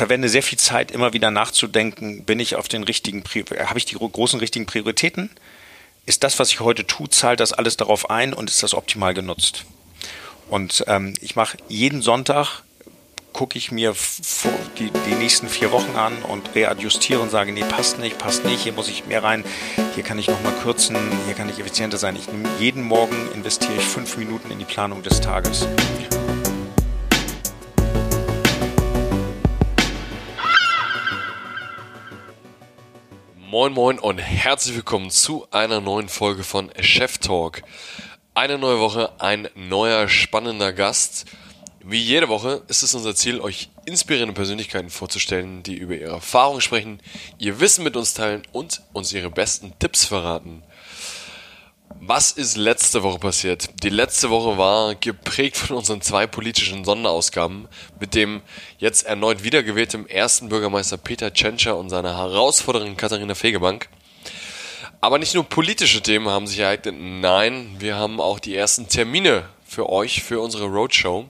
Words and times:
verwende 0.00 0.30
sehr 0.30 0.42
viel 0.42 0.58
Zeit, 0.58 0.90
immer 0.90 1.12
wieder 1.12 1.30
nachzudenken, 1.30 2.24
bin 2.24 2.40
ich 2.40 2.56
auf 2.56 2.68
den 2.68 2.84
richtigen, 2.84 3.22
habe 3.66 3.78
ich 3.78 3.84
die 3.84 3.96
großen 3.96 4.40
richtigen 4.40 4.64
Prioritäten? 4.64 5.28
Ist 6.06 6.24
das, 6.24 6.38
was 6.38 6.48
ich 6.48 6.60
heute 6.60 6.86
tue, 6.86 7.10
zahlt 7.10 7.38
das 7.38 7.52
alles 7.52 7.76
darauf 7.76 8.08
ein 8.08 8.32
und 8.32 8.48
ist 8.48 8.62
das 8.62 8.72
optimal 8.72 9.12
genutzt? 9.12 9.66
Und 10.48 10.84
ähm, 10.86 11.12
ich 11.20 11.36
mache 11.36 11.58
jeden 11.68 12.00
Sonntag 12.00 12.62
gucke 13.34 13.58
ich 13.58 13.70
mir 13.72 13.94
die, 14.78 14.90
die 14.90 15.14
nächsten 15.16 15.50
vier 15.50 15.70
Wochen 15.70 15.94
an 15.96 16.14
und 16.22 16.54
readjustiere 16.54 17.20
und 17.20 17.30
sage, 17.30 17.52
nee, 17.52 17.62
passt 17.62 17.98
nicht, 17.98 18.16
passt 18.16 18.46
nicht, 18.46 18.62
hier 18.62 18.72
muss 18.72 18.88
ich 18.88 19.04
mehr 19.04 19.22
rein, 19.22 19.44
hier 19.94 20.02
kann 20.02 20.18
ich 20.18 20.28
nochmal 20.28 20.54
kürzen, 20.62 20.96
hier 21.26 21.34
kann 21.34 21.50
ich 21.50 21.58
effizienter 21.58 21.98
sein. 21.98 22.16
Ich 22.16 22.26
nehme 22.26 22.48
jeden 22.58 22.82
Morgen 22.82 23.30
investiere 23.34 23.76
ich 23.76 23.84
fünf 23.84 24.16
Minuten 24.16 24.50
in 24.50 24.58
die 24.58 24.64
Planung 24.64 25.02
des 25.02 25.20
Tages. 25.20 25.68
Moin 33.50 33.72
Moin 33.72 33.98
und 33.98 34.18
herzlich 34.18 34.76
willkommen 34.76 35.10
zu 35.10 35.44
einer 35.50 35.80
neuen 35.80 36.08
Folge 36.08 36.44
von 36.44 36.70
Chef 36.78 37.18
Talk. 37.18 37.62
Eine 38.32 38.58
neue 38.58 38.78
Woche, 38.78 39.10
ein 39.18 39.48
neuer 39.56 40.06
spannender 40.06 40.72
Gast. 40.72 41.24
Wie 41.82 41.98
jede 41.98 42.28
Woche 42.28 42.62
ist 42.68 42.84
es 42.84 42.94
unser 42.94 43.16
Ziel, 43.16 43.40
euch 43.40 43.70
inspirierende 43.86 44.34
Persönlichkeiten 44.34 44.88
vorzustellen, 44.88 45.64
die 45.64 45.74
über 45.74 45.96
ihre 45.96 46.12
Erfahrungen 46.12 46.60
sprechen, 46.60 47.00
ihr 47.38 47.58
Wissen 47.58 47.82
mit 47.82 47.96
uns 47.96 48.14
teilen 48.14 48.42
und 48.52 48.82
uns 48.92 49.12
ihre 49.12 49.30
besten 49.30 49.72
Tipps 49.80 50.04
verraten. 50.04 50.62
Was 51.98 52.30
ist 52.30 52.56
letzte 52.56 53.02
Woche 53.02 53.18
passiert? 53.18 53.82
Die 53.82 53.88
letzte 53.88 54.30
Woche 54.30 54.56
war 54.56 54.94
geprägt 54.94 55.56
von 55.56 55.76
unseren 55.76 56.00
zwei 56.00 56.26
politischen 56.26 56.84
Sonderausgaben 56.84 57.66
mit 57.98 58.14
dem 58.14 58.42
jetzt 58.78 59.06
erneut 59.06 59.42
wiedergewählten 59.42 60.08
ersten 60.08 60.48
Bürgermeister 60.48 60.96
Peter 60.96 61.32
Tschentscher 61.32 61.76
und 61.76 61.90
seiner 61.90 62.16
Herausforderin 62.16 62.96
Katharina 62.96 63.34
Fegebank. 63.34 63.88
Aber 65.00 65.18
nicht 65.18 65.34
nur 65.34 65.44
politische 65.44 66.00
Themen 66.00 66.28
haben 66.28 66.46
sich 66.46 66.60
ereignet, 66.60 66.94
nein, 66.98 67.74
wir 67.78 67.96
haben 67.96 68.20
auch 68.20 68.38
die 68.38 68.54
ersten 68.54 68.88
Termine 68.88 69.48
für 69.66 69.90
euch, 69.90 70.22
für 70.22 70.40
unsere 70.40 70.66
Roadshow. 70.66 71.28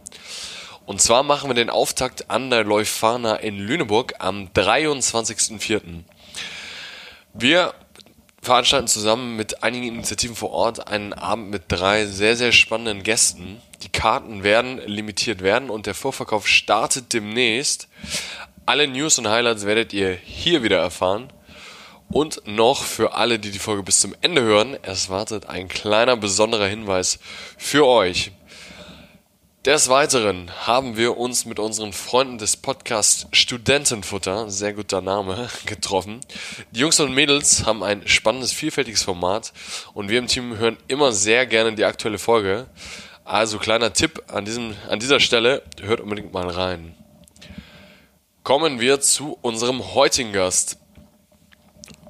Und 0.84 1.00
zwar 1.00 1.22
machen 1.22 1.48
wir 1.48 1.54
den 1.54 1.70
Auftakt 1.70 2.30
an 2.30 2.50
der 2.50 2.64
Leufana 2.64 3.36
in 3.36 3.58
Lüneburg 3.58 4.14
am 4.18 4.48
23.04. 4.48 6.02
Wir 7.32 7.74
veranstalten 8.42 8.88
zusammen 8.88 9.36
mit 9.36 9.62
einigen 9.62 9.86
Initiativen 9.86 10.36
vor 10.36 10.50
Ort 10.50 10.88
einen 10.88 11.12
Abend 11.12 11.50
mit 11.50 11.64
drei 11.68 12.06
sehr, 12.06 12.36
sehr 12.36 12.52
spannenden 12.52 13.02
Gästen. 13.02 13.60
Die 13.82 13.88
Karten 13.90 14.42
werden 14.42 14.78
limitiert 14.86 15.42
werden 15.42 15.70
und 15.70 15.86
der 15.86 15.94
Vorverkauf 15.94 16.48
startet 16.48 17.12
demnächst. 17.12 17.88
Alle 18.66 18.88
News 18.88 19.18
und 19.18 19.28
Highlights 19.28 19.66
werdet 19.66 19.92
ihr 19.92 20.12
hier 20.12 20.62
wieder 20.62 20.78
erfahren. 20.78 21.32
Und 22.08 22.42
noch 22.46 22.82
für 22.82 23.14
alle, 23.14 23.38
die 23.38 23.52
die 23.52 23.58
Folge 23.60 23.84
bis 23.84 24.00
zum 24.00 24.16
Ende 24.20 24.42
hören, 24.42 24.76
es 24.82 25.10
wartet 25.10 25.46
ein 25.46 25.68
kleiner 25.68 26.16
besonderer 26.16 26.66
Hinweis 26.66 27.20
für 27.56 27.86
euch. 27.86 28.32
Des 29.70 29.88
Weiteren 29.88 30.50
haben 30.66 30.96
wir 30.96 31.16
uns 31.16 31.44
mit 31.44 31.60
unseren 31.60 31.92
Freunden 31.92 32.38
des 32.38 32.56
Podcasts 32.56 33.28
Studentenfutter, 33.30 34.50
sehr 34.50 34.72
guter 34.72 35.00
Name, 35.00 35.48
getroffen. 35.64 36.18
Die 36.72 36.80
Jungs 36.80 36.98
und 36.98 37.14
Mädels 37.14 37.66
haben 37.66 37.84
ein 37.84 38.02
spannendes, 38.08 38.50
vielfältiges 38.50 39.04
Format 39.04 39.52
und 39.94 40.08
wir 40.08 40.18
im 40.18 40.26
Team 40.26 40.56
hören 40.58 40.76
immer 40.88 41.12
sehr 41.12 41.46
gerne 41.46 41.72
die 41.76 41.84
aktuelle 41.84 42.18
Folge. 42.18 42.66
Also 43.24 43.58
kleiner 43.58 43.92
Tipp 43.92 44.20
an, 44.26 44.44
diesem, 44.44 44.74
an 44.88 44.98
dieser 44.98 45.20
Stelle, 45.20 45.62
hört 45.80 46.00
unbedingt 46.00 46.32
mal 46.32 46.48
rein. 46.48 46.96
Kommen 48.42 48.80
wir 48.80 49.00
zu 49.00 49.38
unserem 49.40 49.94
heutigen 49.94 50.32
Gast. 50.32 50.78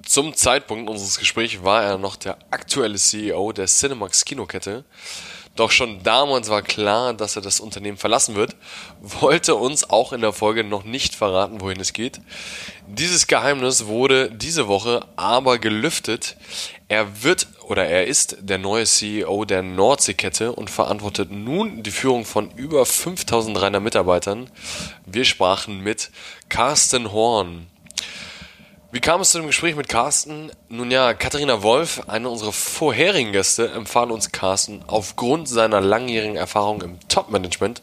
Zum 0.07 0.35
Zeitpunkt 0.35 0.89
unseres 0.89 1.19
Gesprächs 1.19 1.63
war 1.63 1.85
er 1.85 1.99
noch 1.99 2.17
der 2.17 2.39
aktuelle 2.51 2.97
CEO 2.97 3.53
der 3.53 3.67
Cinemax 3.67 4.25
Kinokette. 4.25 4.87
Doch 5.57 5.71
schon 5.71 6.03
damals 6.03 6.49
war 6.49 6.63
klar, 6.63 7.13
dass 7.13 7.37
er 7.37 7.43
das 7.43 7.61
Unternehmen 7.61 7.99
verlassen 7.99 8.35
wird, 8.35 8.57
wollte 9.01 9.57
uns 9.57 9.89
auch 9.91 10.13
in 10.13 10.21
der 10.21 10.33
Folge 10.33 10.65
noch 10.65 10.85
nicht 10.85 11.15
verraten, 11.15 11.61
wohin 11.61 11.81
es 11.81 11.93
geht. 11.93 12.21
Dieses 12.87 13.27
Geheimnis 13.27 13.87
wurde 13.87 14.31
diese 14.31 14.69
Woche 14.69 15.05
aber 15.17 15.59
gelüftet. 15.59 16.37
Er 16.89 17.23
wird 17.23 17.49
oder 17.65 17.87
er 17.87 18.07
ist 18.07 18.39
der 18.41 18.59
neue 18.59 18.85
CEO 18.85 19.45
der 19.45 19.63
Nordseekette 19.63 20.53
und 20.53 20.71
verantwortet 20.71 21.31
nun 21.31 21.83
die 21.83 21.91
Führung 21.91 22.25
von 22.25 22.51
über 22.53 22.87
5300 22.87 23.83
Mitarbeitern. 23.83 24.51
Wir 25.07 25.25
sprachen 25.25 25.81
mit 25.81 26.11
Carsten 26.49 27.13
Horn. 27.13 27.67
Wie 28.93 28.99
kam 28.99 29.21
es 29.21 29.31
zu 29.31 29.39
dem 29.39 29.47
Gespräch 29.47 29.77
mit 29.77 29.89
Carsten? 29.89 30.51
Nun 30.69 30.91
ja, 30.91 31.15
Katharina 31.15 31.63
Wolf, 31.63 32.03
eine 32.09 32.29
unserer 32.29 32.51
vorherigen 32.51 33.31
Gäste, 33.31 33.71
empfahl 33.71 34.11
uns 34.11 34.33
Carsten 34.33 34.83
aufgrund 34.89 35.49
seiner 35.49 35.81
langjährigen 35.81 36.35
Erfahrung 36.35 36.83
im 36.83 36.99
Top-Management 37.09 37.83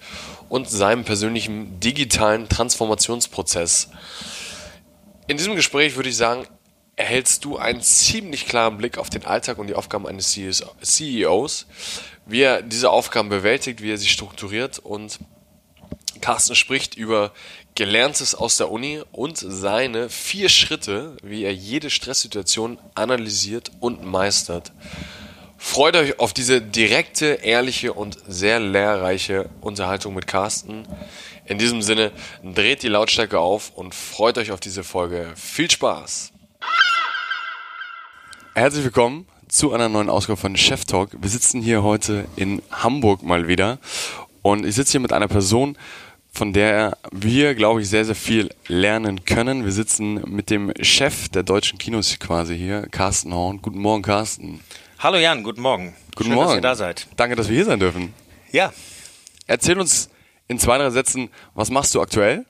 und 0.50 0.70
seinem 0.70 1.06
persönlichen 1.06 1.80
digitalen 1.80 2.50
Transformationsprozess. 2.50 3.90
In 5.28 5.38
diesem 5.38 5.56
Gespräch 5.56 5.96
würde 5.96 6.10
ich 6.10 6.18
sagen, 6.18 6.46
erhältst 6.98 7.46
du 7.46 7.56
einen 7.56 7.82
ziemlich 7.82 8.46
klaren 8.46 8.78
Blick 8.78 8.98
auf 8.98 9.10
den 9.10 9.24
Alltag 9.24 9.60
und 9.60 9.68
die 9.68 9.76
Aufgaben 9.76 10.08
eines 10.08 10.38
CEOs, 10.82 11.68
wie 12.26 12.42
er 12.42 12.62
diese 12.62 12.90
Aufgaben 12.90 13.30
bewältigt, 13.30 13.82
wie 13.82 13.94
er 13.94 13.98
sie 13.98 14.10
strukturiert 14.10 14.80
und 14.80 15.20
Carsten 16.20 16.56
spricht 16.56 16.96
über 16.96 17.32
Gelerntes 17.78 18.34
aus 18.34 18.58
der 18.58 18.72
Uni 18.72 19.04
und 19.12 19.38
seine 19.38 20.10
vier 20.10 20.50
Schritte, 20.50 21.16
wie 21.22 21.44
er 21.44 21.54
jede 21.54 21.92
Stresssituation 21.92 22.80
analysiert 22.96 23.70
und 23.80 24.04
meistert. 24.04 24.72
Freut 25.60 25.96
euch 25.96 26.20
auf 26.20 26.34
diese 26.34 26.60
direkte, 26.60 27.26
ehrliche 27.44 27.94
und 27.94 28.18
sehr 28.28 28.60
lehrreiche 28.60 29.52
Unterhaltung 29.62 30.16
mit 30.16 30.26
Carsten. 30.26 30.88
In 31.46 31.60
diesem 31.60 31.84
Sinne, 31.84 32.12
dreht 32.44 32.82
die 32.82 32.88
Lautstärke 32.88 33.40
auf 33.40 33.72
und 33.76 33.94
freut 33.94 34.40
euch 34.40 34.52
auf 34.52 34.60
diese 34.60 34.84
Folge. 34.84 35.32
Viel 35.36 35.70
Spaß! 35.70 36.32
Herzlich 38.56 38.86
willkommen 38.86 39.28
zu 39.50 39.72
einer 39.72 39.88
neuen 39.88 40.10
Ausgabe 40.10 40.38
von 40.38 40.58
Chef 40.58 40.86
Talk. 40.86 41.12
Wir 41.22 41.30
sitzen 41.30 41.62
hier 41.62 41.84
heute 41.84 42.26
in 42.38 42.64
Hamburg 42.72 43.22
mal 43.22 43.48
wieder 43.48 43.78
und 44.42 44.66
ich 44.66 44.74
sitze 44.74 44.94
hier 44.94 45.02
mit 45.02 45.14
einer 45.14 45.28
Person, 45.28 45.78
von 46.38 46.54
der 46.54 46.96
wir, 47.12 47.56
glaube 47.56 47.82
ich, 47.82 47.90
sehr, 47.90 48.06
sehr 48.06 48.14
viel 48.14 48.52
lernen 48.68 49.26
können. 49.26 49.66
Wir 49.66 49.72
sitzen 49.72 50.22
mit 50.28 50.52
dem 50.52 50.72
Chef 50.82 51.30
der 51.30 51.42
deutschen 51.42 51.80
Kinos 51.80 52.16
quasi 52.20 52.56
hier, 52.56 52.84
Carsten 52.92 53.34
Horn. 53.34 53.60
Guten 53.60 53.80
Morgen, 53.80 54.04
Carsten. 54.04 54.60
Hallo 55.00 55.18
Jan, 55.18 55.42
guten 55.42 55.62
Morgen. 55.62 55.96
Guten 56.16 56.30
Schön, 56.30 56.36
Morgen. 56.36 56.50
dass 56.50 56.58
ihr 56.58 56.62
da 56.62 56.76
seid. 56.76 57.08
Danke, 57.16 57.36
dass 57.36 57.50
wir 57.50 57.56
hier 57.56 57.66
sein 57.66 57.80
dürfen. 57.80 58.14
Ja. 58.52 58.72
Erzähl 59.48 59.80
uns 59.80 60.12
in 60.48 60.60
zwei, 60.60 60.78
drei 60.78 60.92
Sätzen, 60.92 61.30
was 61.56 61.72
machst 61.72 61.96
du 61.96 62.02
aktuell? 62.02 62.46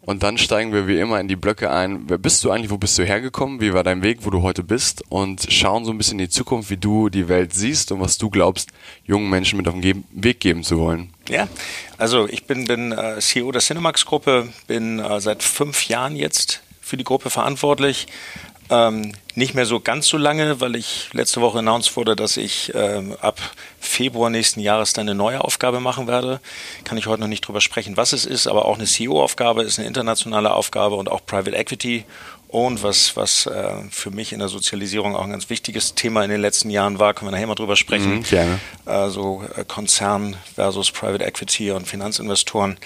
Und 0.00 0.22
dann 0.22 0.38
steigen 0.38 0.72
wir 0.72 0.86
wie 0.86 1.00
immer 1.00 1.18
in 1.18 1.26
die 1.26 1.34
Blöcke 1.34 1.72
ein. 1.72 2.04
Wer 2.08 2.18
bist 2.18 2.44
du 2.44 2.52
eigentlich? 2.52 2.70
Wo 2.70 2.78
bist 2.78 2.96
du 2.98 3.04
hergekommen? 3.04 3.60
Wie 3.60 3.72
war 3.72 3.82
dein 3.82 4.04
Weg, 4.04 4.18
wo 4.20 4.30
du 4.30 4.42
heute 4.42 4.62
bist? 4.62 5.02
Und 5.08 5.44
schauen 5.50 5.84
so 5.84 5.90
ein 5.90 5.98
bisschen 5.98 6.20
in 6.20 6.26
die 6.26 6.30
Zukunft, 6.30 6.70
wie 6.70 6.76
du 6.76 7.08
die 7.08 7.28
Welt 7.28 7.52
siehst 7.52 7.90
und 7.90 7.98
was 7.98 8.16
du 8.16 8.30
glaubst, 8.30 8.70
jungen 9.04 9.28
Menschen 9.28 9.56
mit 9.56 9.66
auf 9.66 9.74
den 9.74 10.04
Weg 10.12 10.38
geben 10.38 10.62
zu 10.62 10.78
wollen. 10.78 11.13
Ja, 11.28 11.48
also 11.96 12.28
ich 12.28 12.44
bin, 12.44 12.66
bin 12.66 12.92
äh, 12.92 13.18
CEO 13.18 13.50
der 13.50 13.62
Cinemax-Gruppe, 13.62 14.52
bin 14.66 14.98
äh, 14.98 15.20
seit 15.20 15.42
fünf 15.42 15.88
Jahren 15.88 16.16
jetzt 16.16 16.60
für 16.82 16.96
die 16.98 17.04
Gruppe 17.04 17.30
verantwortlich. 17.30 18.06
Ähm, 18.70 19.12
nicht 19.34 19.54
mehr 19.54 19.66
so 19.66 19.80
ganz 19.80 20.06
so 20.06 20.16
lange, 20.16 20.60
weil 20.60 20.74
ich 20.76 21.10
letzte 21.12 21.40
Woche 21.42 21.58
announced 21.58 21.96
wurde, 21.96 22.16
dass 22.16 22.36
ich 22.38 22.72
ähm, 22.74 23.14
ab 23.20 23.38
Februar 23.78 24.30
nächsten 24.30 24.60
Jahres 24.60 24.94
dann 24.94 25.06
eine 25.06 25.14
neue 25.14 25.44
Aufgabe 25.44 25.80
machen 25.80 26.06
werde. 26.06 26.40
Kann 26.84 26.96
ich 26.96 27.06
heute 27.06 27.20
noch 27.20 27.28
nicht 27.28 27.46
drüber 27.46 27.60
sprechen, 27.60 27.96
was 27.96 28.14
es 28.14 28.24
ist, 28.24 28.46
aber 28.46 28.64
auch 28.64 28.76
eine 28.76 28.86
CEO-Aufgabe 28.86 29.62
ist 29.64 29.78
eine 29.78 29.86
internationale 29.86 30.54
Aufgabe 30.54 30.94
und 30.94 31.10
auch 31.10 31.26
Private 31.26 31.56
Equity 31.56 32.04
und 32.54 32.84
was, 32.84 33.16
was 33.16 33.46
äh, 33.46 33.72
für 33.90 34.12
mich 34.12 34.32
in 34.32 34.38
der 34.38 34.46
Sozialisierung 34.46 35.16
auch 35.16 35.24
ein 35.24 35.32
ganz 35.32 35.50
wichtiges 35.50 35.96
Thema 35.96 36.22
in 36.22 36.30
den 36.30 36.40
letzten 36.40 36.70
Jahren 36.70 37.00
war, 37.00 37.12
können 37.12 37.28
wir 37.28 37.32
nachher 37.32 37.48
mal 37.48 37.56
drüber 37.56 37.74
sprechen. 37.74 38.18
Mhm, 38.18 38.22
gerne. 38.22 38.60
Also 38.86 39.42
äh, 39.56 39.64
Konzern 39.64 40.36
versus 40.54 40.92
Private 40.92 41.24
Equity 41.24 41.72
und 41.72 41.88
Finanzinvestoren. 41.88 42.78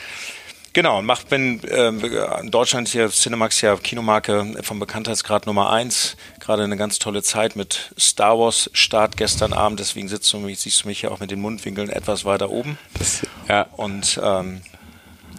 Genau, 0.72 1.02
macht 1.02 1.28
bin 1.28 1.62
äh, 1.64 1.88
in 1.88 2.50
Deutschland 2.50 2.88
hier 2.88 3.10
Cinemax 3.10 3.60
ja 3.60 3.76
Kinomarke 3.76 4.54
vom 4.62 4.78
Bekanntheitsgrad 4.78 5.44
Nummer 5.44 5.70
eins. 5.70 6.16
Gerade 6.40 6.64
eine 6.64 6.78
ganz 6.78 6.98
tolle 6.98 7.22
Zeit 7.22 7.54
mit 7.54 7.92
Star 7.98 8.38
Wars 8.38 8.70
Start 8.72 9.18
gestern 9.18 9.52
Abend. 9.52 9.80
Deswegen 9.80 10.08
sitzt 10.08 10.32
du 10.32 10.38
mich, 10.38 10.60
siehst 10.60 10.84
du 10.84 10.88
mich 10.88 11.02
ja 11.02 11.10
auch 11.10 11.20
mit 11.20 11.30
den 11.30 11.42
Mundwinkeln 11.42 11.90
etwas 11.90 12.24
weiter 12.24 12.48
oben. 12.48 12.78
Das, 12.98 13.20
ja. 13.50 13.66
Und 13.76 14.18
ähm, 14.22 14.62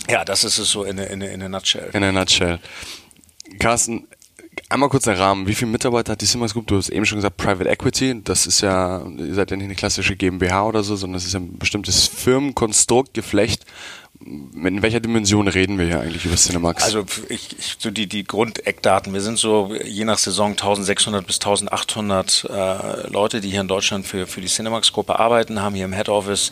ja, 0.07 0.23
das 0.23 0.43
ist 0.43 0.59
es 0.59 0.69
so 0.69 0.83
in, 0.83 0.99
in, 0.99 1.21
in 1.21 1.41
a 1.41 1.49
nutshell. 1.49 1.89
In 1.93 2.03
a 2.03 2.11
nutshell. 2.11 2.59
Carsten, 3.57 4.07
Einmal 4.71 4.89
kurz 4.89 5.05
der 5.05 5.17
Rahmen. 5.17 5.47
Wie 5.47 5.55
viele 5.55 5.71
Mitarbeiter 5.71 6.11
hat 6.11 6.21
die 6.21 6.27
Simmers 6.27 6.53
Group? 6.53 6.67
Du 6.67 6.77
hast 6.77 6.89
eben 6.89 7.05
schon 7.05 7.17
gesagt, 7.17 7.37
Private 7.37 7.69
Equity. 7.69 8.21
Das 8.23 8.45
ist 8.45 8.61
ja, 8.61 9.03
ihr 9.17 9.33
seid 9.33 9.49
ja 9.49 9.57
nicht 9.57 9.65
eine 9.65 9.75
klassische 9.75 10.15
GmbH 10.15 10.67
oder 10.67 10.83
so, 10.83 10.95
sondern 10.95 11.15
das 11.15 11.25
ist 11.25 11.33
ja 11.33 11.39
ein 11.39 11.57
bestimmtes 11.57 12.05
Firmenkonstrukt, 12.07 13.15
Geflecht, 13.15 13.65
in 14.21 14.81
welcher 14.81 14.99
Dimension 14.99 15.47
reden 15.47 15.77
wir 15.77 15.85
hier 15.85 16.01
eigentlich 16.01 16.25
über 16.25 16.35
Cinemax? 16.35 16.83
Also 16.83 17.05
ich, 17.29 17.57
ich, 17.57 17.77
so 17.79 17.89
die, 17.89 18.07
die 18.07 18.25
Grundeckdaten. 18.25 19.13
Wir 19.13 19.21
sind 19.21 19.37
so 19.37 19.73
je 19.85 20.03
nach 20.03 20.17
Saison 20.17 20.51
1600 20.51 21.25
bis 21.25 21.37
1800 21.37 22.45
äh, 22.49 23.07
Leute, 23.07 23.39
die 23.39 23.49
hier 23.49 23.61
in 23.61 23.69
Deutschland 23.69 24.05
für, 24.05 24.27
für 24.27 24.41
die 24.41 24.47
Cinemax-Gruppe 24.47 25.17
arbeiten, 25.17 25.61
haben 25.61 25.73
hier 25.75 25.85
im 25.85 25.93
Head 25.93 26.09
Office 26.09 26.51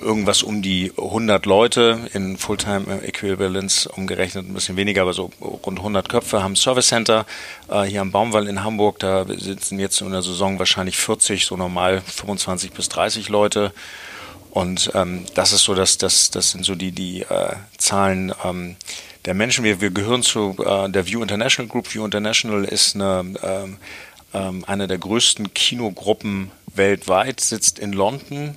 irgendwas 0.00 0.42
um 0.42 0.62
die 0.62 0.92
100 0.96 1.46
Leute 1.46 1.98
in 2.12 2.36
Fulltime 2.36 3.02
Equivalence 3.02 3.86
umgerechnet, 3.86 4.48
ein 4.48 4.54
bisschen 4.54 4.76
weniger, 4.76 5.02
aber 5.02 5.12
so 5.12 5.30
rund 5.40 5.78
100 5.78 6.08
Köpfe, 6.08 6.42
haben 6.42 6.56
Service 6.56 6.88
Center 6.88 7.26
äh, 7.68 7.82
hier 7.82 8.00
am 8.00 8.12
Baumwall 8.12 8.48
in 8.48 8.62
Hamburg. 8.62 8.98
Da 8.98 9.26
sitzen 9.26 9.78
jetzt 9.78 10.00
in 10.00 10.10
der 10.10 10.22
Saison 10.22 10.58
wahrscheinlich 10.58 10.96
40, 10.96 11.46
so 11.46 11.56
normal 11.56 12.00
25 12.00 12.72
bis 12.72 12.88
30 12.88 13.28
Leute. 13.28 13.72
Und 14.50 14.90
ähm, 14.94 15.24
das 15.34 15.52
ist 15.52 15.64
so, 15.64 15.74
dass 15.74 15.98
das, 15.98 16.30
das 16.30 16.50
sind 16.50 16.64
so 16.64 16.74
die, 16.74 16.92
die 16.92 17.22
äh, 17.22 17.54
Zahlen 17.76 18.32
ähm, 18.44 18.76
der 19.24 19.34
Menschen. 19.34 19.64
Wir, 19.64 19.80
wir 19.80 19.90
gehören 19.90 20.22
zu 20.22 20.56
äh, 20.64 20.88
der 20.88 21.06
View 21.06 21.22
International 21.22 21.68
Group. 21.68 21.92
View 21.94 22.04
International 22.04 22.64
ist 22.64 22.94
eine, 22.94 23.34
ähm, 23.42 23.76
ähm 24.32 24.64
eine 24.66 24.86
der 24.86 24.98
größten 24.98 25.52
Kinogruppen 25.54 26.50
weltweit, 26.74 27.40
sitzt 27.40 27.78
in 27.78 27.92
London 27.92 28.56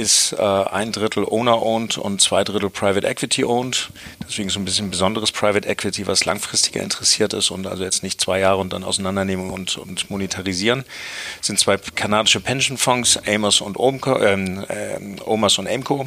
ist 0.00 0.32
äh, 0.32 0.42
ein 0.42 0.92
Drittel 0.92 1.24
Owner-owned 1.24 1.98
und 1.98 2.20
zwei 2.20 2.42
Drittel 2.42 2.70
Private 2.70 3.06
Equity-owned. 3.06 3.90
Deswegen 4.26 4.48
so 4.48 4.58
ein 4.58 4.64
bisschen 4.64 4.90
besonderes 4.90 5.30
Private 5.30 5.68
Equity, 5.68 6.06
was 6.06 6.24
langfristiger 6.24 6.82
interessiert 6.82 7.34
ist 7.34 7.50
und 7.50 7.66
also 7.66 7.84
jetzt 7.84 8.02
nicht 8.02 8.20
zwei 8.20 8.40
Jahre 8.40 8.58
und 8.58 8.72
dann 8.72 8.82
auseinandernehmen 8.82 9.50
und, 9.50 9.76
und 9.76 10.10
monetarisieren. 10.10 10.84
Das 11.38 11.48
sind 11.48 11.58
zwei 11.58 11.76
kanadische 11.76 12.40
Pensionfonds, 12.40 13.20
Amos 13.26 13.60
und 13.60 13.78
Omco, 13.78 14.18
ähm, 14.18 14.64
äh, 14.68 14.98
Omas 15.24 15.58
und 15.58 15.66
Aimco 15.68 16.06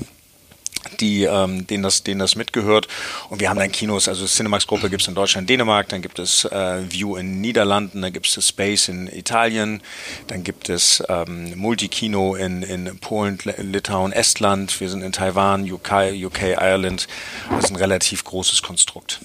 die, 0.99 1.23
ähm, 1.23 1.67
denen, 1.67 1.83
das, 1.83 2.03
denen 2.03 2.19
das 2.19 2.35
mitgehört. 2.35 2.87
Und 3.29 3.39
wir 3.39 3.49
haben 3.49 3.59
dann 3.59 3.71
Kinos, 3.71 4.07
also 4.07 4.25
Cinemax-Gruppe 4.25 4.89
gibt 4.89 5.01
es 5.01 5.07
in 5.07 5.15
Deutschland, 5.15 5.49
Dänemark, 5.49 5.89
dann 5.89 6.01
gibt 6.01 6.19
es 6.19 6.45
äh, 6.45 6.91
View 6.91 7.15
in 7.15 7.41
Niederlanden, 7.41 8.01
dann 8.01 8.13
gibt 8.13 8.25
es 8.27 8.47
Space 8.47 8.87
in 8.87 9.07
Italien, 9.07 9.81
dann 10.27 10.43
gibt 10.43 10.69
es 10.69 11.03
ähm, 11.09 11.57
Multikino 11.57 12.35
in, 12.35 12.63
in 12.63 12.97
Polen, 12.99 13.39
Litauen, 13.57 14.11
Estland, 14.11 14.79
wir 14.79 14.89
sind 14.89 15.01
in 15.01 15.11
Taiwan, 15.11 15.69
UK, 15.69 16.13
UK, 16.13 16.41
Ireland. 16.59 17.07
Das 17.49 17.65
ist 17.65 17.71
ein 17.71 17.75
relativ 17.75 18.23
großes 18.23 18.61
Konstrukt 18.61 19.19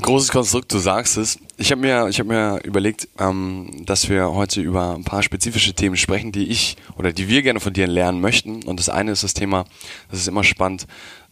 großes 0.00 0.30
Konstrukt, 0.30 0.72
du 0.72 0.78
sagst 0.78 1.16
es. 1.16 1.38
Ich 1.56 1.70
habe 1.70 1.80
mir, 1.80 2.08
hab 2.08 2.26
mir 2.26 2.60
überlegt, 2.64 3.08
ähm, 3.18 3.70
dass 3.86 4.08
wir 4.08 4.32
heute 4.32 4.60
über 4.60 4.94
ein 4.94 5.04
paar 5.04 5.22
spezifische 5.22 5.74
Themen 5.74 5.96
sprechen, 5.96 6.32
die 6.32 6.48
ich 6.48 6.76
oder 6.96 7.12
die 7.12 7.28
wir 7.28 7.42
gerne 7.42 7.60
von 7.60 7.72
dir 7.72 7.86
lernen 7.86 8.20
möchten. 8.20 8.62
Und 8.64 8.80
das 8.80 8.88
eine 8.88 9.12
ist 9.12 9.22
das 9.22 9.34
Thema, 9.34 9.64
das 10.10 10.20
ist 10.20 10.28
immer 10.28 10.44
spannend, 10.44 10.86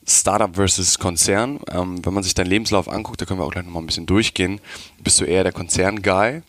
Startup 0.06 0.54
versus 0.54 0.98
Konzern. 0.98 1.60
Ähm, 1.70 2.04
wenn 2.04 2.14
man 2.14 2.22
sich 2.22 2.34
deinen 2.34 2.48
Lebenslauf 2.48 2.88
anguckt, 2.88 3.20
da 3.20 3.24
können 3.24 3.40
wir 3.40 3.44
auch 3.44 3.52
gleich 3.52 3.64
nochmal 3.64 3.82
ein 3.82 3.86
bisschen 3.86 4.06
durchgehen. 4.06 4.60
Bist 5.02 5.20
du 5.20 5.24
eher 5.24 5.44
der 5.44 5.52
Konzern-Guy? 5.52 6.42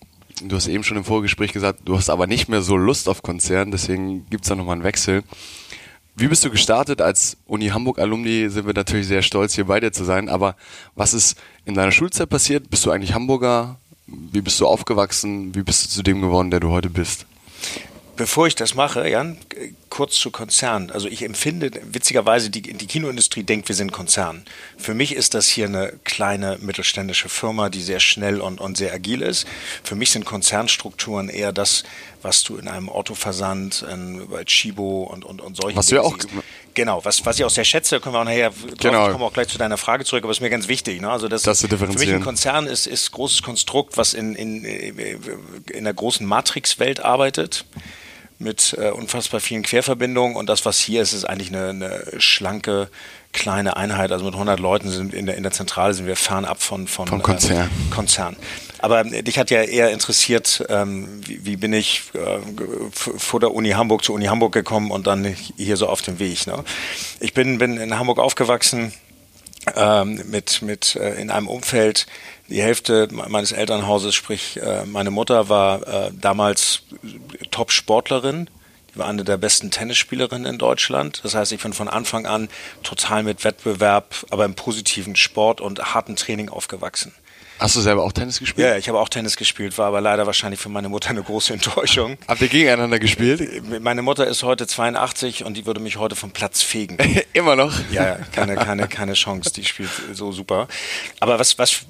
Du 0.44 0.56
hast 0.56 0.68
eben 0.68 0.84
schon 0.84 0.98
im 0.98 1.04
Vorgespräch 1.04 1.54
gesagt, 1.54 1.82
du 1.86 1.96
hast 1.96 2.10
aber 2.10 2.28
nicht 2.28 2.50
mehr 2.50 2.62
so 2.62 2.76
Lust 2.76 3.08
auf 3.08 3.22
Konzern, 3.22 3.72
deswegen 3.72 4.28
gibt 4.30 4.44
es 4.46 4.50
da 4.50 4.56
nochmal 4.56 4.74
einen 4.74 4.84
Wechsel. 4.84 5.24
Wie 6.16 6.28
bist 6.28 6.46
du 6.46 6.52
gestartet? 6.52 7.02
Als 7.02 7.38
Uni 7.48 7.70
Hamburg 7.70 7.98
Alumni 7.98 8.48
sind 8.50 8.68
wir 8.68 8.74
natürlich 8.74 9.08
sehr 9.08 9.24
stolz, 9.24 9.56
hier 9.56 9.66
bei 9.66 9.80
dir 9.80 9.92
zu 9.92 10.04
sein. 10.04 10.30
Aber 10.30 10.56
was 10.96 11.16
ist 11.16 11.38
in 11.66 11.76
deiner 11.76 11.92
Schulzeit 11.92 12.30
passiert? 12.30 12.70
Bist 12.70 12.86
du 12.86 12.92
eigentlich 12.92 13.14
Hamburger? 13.14 13.78
Wie 14.08 14.42
bist 14.42 14.60
du 14.60 14.68
aufgewachsen? 14.68 15.56
Wie 15.56 15.64
bist 15.64 15.86
du 15.86 15.90
zu 15.90 16.04
dem 16.04 16.22
geworden, 16.22 16.52
der 16.52 16.60
du 16.60 16.70
heute 16.70 16.90
bist? 16.90 17.26
Bevor 18.16 18.46
ich 18.46 18.54
das 18.54 18.76
mache, 18.76 19.10
Jan, 19.10 19.38
kurz 19.90 20.16
zu 20.20 20.30
Konzernen. 20.30 20.92
Also 20.92 21.08
ich 21.08 21.24
empfinde, 21.24 21.72
witzigerweise, 21.92 22.52
die, 22.52 22.62
die 22.62 22.86
Kinoindustrie 22.86 23.42
denkt, 23.42 23.68
wir 23.70 23.76
sind 23.76 23.92
Konzern. 23.92 24.46
Für 24.78 24.94
mich 24.94 25.16
ist 25.16 25.34
das 25.34 25.48
hier 25.48 25.66
eine 25.66 25.94
kleine 26.04 26.60
mittelständische 26.62 27.28
Firma, 27.28 27.70
die 27.70 27.82
sehr 27.82 28.00
schnell 28.00 28.40
und, 28.40 28.62
und 28.62 28.78
sehr 28.78 28.94
agil 28.94 29.24
ist. 29.24 29.48
Für 29.84 29.96
mich 29.96 30.12
sind 30.12 30.26
Konzernstrukturen 30.26 31.28
eher 31.28 31.52
das, 31.54 31.86
was 32.22 32.44
du 32.44 32.58
in 32.58 32.68
einem 32.68 32.88
Autoversand, 32.88 33.84
in, 33.92 34.28
bei 34.30 34.44
Chibo 34.44 35.04
und, 35.04 35.26
und, 35.26 35.42
und 35.42 35.58
solchen 35.58 35.78
Was 35.78 35.88
du 35.88 35.96
ja 35.96 36.02
auch. 36.02 36.16
Genau, 36.74 37.04
was, 37.06 37.26
was 37.26 37.40
ich 37.40 37.46
auch 37.46 37.50
sehr 37.50 37.66
schätze, 37.66 38.00
können 38.00 38.16
wir 38.16 38.20
auch 38.20 38.26
nachher, 38.26 38.52
genau. 38.80 39.10
kommen 39.10 39.24
auch 39.24 39.34
gleich 39.34 39.48
zu 39.48 39.58
deiner 39.58 39.78
Frage 39.78 40.06
zurück, 40.06 40.24
aber 40.24 40.32
es 40.32 40.38
ist 40.38 40.42
mir 40.42 40.50
ganz 40.50 40.68
wichtig. 40.68 41.02
Ne? 41.02 41.10
Also 41.10 41.28
das, 41.28 41.44
das 41.44 41.62
für 41.62 41.88
mich 41.88 42.14
ein 42.14 42.22
Konzern 42.22 42.66
ist, 42.68 42.88
ist 42.88 43.12
großes 43.12 43.44
Konstrukt, 43.44 43.98
was 43.98 44.14
in, 44.14 44.36
in, 44.36 44.64
in 44.64 45.84
der 45.84 45.94
großen 45.94 46.26
Matrix-Welt 46.26 47.04
arbeitet 47.04 47.66
mit 48.40 48.76
äh, 48.78 48.90
unfassbar 48.90 49.40
vielen 49.40 49.64
Querverbindungen 49.64 50.36
und 50.36 50.48
das, 50.48 50.66
was 50.66 50.80
hier 50.80 51.02
ist, 51.02 51.14
ist 51.14 51.26
eigentlich 51.26 51.50
eine, 51.50 51.70
eine 51.70 52.04
schlanke 52.20 52.90
kleine 53.32 53.76
Einheit, 53.78 54.12
also 54.12 54.26
mit 54.26 54.34
100 54.36 54.60
Leuten 54.60 54.90
sind 54.90 55.14
in 55.14 55.26
der, 55.26 55.36
in 55.36 55.44
der 55.44 55.52
Zentrale 55.52 55.94
sind 55.94 56.06
wir 56.06 56.16
fernab 56.16 56.62
von, 56.62 56.88
von 56.88 57.08
Vom 57.08 57.22
Konzern. 57.22 57.70
Ähm, 57.70 57.90
Konzern. 57.90 58.36
Aber 58.84 59.06
dich 59.06 59.40
hat 59.40 59.50
ja 59.50 59.62
eher 59.62 59.92
interessiert, 59.92 60.66
ähm, 60.68 61.22
wie, 61.26 61.46
wie, 61.46 61.56
bin 61.56 61.72
ich 61.72 62.12
äh, 62.16 62.40
vor 62.92 63.40
der 63.40 63.54
Uni 63.54 63.70
Hamburg 63.70 64.04
zur 64.04 64.14
Uni 64.14 64.26
Hamburg 64.26 64.52
gekommen 64.52 64.92
und 64.92 65.08
dann 65.08 65.24
hier 65.24 65.78
so 65.78 65.88
auf 65.88 66.02
dem 66.02 66.20
Weg. 66.20 66.48
Ne? 66.48 66.66
Ich 67.22 67.34
bin, 67.34 67.60
bin 67.60 67.78
in 67.78 67.98
Hamburg 67.98 68.20
aufgewachsen 68.20 68.92
ähm, 69.74 70.22
mit, 70.30 70.62
mit 70.64 70.98
äh, 70.98 71.14
in 71.14 71.32
einem 71.32 71.48
Umfeld, 71.48 72.08
die 72.50 72.62
Hälfte 72.62 73.08
meines 73.10 73.54
Elternhauses, 73.54 74.16
sprich 74.16 74.62
äh, 74.62 74.84
meine 74.86 75.12
Mutter 75.12 75.48
war 75.48 75.88
äh, 75.88 76.12
damals 76.20 76.82
Top-Sportlerin, 77.52 78.50
die 78.94 79.00
war 79.00 79.08
eine 79.08 79.24
der 79.24 79.38
besten 79.38 79.72
Tennisspielerinnen 79.72 80.46
in 80.46 80.58
Deutschland. 80.58 81.22
Das 81.24 81.36
heißt, 81.36 81.54
ich 81.54 81.64
bin 81.64 81.72
von 81.72 81.88
Anfang 81.88 82.26
an 82.26 82.50
total 82.84 83.24
mit 83.24 83.46
Wettbewerb, 83.46 84.26
aber 84.30 84.44
im 84.44 84.56
positiven 84.56 85.16
Sport 85.16 85.62
und 85.62 85.94
harten 85.94 86.18
Training 86.18 86.50
aufgewachsen. 86.50 87.14
Hast 87.64 87.78
du 87.78 87.80
selber 87.80 88.04
auch 88.04 88.12
Tennis 88.12 88.40
gespielt? 88.40 88.68
Ja, 88.68 88.76
ich 88.76 88.90
habe 88.90 89.00
auch 89.00 89.08
Tennis 89.08 89.38
gespielt, 89.38 89.78
war 89.78 89.88
aber 89.88 90.02
leider 90.02 90.26
wahrscheinlich 90.26 90.60
für 90.60 90.68
meine 90.68 90.90
Mutter 90.90 91.12
eine 91.12 91.24
große 91.24 91.54
Enttäuschung. 91.54 92.18
Habt 92.28 92.42
ihr 92.42 92.50
gegeneinander 92.50 93.00
gespielt? 93.00 93.64
Meine 93.80 94.02
Mutter 94.02 94.28
ist 94.28 94.44
heute 94.44 94.68
82 94.68 95.46
und 95.46 95.56
die 95.56 95.66
würde 95.66 95.80
mich 95.80 95.96
heute 95.96 96.18
vom 96.18 96.32
Platz 96.32 96.62
fegen. 96.62 96.98
Immer 97.32 97.56
noch? 97.56 97.74
Ja, 97.90 98.18
keine, 98.34 98.56
keine, 98.56 98.90
keine 98.90 99.14
Chance. 99.14 99.54
Die 99.54 99.64
spielt 99.64 99.90
so 100.12 100.34
super. 100.34 100.68
Aber 101.22 101.40
was, 101.40 101.58
was 101.58 101.86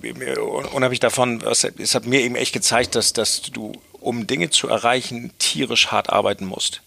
unabhängig 0.74 1.00
davon, 1.00 1.42
was, 1.44 1.64
es 1.64 1.96
hat 1.96 2.06
mir 2.06 2.22
eben 2.22 2.36
echt 2.36 2.54
gezeigt, 2.54 2.94
dass, 2.94 3.12
dass 3.12 3.42
du, 3.42 3.72
um 4.00 4.28
Dinge 4.28 4.52
zu 4.52 4.68
erreichen, 4.68 5.31
tierisch 5.40 5.88
hart 5.88 6.12
arbeiten 6.12 6.46
musst 6.46 6.84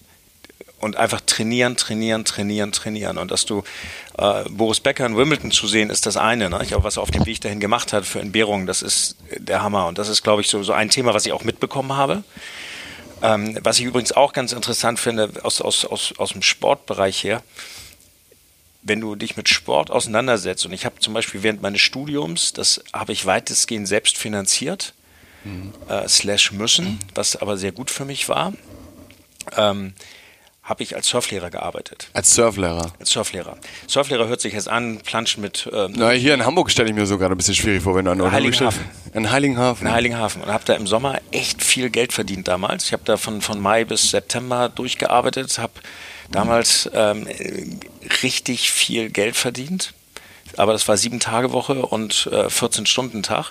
und 0.80 0.96
einfach 0.96 1.20
trainieren, 1.22 1.76
trainieren, 1.76 2.24
trainieren, 2.24 2.72
trainieren. 2.72 3.18
Und 3.18 3.30
dass 3.30 3.46
du 3.46 3.62
äh, 4.18 4.44
Boris 4.50 4.80
Becker 4.80 5.06
in 5.06 5.16
Wimbledon 5.16 5.50
zu 5.50 5.66
sehen, 5.66 5.90
ist 5.90 6.06
das 6.06 6.16
eine. 6.16 6.50
Ne? 6.50 6.60
Ich 6.62 6.74
auch 6.74 6.84
was 6.84 6.96
er 6.96 7.02
auf 7.02 7.10
dem 7.10 7.24
Weg 7.24 7.40
dahin 7.40 7.60
gemacht 7.60 7.92
hat 7.92 8.04
für 8.04 8.20
Entbehrungen, 8.20 8.66
das 8.66 8.82
ist 8.82 9.16
der 9.36 9.62
Hammer. 9.62 9.86
Und 9.86 9.98
das 9.98 10.08
ist, 10.08 10.22
glaube 10.22 10.42
ich, 10.42 10.48
so, 10.48 10.62
so 10.62 10.72
ein 10.72 10.90
Thema, 10.90 11.14
was 11.14 11.24
ich 11.26 11.32
auch 11.32 11.44
mitbekommen 11.44 11.94
habe. 11.94 12.22
Ähm, 13.22 13.58
was 13.62 13.78
ich 13.78 13.86
übrigens 13.86 14.12
auch 14.12 14.34
ganz 14.34 14.52
interessant 14.52 15.00
finde, 15.00 15.30
aus, 15.42 15.62
aus, 15.62 15.86
aus, 15.86 16.12
aus 16.18 16.32
dem 16.32 16.42
Sportbereich 16.42 17.24
her, 17.24 17.42
wenn 18.82 19.00
du 19.00 19.16
dich 19.16 19.36
mit 19.36 19.48
Sport 19.48 19.90
auseinandersetzt, 19.90 20.66
und 20.66 20.72
ich 20.72 20.84
habe 20.84 21.00
zum 21.00 21.14
Beispiel 21.14 21.42
während 21.42 21.62
meines 21.62 21.80
Studiums, 21.80 22.52
das 22.52 22.84
habe 22.92 23.12
ich 23.12 23.24
weitestgehend 23.24 23.88
selbst 23.88 24.18
finanziert, 24.18 24.92
mhm. 25.44 25.72
äh, 25.88 26.06
slash 26.06 26.52
müssen, 26.52 27.00
was 27.14 27.36
aber 27.36 27.56
sehr 27.56 27.72
gut 27.72 27.90
für 27.90 28.04
mich 28.04 28.28
war. 28.28 28.52
Ähm, 29.56 29.94
habe 30.66 30.82
ich 30.82 30.96
als 30.96 31.08
Surflehrer 31.08 31.48
gearbeitet. 31.48 32.08
Als 32.12 32.34
Surflehrer? 32.34 32.92
Als 32.98 33.10
Surflehrer. 33.10 33.56
Surflehrer 33.86 34.26
hört 34.26 34.40
sich 34.40 34.52
jetzt 34.52 34.68
an, 34.68 34.98
planschen 34.98 35.40
mit... 35.40 35.70
Ähm, 35.72 35.92
Na, 35.96 36.10
hier 36.10 36.34
in 36.34 36.44
Hamburg 36.44 36.72
stelle 36.72 36.88
ich 36.88 36.94
mir 36.94 37.06
so 37.06 37.18
gerade 37.18 37.34
ein 37.34 37.38
bisschen 37.38 37.54
schwierig 37.54 37.84
vor, 37.84 37.94
wenn 37.94 38.04
du 38.04 38.10
an 38.10 38.32
Heiligenhafen. 38.32 38.84
In 39.14 39.30
Heiligenhafen. 39.30 39.86
In 39.86 39.92
Heiligenhafen. 39.92 40.42
Und 40.42 40.52
habe 40.52 40.64
da 40.64 40.74
im 40.74 40.88
Sommer 40.88 41.20
echt 41.30 41.62
viel 41.62 41.88
Geld 41.88 42.12
verdient 42.12 42.48
damals. 42.48 42.86
Ich 42.86 42.92
habe 42.92 43.04
da 43.04 43.16
von, 43.16 43.42
von 43.42 43.60
Mai 43.60 43.84
bis 43.84 44.10
September 44.10 44.68
durchgearbeitet, 44.68 45.56
habe 45.58 45.74
damals 46.32 46.90
ähm, 46.92 47.28
richtig 48.24 48.72
viel 48.72 49.10
Geld 49.10 49.36
verdient 49.36 49.94
aber 50.56 50.72
das 50.72 50.86
war 50.88 50.96
sieben 50.96 51.20
Tage 51.20 51.52
Woche 51.52 51.86
und 51.86 52.28
äh, 52.32 52.48
14 52.50 52.86
Stunden 52.86 53.22
Tag. 53.22 53.50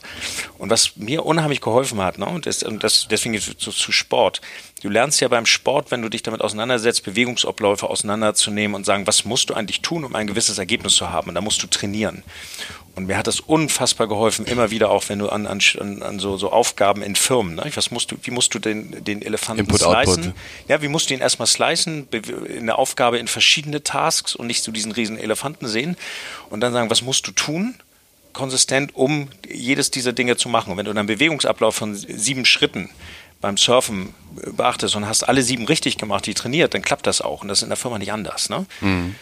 Und 0.58 0.70
was 0.70 0.96
mir 0.96 1.26
unheimlich 1.26 1.62
geholfen 1.62 2.02
hat, 2.02 2.18
ne, 2.18 2.26
und, 2.26 2.46
das, 2.46 2.64
und 2.64 2.84
das, 2.84 3.08
deswegen 3.10 3.40
zu, 3.40 3.72
zu 3.72 3.92
Sport. 3.92 4.42
Du 4.82 4.90
lernst 4.90 5.20
ja 5.22 5.28
beim 5.28 5.46
Sport, 5.46 5.90
wenn 5.90 6.02
du 6.02 6.10
dich 6.10 6.22
damit 6.22 6.42
auseinandersetzt, 6.42 7.04
Bewegungsabläufe 7.04 7.90
auseinanderzunehmen 7.90 8.76
und 8.76 8.86
sagen, 8.86 9.08
was 9.08 9.26
musst 9.26 9.50
du 9.50 9.54
eigentlich 9.54 9.82
tun, 9.82 10.04
um 10.04 10.16
ein 10.16 10.28
gewisses 10.28 10.58
Ergebnis 10.58 10.96
zu 10.96 11.10
haben? 11.10 11.30
Und 11.30 11.36
da 11.36 11.42
musst 11.42 11.64
du 11.64 11.68
trainieren. 11.68 12.24
Und 12.96 13.08
mir 13.08 13.18
hat 13.18 13.28
das 13.28 13.42
unfassbar 13.42 14.08
geholfen, 14.08 14.46
immer 14.46 14.72
wieder 14.72 14.90
auch, 14.90 15.10
wenn 15.10 15.20
du 15.20 15.28
an, 15.28 15.48
an, 15.48 15.60
an 16.02 16.20
so, 16.20 16.38
so 16.38 16.52
Aufgaben 16.52 17.02
in 17.02 17.16
Firmen, 17.16 17.56
ne? 17.56 17.70
was 17.76 17.92
musst 17.92 18.12
du, 18.12 18.16
wie 18.24 18.32
musst 18.32 18.54
du 18.54 18.60
den, 18.60 19.04
den 19.04 19.22
Elefanten 19.22 19.66
Input, 19.66 19.82
slicen? 19.82 20.28
Output. 20.28 20.34
Ja, 20.70 20.82
wie 20.82 20.88
musst 20.88 21.10
du 21.10 21.14
ihn 21.14 21.20
erstmal 21.20 21.48
slicen, 21.48 22.08
in 22.48 22.68
der 22.68 22.80
Aufgabe 22.80 23.18
in 23.18 23.28
verschiedene 23.28 23.84
Tasks 23.84 24.34
und 24.34 24.48
nicht 24.48 24.64
so 24.64 24.72
diesen 24.72 24.94
riesen 24.94 25.18
Elefanten 25.18 25.68
sehen 25.68 25.98
und 26.50 26.62
dann 26.62 26.72
sagen, 26.72 26.90
was 26.90 27.02
musst 27.02 27.28
du 27.28 27.32
tun? 27.32 27.76
konsistent, 28.36 28.94
um 28.96 29.30
jedes 29.50 29.90
dieser 29.90 30.14
Dinge 30.14 30.38
zu 30.38 30.50
machen. 30.50 30.72
Und 30.72 30.78
wenn 30.78 30.86
du 30.86 30.92
einen 30.92 31.08
Bewegungsablauf 31.08 31.74
von 31.74 31.96
sieben 31.96 32.46
Schritten 32.46 32.90
beim 33.42 33.58
Surfen 33.58 34.14
beachtest 34.56 34.96
und 34.96 35.08
hast 35.08 35.24
alle 35.24 35.42
sieben 35.42 35.66
richtig 35.66 35.98
gemacht, 35.98 36.28
die 36.28 36.34
trainiert, 36.36 36.74
dann 36.74 36.84
klappt 36.84 37.08
das 37.08 37.22
auch. 37.22 37.42
Und 37.42 37.48
das 37.48 37.60
ist 37.60 37.64
in 37.64 37.70
der 37.70 37.78
Firma 37.78 37.98
nicht 37.98 38.12
anders. 38.12 38.50
Ne? 38.50 38.66
Mhm. 38.82 39.16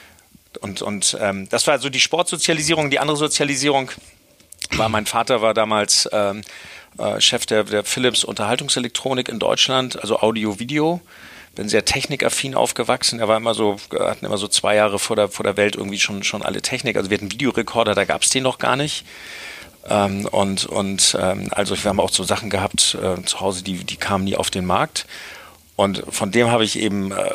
Und, 0.57 0.81
und 0.81 1.17
ähm, 1.19 1.47
das 1.49 1.67
war 1.67 1.79
so 1.79 1.89
die 1.89 1.99
Sportsozialisierung. 1.99 2.89
Die 2.89 2.99
andere 2.99 3.17
Sozialisierung 3.17 3.91
war, 4.71 4.89
mein 4.89 5.05
Vater 5.05 5.41
war 5.41 5.53
damals 5.53 6.09
ähm, 6.11 6.41
äh, 6.97 7.19
Chef 7.19 7.45
der, 7.45 7.63
der 7.63 7.83
Philips 7.83 8.23
Unterhaltungselektronik 8.23 9.29
in 9.29 9.39
Deutschland, 9.39 9.99
also 10.01 10.19
Audio-Video 10.19 11.01
bin 11.55 11.69
sehr 11.69 11.85
technikaffin 11.85 12.55
aufgewachsen. 12.55 13.19
Er 13.19 13.27
war 13.27 13.37
immer 13.37 13.53
so, 13.53 13.77
hatten 13.91 14.25
immer 14.25 14.37
so 14.37 14.47
zwei 14.47 14.75
Jahre 14.75 14.97
vor 14.99 15.15
der, 15.15 15.29
vor 15.29 15.43
der 15.43 15.57
Welt 15.57 15.75
irgendwie 15.75 15.99
schon, 15.99 16.23
schon 16.23 16.41
alle 16.41 16.61
Technik. 16.61 16.97
Also 16.97 17.09
wir 17.09 17.17
hatten 17.17 17.31
Videorekorder, 17.31 17.93
da 17.93 18.05
gab 18.05 18.23
es 18.23 18.29
den 18.29 18.43
noch 18.43 18.57
gar 18.57 18.75
nicht. 18.75 19.05
Ähm, 19.87 20.25
und 20.25 20.65
und 20.65 21.15
ähm, 21.19 21.49
also 21.51 21.75
wir 21.77 21.89
haben 21.89 21.99
auch 21.99 22.09
so 22.09 22.23
Sachen 22.23 22.49
gehabt 22.49 22.97
äh, 23.01 23.21
zu 23.23 23.39
Hause, 23.39 23.63
die, 23.63 23.83
die 23.83 23.97
kamen 23.97 24.23
nie 24.23 24.35
auf 24.35 24.49
den 24.49 24.65
Markt. 24.65 25.05
Und 25.75 26.03
von 26.09 26.31
dem 26.31 26.51
habe 26.51 26.63
ich 26.63 26.77
eben 26.77 27.11
äh, 27.11 27.31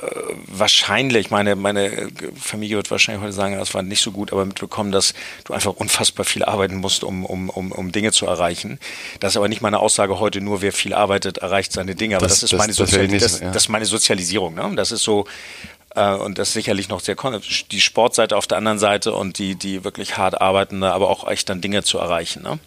wahrscheinlich, 0.46 1.30
meine, 1.30 1.56
meine 1.56 2.08
Familie 2.40 2.76
wird 2.76 2.90
wahrscheinlich 2.90 3.22
heute 3.22 3.32
sagen, 3.32 3.58
das 3.58 3.74
war 3.74 3.82
nicht 3.82 4.00
so 4.00 4.12
gut, 4.12 4.32
aber 4.32 4.44
mitbekommen, 4.44 4.92
dass 4.92 5.12
du 5.44 5.54
einfach 5.54 5.72
unfassbar 5.72 6.24
viel 6.24 6.44
arbeiten 6.44 6.76
musst, 6.76 7.02
um, 7.02 7.26
um, 7.26 7.50
um, 7.50 7.72
um 7.72 7.90
Dinge 7.90 8.12
zu 8.12 8.26
erreichen. 8.26 8.78
Das 9.18 9.32
ist 9.32 9.36
aber 9.38 9.48
nicht 9.48 9.60
meine 9.60 9.80
Aussage 9.80 10.20
heute, 10.20 10.40
nur 10.40 10.62
wer 10.62 10.72
viel 10.72 10.94
arbeitet, 10.94 11.38
erreicht 11.38 11.72
seine 11.72 11.96
Dinge. 11.96 12.16
Aber 12.16 12.28
das, 12.28 12.40
das 12.40 12.42
ist, 12.44 12.52
das, 12.52 12.58
meine, 12.58 12.72
Sozial 12.72 13.08
nicht, 13.08 13.24
das, 13.24 13.40
ja. 13.40 13.50
das 13.50 13.64
ist 13.64 13.68
meine 13.70 13.86
Sozialisierung. 13.86 14.54
Ne? 14.54 14.72
Das 14.76 14.92
ist 14.92 15.02
so, 15.02 15.26
äh, 15.96 16.14
und 16.14 16.38
das 16.38 16.48
ist 16.48 16.54
sicherlich 16.54 16.88
noch 16.88 17.00
sehr 17.00 17.16
die 17.72 17.80
Sportseite 17.80 18.36
auf 18.36 18.46
der 18.46 18.58
anderen 18.58 18.78
Seite 18.78 19.14
und 19.14 19.38
die, 19.38 19.56
die 19.56 19.82
wirklich 19.82 20.16
hart 20.16 20.40
arbeitende, 20.40 20.92
aber 20.92 21.10
auch 21.10 21.28
echt 21.28 21.48
dann 21.48 21.60
Dinge 21.60 21.82
zu 21.82 21.98
erreichen. 21.98 22.44
Ne? 22.44 22.60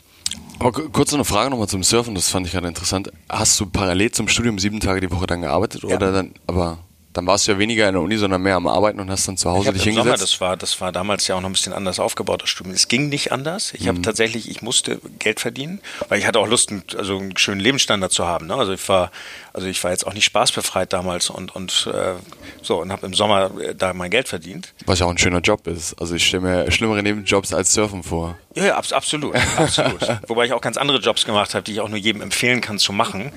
Aber 0.59 0.71
kurz 0.71 1.13
eine 1.13 1.25
Frage 1.25 1.49
nochmal 1.49 1.67
zum 1.67 1.83
Surfen, 1.83 2.15
das 2.15 2.29
fand 2.29 2.45
ich 2.45 2.53
gerade 2.53 2.67
interessant. 2.67 3.11
Hast 3.29 3.59
du 3.59 3.65
parallel 3.65 4.11
zum 4.11 4.27
Studium 4.27 4.59
sieben 4.59 4.79
Tage 4.79 5.01
die 5.01 5.11
Woche 5.11 5.25
dann 5.25 5.41
gearbeitet 5.41 5.83
ja. 5.83 5.95
oder 5.95 6.11
dann, 6.11 6.33
aber 6.47 6.79
dann 7.13 7.27
warst 7.27 7.47
du 7.47 7.51
ja 7.51 7.59
weniger 7.59 7.87
in 7.87 7.93
der 7.93 8.01
Uni, 8.01 8.17
sondern 8.17 8.41
mehr 8.41 8.55
am 8.55 8.67
Arbeiten 8.67 8.99
und 8.99 9.09
hast 9.09 9.27
dann 9.27 9.37
zu 9.37 9.49
Hause 9.49 9.73
dich 9.73 9.83
hingesetzt. 9.83 10.05
Sommer, 10.05 10.17
das 10.17 10.41
war, 10.41 10.57
das 10.57 10.81
war 10.81 10.91
damals 10.91 11.27
ja 11.27 11.35
auch 11.35 11.41
noch 11.41 11.49
ein 11.49 11.53
bisschen 11.53 11.73
anders 11.73 11.99
aufgebaut, 11.99 12.43
das 12.43 12.49
Studium. 12.49 12.73
Es 12.73 12.87
ging 12.87 13.09
nicht 13.09 13.31
anders. 13.31 13.73
Ich 13.73 13.81
mhm. 13.81 13.87
habe 13.87 14.01
tatsächlich, 14.01 14.49
ich 14.49 14.61
musste 14.61 14.99
Geld 15.19 15.39
verdienen, 15.39 15.81
weil 16.09 16.19
ich 16.19 16.25
hatte 16.25 16.39
auch 16.39 16.47
Lust, 16.47 16.71
also 16.97 17.17
einen 17.17 17.37
schönen 17.37 17.59
Lebensstandard 17.59 18.11
zu 18.11 18.25
haben. 18.25 18.47
Ne? 18.47 18.55
Also 18.55 18.71
ich 18.73 18.87
war, 18.87 19.11
also 19.53 19.67
ich 19.67 19.83
war 19.83 19.91
jetzt 19.91 20.07
auch 20.07 20.13
nicht 20.13 20.25
spaßbefreit 20.25 20.93
damals 20.93 21.29
und, 21.29 21.53
und 21.55 21.89
äh, 21.93 22.13
so 22.61 22.81
und 22.81 22.91
habe 22.91 23.05
im 23.05 23.13
Sommer 23.13 23.51
äh, 23.59 23.75
da 23.75 23.93
mein 23.93 24.09
Geld 24.09 24.27
verdient. 24.27 24.73
Was 24.85 24.99
ja 24.99 25.05
auch 25.05 25.11
ein 25.11 25.17
schöner 25.17 25.41
Job 25.41 25.67
ist. 25.67 25.99
Also 25.99 26.15
ich 26.15 26.25
stelle 26.25 26.43
mir 26.43 26.71
schlimmere 26.71 27.03
Nebenjobs 27.03 27.53
als 27.53 27.73
Surfen 27.73 28.03
vor. 28.03 28.37
Ja, 28.55 28.65
ja 28.65 28.77
absolut, 28.77 29.35
absolut. 29.57 30.01
Wobei 30.27 30.45
ich 30.45 30.53
auch 30.53 30.61
ganz 30.61 30.77
andere 30.77 30.99
Jobs 30.99 31.25
gemacht 31.25 31.53
habe, 31.53 31.63
die 31.63 31.73
ich 31.73 31.81
auch 31.81 31.89
nur 31.89 31.97
jedem 31.97 32.21
empfehlen 32.21 32.61
kann 32.61 32.79
zu 32.79 32.93
machen. 32.93 33.31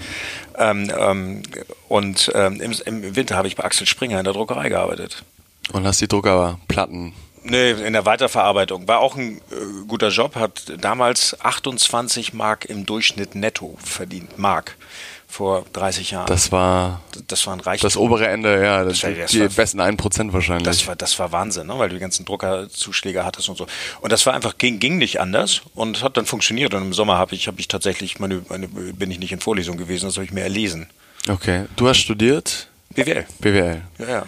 Ähm, 0.56 0.90
ähm, 0.96 1.42
und 1.88 2.30
ähm, 2.34 2.61
im, 2.61 2.73
im, 2.84 3.16
Winter 3.16 3.37
habe 3.37 3.49
ich 3.49 3.56
bei 3.56 3.64
Axel 3.64 3.87
Springer 3.87 4.18
in 4.18 4.25
der 4.25 4.34
Druckerei 4.34 4.68
gearbeitet. 4.68 5.25
Und 5.73 5.87
hast 5.87 6.00
die 6.00 6.08
Druckerplatten 6.08 7.14
Nee, 7.46 7.73
in 7.73 7.92
der 7.92 8.06
Weiterverarbeitung. 8.06 8.88
War 8.88 9.00
auch 9.00 9.16
ein 9.16 9.37
äh, 9.37 9.87
guter 9.87 10.08
Job, 10.08 10.34
hat 10.34 10.73
damals 10.80 11.38
28 11.42 12.32
Mark 12.32 12.64
im 12.64 12.87
Durchschnitt 12.87 13.34
netto 13.34 13.76
verdient. 13.84 14.38
Mark 14.38 14.76
vor 15.35 15.64
30 15.73 16.12
Jahren. 16.12 16.26
Das 16.26 16.53
war 16.53 17.03
das 17.26 17.45
war 17.47 17.55
ein 17.55 17.61
Reichtum. 17.61 17.87
Das 17.88 17.97
obere 17.97 18.29
Ende, 18.29 18.62
ja, 18.62 18.85
das, 18.85 19.00
das 19.00 19.31
die 19.33 19.41
war, 19.41 19.49
besten 19.49 19.81
1% 19.81 20.33
wahrscheinlich. 20.33 20.64
Das 20.64 20.87
war 20.87 20.95
das 20.95 21.19
war 21.19 21.33
Wahnsinn, 21.33 21.67
ne? 21.67 21.76
weil 21.76 21.88
du 21.88 21.97
die 21.97 22.00
ganzen 22.00 22.25
Druckerzuschläge 22.25 23.25
hattest 23.25 23.49
und 23.49 23.57
so. 23.57 23.67
Und 24.00 24.12
das 24.12 24.25
war 24.26 24.35
einfach 24.35 24.59
ging, 24.59 24.79
ging 24.79 24.97
nicht 24.97 25.21
anders 25.21 25.62
und 25.75 26.05
hat 26.05 26.17
dann 26.17 26.26
funktioniert 26.26 26.73
und 26.73 26.83
im 26.83 26.93
Sommer 26.93 27.19
habe 27.19 27.35
ich 27.35 27.49
habe 27.49 27.59
ich 27.59 27.67
tatsächlich 27.67 28.21
meine, 28.21 28.43
meine 28.49 28.69
bin 28.69 29.11
ich 29.11 29.19
nicht 29.19 29.33
in 29.33 29.41
Vorlesung 29.41 29.76
gewesen, 29.76 30.07
das 30.07 30.14
habe 30.14 30.25
ich 30.25 30.31
mir 30.31 30.43
erlesen. 30.43 30.87
Okay, 31.29 31.64
du 31.75 31.88
hast 31.88 31.99
studiert 31.99 32.69
BWL. 32.95 33.26
BWL. 33.41 33.83
Ja, 33.99 34.09
ja. 34.09 34.23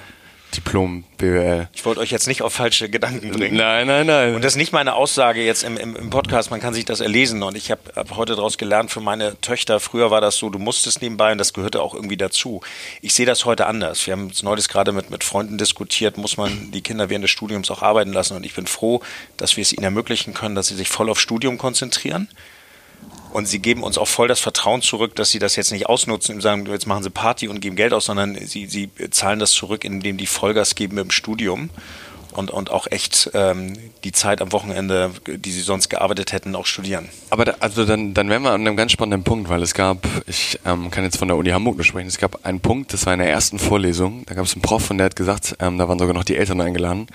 Diplom 0.56 1.04
BWL. 1.18 1.68
Ich 1.74 1.84
wollte 1.84 2.00
euch 2.00 2.10
jetzt 2.10 2.26
nicht 2.26 2.42
auf 2.42 2.52
falsche 2.52 2.88
Gedanken 2.88 3.30
bringen. 3.32 3.56
Nein, 3.56 3.86
nein, 3.86 4.06
nein. 4.06 4.34
Und 4.34 4.42
das 4.42 4.54
ist 4.54 4.56
nicht 4.56 4.72
meine 4.72 4.94
Aussage 4.94 5.44
jetzt 5.44 5.64
im, 5.64 5.76
im, 5.76 5.94
im 5.94 6.10
Podcast, 6.10 6.50
man 6.50 6.60
kann 6.60 6.74
sich 6.74 6.84
das 6.84 7.00
erlesen. 7.00 7.42
Und 7.42 7.56
ich 7.56 7.70
habe 7.70 7.80
hab 7.94 8.16
heute 8.16 8.36
daraus 8.36 8.58
gelernt 8.58 8.90
für 8.90 9.00
meine 9.00 9.40
Töchter, 9.40 9.80
früher 9.80 10.10
war 10.10 10.20
das 10.20 10.36
so, 10.36 10.48
du 10.50 10.58
musstest 10.58 11.02
nebenbei 11.02 11.32
und 11.32 11.38
das 11.38 11.52
gehörte 11.52 11.82
auch 11.82 11.94
irgendwie 11.94 12.16
dazu. 12.16 12.62
Ich 13.02 13.14
sehe 13.14 13.26
das 13.26 13.44
heute 13.44 13.66
anders. 13.66 14.06
Wir 14.06 14.12
haben 14.12 14.28
es 14.28 14.42
neulich 14.42 14.68
gerade 14.68 14.92
mit, 14.92 15.10
mit 15.10 15.24
Freunden 15.24 15.58
diskutiert, 15.58 16.16
muss 16.16 16.36
man 16.36 16.70
die 16.72 16.80
Kinder 16.80 17.10
während 17.10 17.24
des 17.24 17.30
Studiums 17.30 17.70
auch 17.70 17.82
arbeiten 17.82 18.12
lassen. 18.12 18.36
Und 18.36 18.46
ich 18.46 18.54
bin 18.54 18.66
froh, 18.66 19.02
dass 19.36 19.56
wir 19.56 19.62
es 19.62 19.72
ihnen 19.72 19.84
ermöglichen 19.84 20.34
können, 20.34 20.54
dass 20.54 20.68
sie 20.68 20.76
sich 20.76 20.88
voll 20.88 21.10
auf 21.10 21.20
Studium 21.20 21.58
konzentrieren 21.58 22.28
und 23.36 23.46
sie 23.46 23.58
geben 23.58 23.82
uns 23.82 23.98
auch 23.98 24.08
voll 24.08 24.28
das 24.28 24.40
Vertrauen 24.40 24.80
zurück, 24.80 25.14
dass 25.14 25.30
sie 25.30 25.38
das 25.38 25.56
jetzt 25.56 25.70
nicht 25.70 25.90
ausnutzen 25.90 26.36
und 26.36 26.40
sagen, 26.40 26.64
jetzt 26.64 26.86
machen 26.86 27.02
sie 27.02 27.10
Party 27.10 27.48
und 27.48 27.60
geben 27.60 27.76
Geld 27.76 27.92
aus, 27.92 28.06
sondern 28.06 28.34
sie, 28.34 28.64
sie 28.64 28.88
zahlen 29.10 29.38
das 29.38 29.50
zurück, 29.50 29.84
indem 29.84 30.16
die 30.16 30.26
Vollgas 30.26 30.74
geben 30.74 30.96
im 30.96 31.10
Studium 31.10 31.68
und, 32.32 32.50
und 32.50 32.70
auch 32.70 32.86
echt 32.90 33.30
ähm, 33.34 33.76
die 34.04 34.12
Zeit 34.12 34.40
am 34.40 34.52
Wochenende, 34.52 35.10
die 35.26 35.52
sie 35.52 35.60
sonst 35.60 35.90
gearbeitet 35.90 36.32
hätten, 36.32 36.56
auch 36.56 36.64
studieren. 36.64 37.10
Aber 37.28 37.44
da, 37.44 37.56
also 37.60 37.84
dann, 37.84 38.14
dann 38.14 38.30
wären 38.30 38.42
wir 38.42 38.52
an 38.52 38.62
einem 38.62 38.74
ganz 38.74 38.92
spannenden 38.92 39.22
Punkt, 39.22 39.50
weil 39.50 39.62
es 39.62 39.74
gab, 39.74 39.98
ich 40.26 40.58
ähm, 40.64 40.90
kann 40.90 41.04
jetzt 41.04 41.18
von 41.18 41.28
der 41.28 41.36
Uni 41.36 41.50
Hamburg 41.50 41.76
nur 41.76 41.84
sprechen, 41.84 42.08
es 42.08 42.16
gab 42.16 42.46
einen 42.46 42.60
Punkt, 42.60 42.94
das 42.94 43.04
war 43.04 43.12
in 43.12 43.18
der 43.18 43.28
ersten 43.28 43.58
Vorlesung, 43.58 44.24
da 44.24 44.34
gab 44.34 44.46
es 44.46 44.54
einen 44.54 44.62
Prof 44.62 44.90
und 44.90 44.96
der 44.96 45.04
hat 45.04 45.16
gesagt, 45.16 45.56
ähm, 45.60 45.76
da 45.76 45.86
waren 45.90 45.98
sogar 45.98 46.14
noch 46.14 46.24
die 46.24 46.38
Eltern 46.38 46.62
eingeladen, 46.62 47.06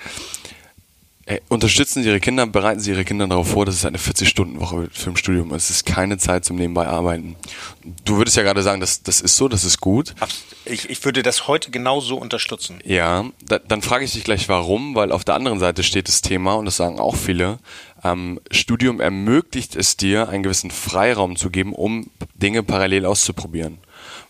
Ey, 1.24 1.40
unterstützen 1.48 2.02
Sie 2.02 2.08
Ihre 2.08 2.18
Kinder, 2.18 2.46
bereiten 2.46 2.80
Sie 2.80 2.90
Ihre 2.90 3.04
Kinder 3.04 3.28
darauf 3.28 3.50
vor, 3.50 3.64
dass 3.64 3.76
es 3.76 3.84
eine 3.84 3.98
40-Stunden-Woche 3.98 4.88
für 4.92 5.10
ein 5.10 5.16
Studium 5.16 5.54
ist. 5.54 5.70
Es 5.70 5.76
ist 5.76 5.86
keine 5.86 6.18
Zeit 6.18 6.44
zum 6.44 6.56
Nebenbei 6.56 6.88
arbeiten. 6.88 7.36
Du 8.04 8.16
würdest 8.16 8.36
ja 8.36 8.42
gerade 8.42 8.62
sagen, 8.62 8.80
das, 8.80 9.04
das 9.04 9.20
ist 9.20 9.36
so, 9.36 9.46
das 9.46 9.64
ist 9.64 9.80
gut. 9.80 10.14
Ich, 10.64 10.90
ich 10.90 11.04
würde 11.04 11.22
das 11.22 11.46
heute 11.46 11.70
genauso 11.70 12.16
unterstützen. 12.16 12.80
Ja, 12.84 13.26
da, 13.46 13.60
dann 13.60 13.82
frage 13.82 14.04
ich 14.04 14.12
dich 14.12 14.24
gleich 14.24 14.48
warum, 14.48 14.96
weil 14.96 15.12
auf 15.12 15.22
der 15.22 15.36
anderen 15.36 15.60
Seite 15.60 15.84
steht 15.84 16.08
das 16.08 16.22
Thema, 16.22 16.54
und 16.54 16.64
das 16.64 16.76
sagen 16.76 16.98
auch 16.98 17.14
viele, 17.14 17.60
ähm, 18.02 18.40
Studium 18.50 19.00
ermöglicht 19.00 19.76
es 19.76 19.96
dir, 19.96 20.28
einen 20.28 20.42
gewissen 20.42 20.72
Freiraum 20.72 21.36
zu 21.36 21.50
geben, 21.50 21.72
um 21.72 22.10
Dinge 22.34 22.64
parallel 22.64 23.06
auszuprobieren. 23.06 23.78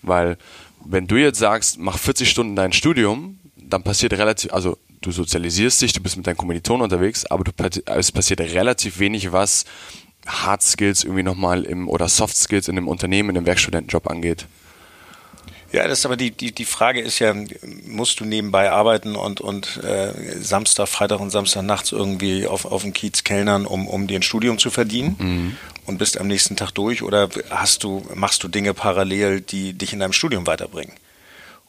Weil 0.03 0.37
wenn 0.85 1.07
du 1.07 1.17
jetzt 1.17 1.39
sagst, 1.39 1.79
mach 1.79 1.99
40 1.99 2.29
Stunden 2.29 2.55
dein 2.55 2.75
Studium, 2.75 3.39
dann 3.57 3.83
passiert 3.83 4.13
relativ, 4.13 4.53
also 4.53 4.77
du 5.03 5.13
sozialisierst 5.13 5.83
dich, 5.83 5.93
du 5.93 6.01
bist 6.01 6.17
mit 6.17 6.27
deinen 6.27 6.37
Kommilitonen 6.37 6.83
unterwegs, 6.83 7.27
aber 7.27 7.45
du, 7.45 7.53
es 7.87 8.13
passiert 8.13 8.41
relativ 8.41 8.99
wenig, 8.99 9.33
was 9.33 9.65
Hard 10.27 10.63
Skills 10.63 11.05
irgendwie 11.05 11.23
nochmal 11.23 11.65
im 11.65 11.89
oder 11.89 12.09
Soft 12.09 12.37
Skills 12.37 12.69
in 12.69 12.77
einem 12.77 12.89
Unternehmen, 12.89 13.31
in 13.31 13.37
einem 13.37 13.47
Werkstudentenjob 13.47 14.09
angeht. 14.09 14.47
Ja, 15.73 15.89
das 15.89 16.01
ist 16.01 16.07
aber 16.07 16.19
die, 16.19 16.31
die, 16.31 16.53
die 16.53 16.67
Frage 16.67 17.01
ist 17.01 17.19
ja, 17.19 17.35
musst 17.87 18.21
du 18.21 18.27
nebenbei 18.27 18.71
arbeiten 18.71 19.17
und, 19.17 19.41
und 19.41 19.79
äh, 19.83 20.13
Samstag, 20.39 20.87
Freitag 20.87 21.19
und 21.19 21.31
Samstag 21.31 21.63
nachts 21.63 21.93
irgendwie 21.93 22.47
auf, 22.47 22.67
auf 22.67 22.83
dem 22.83 22.93
Kiez 22.93 23.25
kellnern, 23.25 23.65
um, 23.65 23.89
um 23.89 24.07
dir 24.07 24.19
ein 24.19 24.23
Studium 24.23 24.59
zu 24.59 24.71
verdienen 24.71 25.17
mhm. 25.19 25.57
und 25.87 25.97
bist 25.97 26.21
am 26.21 26.27
nächsten 26.27 26.57
Tag 26.57 26.73
durch 26.73 27.03
oder 27.03 27.31
hast 27.49 27.85
du, 27.85 28.07
machst 28.15 28.45
du 28.45 28.49
Dinge 28.49 28.75
parallel, 28.75 29.41
die 29.41 29.73
dich 29.73 29.95
in 29.95 30.01
deinem 30.01 30.13
Studium 30.13 30.47
weiterbringen? 30.47 30.93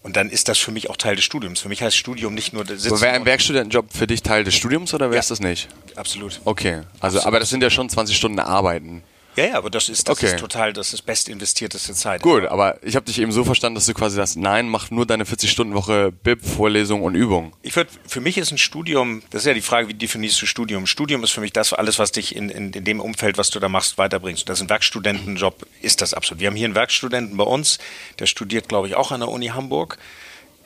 Und 0.04 0.18
dann 0.18 0.30
ist 0.30 0.50
das 0.50 0.60
für 0.60 0.72
mich 0.72 0.90
auch 0.90 0.98
Teil 0.98 1.16
des 1.16 1.24
Studiums. 1.24 1.62
Für 1.62 1.70
mich 1.70 1.82
heißt 1.82 1.96
Studium 1.96 2.34
nicht 2.34 2.52
nur 2.52 2.66
sitzen. 2.66 3.00
Wäre 3.00 3.14
ein 3.14 3.26
Werkstudentenjob 3.26 3.86
für 3.94 4.06
dich 4.06 4.22
Teil 4.22 4.44
des 4.44 4.54
Studiums 4.54 4.94
oder 4.94 5.10
wäre 5.10 5.20
es 5.20 5.30
ja, 5.30 5.36
das 5.36 5.40
nicht? 5.40 5.70
Absolut. 5.96 6.42
Okay, 6.44 6.82
also 7.00 7.18
absolut. 7.18 7.26
aber 7.26 7.40
das 7.40 7.50
sind 7.50 7.64
ja 7.64 7.70
schon 7.70 7.90
20 7.90 8.16
Stunden 8.16 8.40
Arbeiten. 8.40 9.02
Ja, 9.36 9.46
ja, 9.46 9.58
aber 9.58 9.70
das 9.70 9.90
ist, 9.90 10.08
das 10.08 10.18
okay. 10.18 10.28
ist 10.28 10.40
total, 10.40 10.74
das 10.74 10.94
ist 10.94 11.02
best 11.04 11.28
investierteste 11.28 11.94
Zeit. 11.94 12.22
Gut, 12.22 12.46
aber 12.46 12.78
ich 12.84 12.96
habe 12.96 13.06
dich 13.06 13.20
eben 13.20 13.32
so 13.32 13.44
verstanden, 13.44 13.76
dass 13.76 13.86
du 13.86 13.94
quasi 13.94 14.16
sagst, 14.16 14.38
nein, 14.38 14.70
mach 14.70 14.92
nur 14.92 15.06
deine 15.06 15.24
40-Stunden-Woche 15.24 16.12
BIP, 16.12 16.46
Vorlesung 16.46 17.02
und 17.02 17.16
Übung. 17.16 17.54
Ich 17.64 17.76
würde, 17.76 17.90
für 18.08 18.22
mich 18.22 18.38
ist 18.38 18.52
ein 18.52 18.58
Studium, 18.58 19.24
das 19.32 19.42
ist 19.42 19.48
ja 19.48 19.54
die 19.54 19.62
Frage, 19.62 19.88
wie 19.88 19.94
definierst 19.96 20.42
du 20.42 20.46
Studium? 20.46 20.86
Studium 20.86 21.24
ist 21.24 21.32
für 21.32 21.42
mich 21.42 21.54
das 21.54 21.74
alles, 21.74 21.98
was 21.98 22.12
dich 22.12 22.36
in, 22.36 22.50
in, 22.50 22.74
in 22.74 22.84
dem 22.84 23.00
Umfeld, 23.00 23.38
was 23.38 23.50
du 23.50 23.60
da 23.60 23.70
machst, 23.70 23.98
weiterbringst. 23.98 24.48
Das 24.48 24.60
ist 24.60 24.66
ein 24.66 24.70
Werkstudentenjob, 24.70 25.66
ist 25.82 26.02
das 26.02 26.14
absolut. 26.14 26.40
Wir 26.40 26.48
haben 26.48 26.56
hier 26.56 26.66
einen 26.66 26.76
Werkstudenten 26.76 27.36
bei 27.38 27.44
uns, 27.44 27.80
der 28.20 28.28
studiert, 28.28 28.70
glaube 28.70 28.88
ich, 28.88 28.96
auch 28.96 29.12
an 29.12 29.22
der 29.22 29.30
Uni 29.30 29.48
Hamburg 29.48 29.98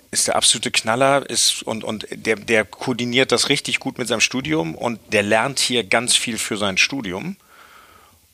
ist 0.09 0.27
der 0.27 0.37
absolute 0.37 0.71
Knaller 0.71 1.29
ist 1.29 1.63
und, 1.63 1.83
und 1.83 2.07
der, 2.09 2.37
der 2.37 2.63
koordiniert 2.63 3.33
das 3.33 3.49
richtig 3.49 3.79
gut 3.79 3.97
mit 3.97 4.07
seinem 4.07 4.21
Studium 4.21 4.73
und 4.73 4.99
der 5.11 5.21
lernt 5.21 5.59
hier 5.59 5.83
ganz 5.83 6.15
viel 6.15 6.37
für 6.37 6.55
sein 6.55 6.77
Studium 6.77 7.35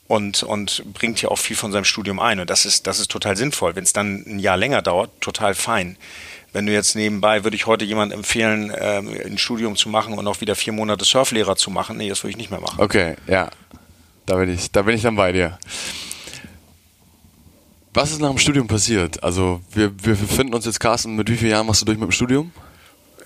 und, 0.07 0.43
und 0.43 0.83
bringt 0.93 1.19
hier 1.19 1.31
auch 1.31 1.37
viel 1.37 1.55
von 1.55 1.71
seinem 1.71 1.85
Studium 1.85 2.19
ein. 2.19 2.39
Und 2.39 2.49
das 2.49 2.65
ist, 2.65 2.87
das 2.87 2.99
ist 2.99 3.09
total 3.09 3.37
sinnvoll. 3.37 3.75
Wenn 3.75 3.83
es 3.83 3.93
dann 3.93 4.23
ein 4.27 4.39
Jahr 4.39 4.57
länger 4.57 4.81
dauert, 4.81 5.09
total 5.21 5.55
fein. 5.55 5.97
Wenn 6.51 6.67
du 6.67 6.73
jetzt 6.73 6.95
nebenbei, 6.95 7.43
würde 7.43 7.55
ich 7.55 7.65
heute 7.65 7.83
jemand 7.83 8.13
empfehlen, 8.13 8.69
äh, 8.69 9.01
ein 9.25 9.37
Studium 9.37 9.75
zu 9.75 9.89
machen 9.89 10.13
und 10.13 10.27
auch 10.27 10.39
wieder 10.39 10.55
vier 10.55 10.73
Monate 10.73 11.03
Surflehrer 11.03 11.55
zu 11.55 11.71
machen. 11.71 11.97
Nee, 11.97 12.09
das 12.09 12.23
würde 12.23 12.31
ich 12.31 12.37
nicht 12.37 12.51
mehr 12.51 12.59
machen. 12.59 12.79
Okay, 12.79 13.15
ja. 13.27 13.49
Da 14.25 14.35
bin 14.35 14.53
ich, 14.53 14.71
da 14.71 14.83
bin 14.83 14.95
ich 14.95 15.01
dann 15.01 15.15
bei 15.15 15.31
dir. 15.31 15.57
Was 17.93 18.11
ist 18.11 18.21
nach 18.21 18.29
dem 18.29 18.37
Studium 18.37 18.67
passiert? 18.67 19.21
Also, 19.23 19.61
wir, 19.71 19.91
wir 20.03 20.15
befinden 20.15 20.53
uns 20.53 20.65
jetzt, 20.65 20.79
Carsten, 20.79 21.15
mit 21.15 21.29
wie 21.29 21.37
vielen 21.37 21.51
Jahren 21.51 21.67
machst 21.67 21.81
du 21.81 21.85
durch 21.85 21.97
mit 21.97 22.07
dem 22.07 22.11
Studium? 22.11 22.51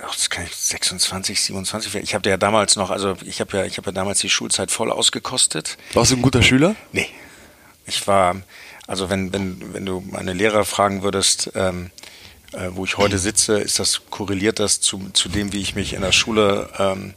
Ach, 0.04 0.14
das 0.16 0.30
kann 0.30 0.46
ich 0.46 0.56
26, 0.56 1.42
27. 1.42 1.96
Ich 1.96 2.14
habe 2.14 2.30
ja 2.30 2.38
damals 2.38 2.76
noch, 2.76 2.92
also 2.92 3.16
ich 3.26 3.40
habe 3.40 3.58
ja, 3.58 3.66
ich 3.66 3.78
habe 3.78 3.90
ja 3.90 3.92
damals 3.94 4.20
die 4.20 4.30
Schulzeit 4.30 4.72
voll 4.72 4.92
ausgekostet. 4.92 5.78
Warst 5.94 6.12
du 6.12 6.16
ein 6.18 6.22
guter 6.22 6.44
Schüler? 6.44 6.76
Nee. 6.92 7.08
Ich 7.86 8.08
war, 8.08 8.36
Also 8.86 9.10
wenn, 9.10 9.34
wenn, 9.34 9.74
wenn 9.74 9.86
du 9.86 10.02
meine 10.12 10.34
Lehrer 10.34 10.66
fragen 10.66 11.04
würdest, 11.04 11.52
ähm, 11.56 11.92
äh, 12.54 12.70
wo 12.72 12.86
ich 12.86 12.98
heute 12.98 13.18
sitze, 13.18 13.60
ist 13.60 13.80
das 13.80 14.02
korreliert 14.10 14.60
das 14.60 14.80
zu, 14.82 15.10
zu 15.14 15.30
dem, 15.30 15.52
wie 15.52 15.60
ich 15.62 15.76
mich 15.76 15.94
in 15.94 16.02
der 16.02 16.12
Schule 16.14 16.70
ähm, 16.78 17.14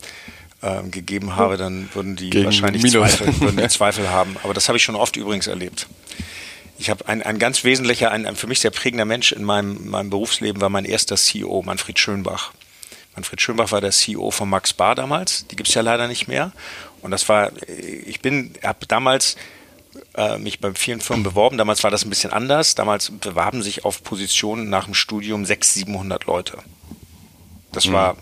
ähm, 0.63 0.91
gegeben 0.91 1.37
habe, 1.37 1.57
dann 1.57 1.89
würden 1.95 2.17
die 2.17 2.31
Gegen 2.31 2.47
wahrscheinlich 2.47 2.83
Zweifel, 2.91 3.41
würden 3.41 3.57
die 3.57 3.69
Zweifel 3.69 4.11
haben. 4.11 4.37
Aber 4.43 4.55
das 4.55 4.69
habe 4.69 4.79
ich 4.79 4.85
schon 4.85 4.97
oft 4.97 5.17
übrigens 5.17 5.47
erlebt. 5.47 5.87
Ich 6.79 6.89
habe 6.91 7.07
ein, 7.09 7.23
ein 7.23 7.39
ganz 7.39 7.63
wesentlicher, 7.63 8.11
ein, 8.11 8.27
ein 8.27 8.37
für 8.37 8.47
mich 8.47 8.61
sehr 8.61 8.71
prägender 8.71 9.05
Mensch 9.05 9.33
in 9.33 9.45
meinem, 9.45 9.91
meinem 9.91 10.11
Berufsleben 10.11 10.61
war 10.61 10.71
mein 10.71 10.85
erster 10.85 11.17
CEO, 11.17 11.63
Manfred 11.63 11.99
Schönbach. 11.99 12.53
Manfred 13.21 13.43
Schönbach 13.43 13.71
war 13.71 13.83
der 13.83 13.91
CEO 13.91 14.31
von 14.31 14.49
Max 14.49 14.73
Bar 14.73 14.95
damals. 14.95 15.47
Die 15.49 15.57
gibt 15.57 15.69
es 15.69 15.75
ja 15.75 15.83
leider 15.83 16.09
nicht 16.09 16.27
mehr. 16.27 16.53
Und 17.03 17.11
das 17.11 17.29
war, 17.29 17.53
ich 17.69 18.21
bin, 18.23 18.55
habe 18.65 18.87
damals 18.87 19.37
äh, 20.15 20.39
mich 20.39 20.59
bei 20.59 20.73
vielen 20.73 21.03
Firmen 21.03 21.23
beworben. 21.23 21.59
Damals 21.59 21.85
war 21.85 21.91
das 21.91 22.07
ein 22.07 22.09
bisschen 22.09 22.33
anders. 22.33 22.75
Damals 22.75 23.11
bewarben 23.11 23.63
sich 23.63 23.85
auf 23.85 24.03
Positionen 24.03 24.71
nach 24.71 24.87
dem 24.87 24.95
Studium 24.95 25.45
600, 25.45 25.87
700 25.87 26.25
Leute. 26.25 26.59
Das 27.73 27.87
mhm. 27.87 27.93
war, 27.93 28.17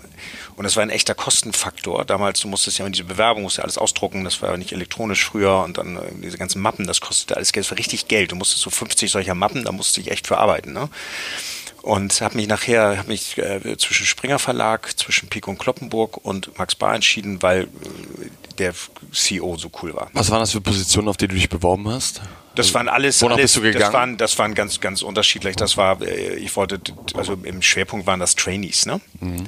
und 0.57 0.65
das 0.65 0.75
war 0.75 0.83
ein 0.83 0.91
echter 0.91 1.15
Kostenfaktor. 1.15 2.05
Damals, 2.05 2.41
du 2.41 2.49
musstest 2.49 2.79
ja 2.79 2.87
in 2.87 2.93
diese 2.93 3.05
Bewerbung, 3.05 3.45
musst 3.45 3.59
ja 3.59 3.63
alles 3.63 3.79
ausdrucken, 3.79 4.25
das 4.25 4.43
war 4.43 4.51
ja 4.51 4.57
nicht 4.57 4.73
elektronisch 4.73 5.25
früher 5.25 5.63
und 5.63 5.79
dann 5.79 5.97
äh, 5.97 6.01
diese 6.25 6.39
ganzen 6.39 6.61
Mappen, 6.61 6.89
das 6.89 7.01
kostete 7.01 7.37
alles 7.37 7.53
Geld, 7.53 7.67
das 7.67 7.71
war 7.71 7.79
richtig 7.79 8.09
Geld. 8.09 8.33
Du 8.33 8.37
musstest 8.37 8.63
so 8.63 8.71
50 8.71 9.13
solcher 9.13 9.37
Mappen, 9.37 9.65
da 9.65 9.71
musste 9.71 10.01
ich 10.01 10.11
echt 10.11 10.27
für 10.27 10.39
arbeiten. 10.39 10.73
Ne? 10.73 10.89
Und 11.89 12.21
habe 12.21 12.37
mich 12.37 12.49
nachher 12.49 12.99
hab 12.99 13.09
mich 13.09 13.39
äh, 13.39 13.79
zwischen 13.79 14.05
Springer 14.05 14.39
Verlag, 14.39 14.99
zwischen 14.99 15.31
Pico 15.31 15.51
und 15.51 15.59
Kloppenburg 15.59 16.19
und 16.23 16.59
Max 16.59 16.75
Bar 16.75 16.95
entschieden, 16.95 17.41
weil 17.41 17.63
äh, 17.63 17.67
der 18.59 18.75
CEO 19.11 19.57
so 19.57 19.71
cool 19.83 19.95
war. 19.95 20.11
Was 20.13 20.31
waren 20.31 20.41
das 20.41 20.53
für 20.53 20.61
Positionen, 20.61 21.09
auf 21.09 21.17
die 21.17 21.29
du 21.29 21.35
dich 21.35 21.49
beworben 21.49 21.89
hast? 21.89 22.21
Das 22.57 22.75
waren 22.75 22.91
alles, 22.91 23.23
Wonach 23.23 23.37
alles 23.37 23.45
bist 23.45 23.57
du 23.57 23.61
gegangen? 23.63 23.81
das 23.81 23.93
waren, 23.95 24.17
das 24.19 24.39
waren 24.39 24.55
ganz, 24.55 24.81
ganz 24.81 25.01
unterschiedlich. 25.01 25.57
Das 25.57 25.79
war, 25.79 26.03
äh, 26.03 26.35
ich 26.35 26.55
wollte, 26.57 26.79
also 27.15 27.33
im 27.43 27.63
Schwerpunkt 27.63 28.07
waren 28.07 28.21
das 28.21 28.37
Trainees, 28.37 28.85
ne? 28.85 29.01
Mhm. 29.21 29.47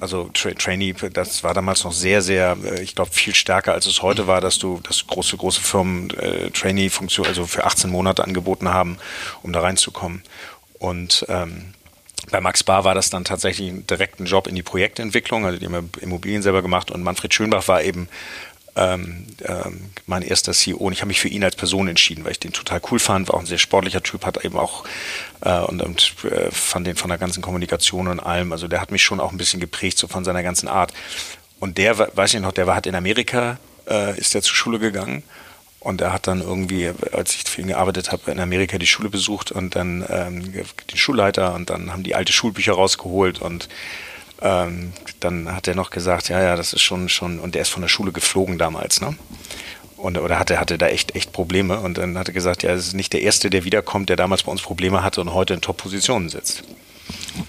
Also 0.00 0.30
Tra 0.32 0.50
Trainee, 0.52 0.94
das 1.12 1.44
war 1.44 1.52
damals 1.52 1.84
noch 1.84 1.92
sehr, 1.92 2.22
sehr, 2.22 2.56
äh, 2.64 2.82
ich 2.82 2.94
glaube, 2.94 3.10
viel 3.10 3.34
stärker 3.34 3.74
als 3.74 3.86
es 3.86 4.00
heute 4.00 4.26
war, 4.26 4.40
dass 4.40 4.58
du, 4.58 4.80
dass 4.82 5.06
große, 5.06 5.36
große 5.36 5.60
Firmen 5.60 6.10
äh, 6.10 6.50
Trainee-Funktion, 6.50 7.26
also 7.26 7.46
für 7.46 7.64
18 7.64 7.90
Monate 7.90 8.24
angeboten 8.24 8.70
haben, 8.70 8.98
um 9.42 9.52
da 9.52 9.60
reinzukommen. 9.60 10.22
Und 10.80 11.26
ähm, 11.28 11.74
bei 12.30 12.40
Max 12.40 12.64
Bar 12.64 12.84
war 12.84 12.94
das 12.94 13.10
dann 13.10 13.24
tatsächlich 13.24 13.72
direkt 13.86 14.18
ein 14.18 14.24
Job 14.24 14.46
in 14.46 14.54
die 14.54 14.62
Projektentwicklung, 14.62 15.44
also 15.44 15.58
die 15.58 15.66
haben 15.66 15.90
Immobilien 16.00 16.42
selber 16.42 16.62
gemacht 16.62 16.90
und 16.90 17.02
Manfred 17.02 17.32
Schönbach 17.32 17.68
war 17.68 17.82
eben 17.82 18.08
ähm, 18.76 19.26
ähm, 19.44 19.90
mein 20.06 20.22
erster 20.22 20.52
CEO 20.52 20.78
und 20.78 20.92
ich 20.92 21.00
habe 21.00 21.08
mich 21.08 21.20
für 21.20 21.28
ihn 21.28 21.44
als 21.44 21.54
Person 21.54 21.86
entschieden, 21.86 22.24
weil 22.24 22.32
ich 22.32 22.40
den 22.40 22.52
total 22.52 22.80
cool 22.90 22.98
fand, 22.98 23.28
war 23.28 23.34
auch 23.34 23.40
ein 23.40 23.46
sehr 23.46 23.58
sportlicher 23.58 24.02
Typ, 24.02 24.24
hat 24.24 24.42
eben 24.44 24.58
auch 24.58 24.84
äh, 25.42 25.58
und, 25.60 25.82
und 25.82 26.14
äh, 26.24 26.50
fand 26.50 26.86
den 26.86 26.96
von 26.96 27.10
der 27.10 27.18
ganzen 27.18 27.42
Kommunikation 27.42 28.08
und 28.08 28.20
allem, 28.20 28.52
also 28.52 28.66
der 28.66 28.80
hat 28.80 28.90
mich 28.90 29.02
schon 29.02 29.20
auch 29.20 29.32
ein 29.32 29.38
bisschen 29.38 29.60
geprägt, 29.60 29.98
so 29.98 30.08
von 30.08 30.24
seiner 30.24 30.42
ganzen 30.42 30.68
Art. 30.68 30.94
Und 31.58 31.76
der, 31.76 31.98
weiß 32.16 32.32
ich 32.34 32.40
noch, 32.40 32.52
der 32.52 32.66
war, 32.66 32.76
hat 32.76 32.86
in 32.86 32.94
Amerika, 32.94 33.58
äh, 33.86 34.18
ist 34.18 34.32
der 34.32 34.40
zur 34.40 34.54
Schule 34.54 34.78
gegangen 34.78 35.24
und 35.80 36.00
er 36.00 36.12
hat 36.12 36.26
dann 36.26 36.42
irgendwie, 36.42 36.90
als 37.12 37.34
ich 37.34 37.44
für 37.44 37.62
ihn 37.62 37.68
gearbeitet 37.68 38.12
habe, 38.12 38.30
in 38.30 38.38
Amerika 38.38 38.78
die 38.78 38.86
Schule 38.86 39.08
besucht 39.08 39.50
und 39.50 39.74
dann 39.74 40.04
ähm, 40.08 40.52
den 40.52 40.96
Schulleiter 40.96 41.54
und 41.54 41.70
dann 41.70 41.90
haben 41.92 42.02
die 42.02 42.14
alte 42.14 42.32
Schulbücher 42.32 42.74
rausgeholt 42.74 43.40
und 43.40 43.68
ähm, 44.42 44.92
dann 45.20 45.54
hat 45.54 45.68
er 45.68 45.74
noch 45.74 45.90
gesagt, 45.90 46.28
ja, 46.28 46.42
ja, 46.42 46.56
das 46.56 46.72
ist 46.72 46.82
schon, 46.82 47.08
schon, 47.08 47.38
und 47.38 47.54
der 47.54 47.62
ist 47.62 47.70
von 47.70 47.82
der 47.82 47.88
Schule 47.88 48.12
geflogen 48.12 48.58
damals, 48.58 49.00
ne? 49.00 49.16
Und, 49.96 50.16
oder 50.16 50.38
hatte, 50.38 50.58
hatte 50.58 50.78
da 50.78 50.88
echt, 50.88 51.14
echt 51.14 51.30
Probleme. 51.32 51.78
Und 51.80 51.98
dann 51.98 52.16
hat 52.16 52.28
er 52.28 52.32
gesagt, 52.32 52.62
ja, 52.62 52.70
es 52.72 52.86
ist 52.86 52.94
nicht 52.94 53.12
der 53.12 53.20
Erste, 53.20 53.50
der 53.50 53.64
wiederkommt, 53.64 54.08
der 54.08 54.16
damals 54.16 54.44
bei 54.44 54.50
uns 54.50 54.62
Probleme 54.62 55.02
hatte 55.02 55.20
und 55.20 55.34
heute 55.34 55.52
in 55.52 55.60
Top-Positionen 55.60 56.30
sitzt. 56.30 56.62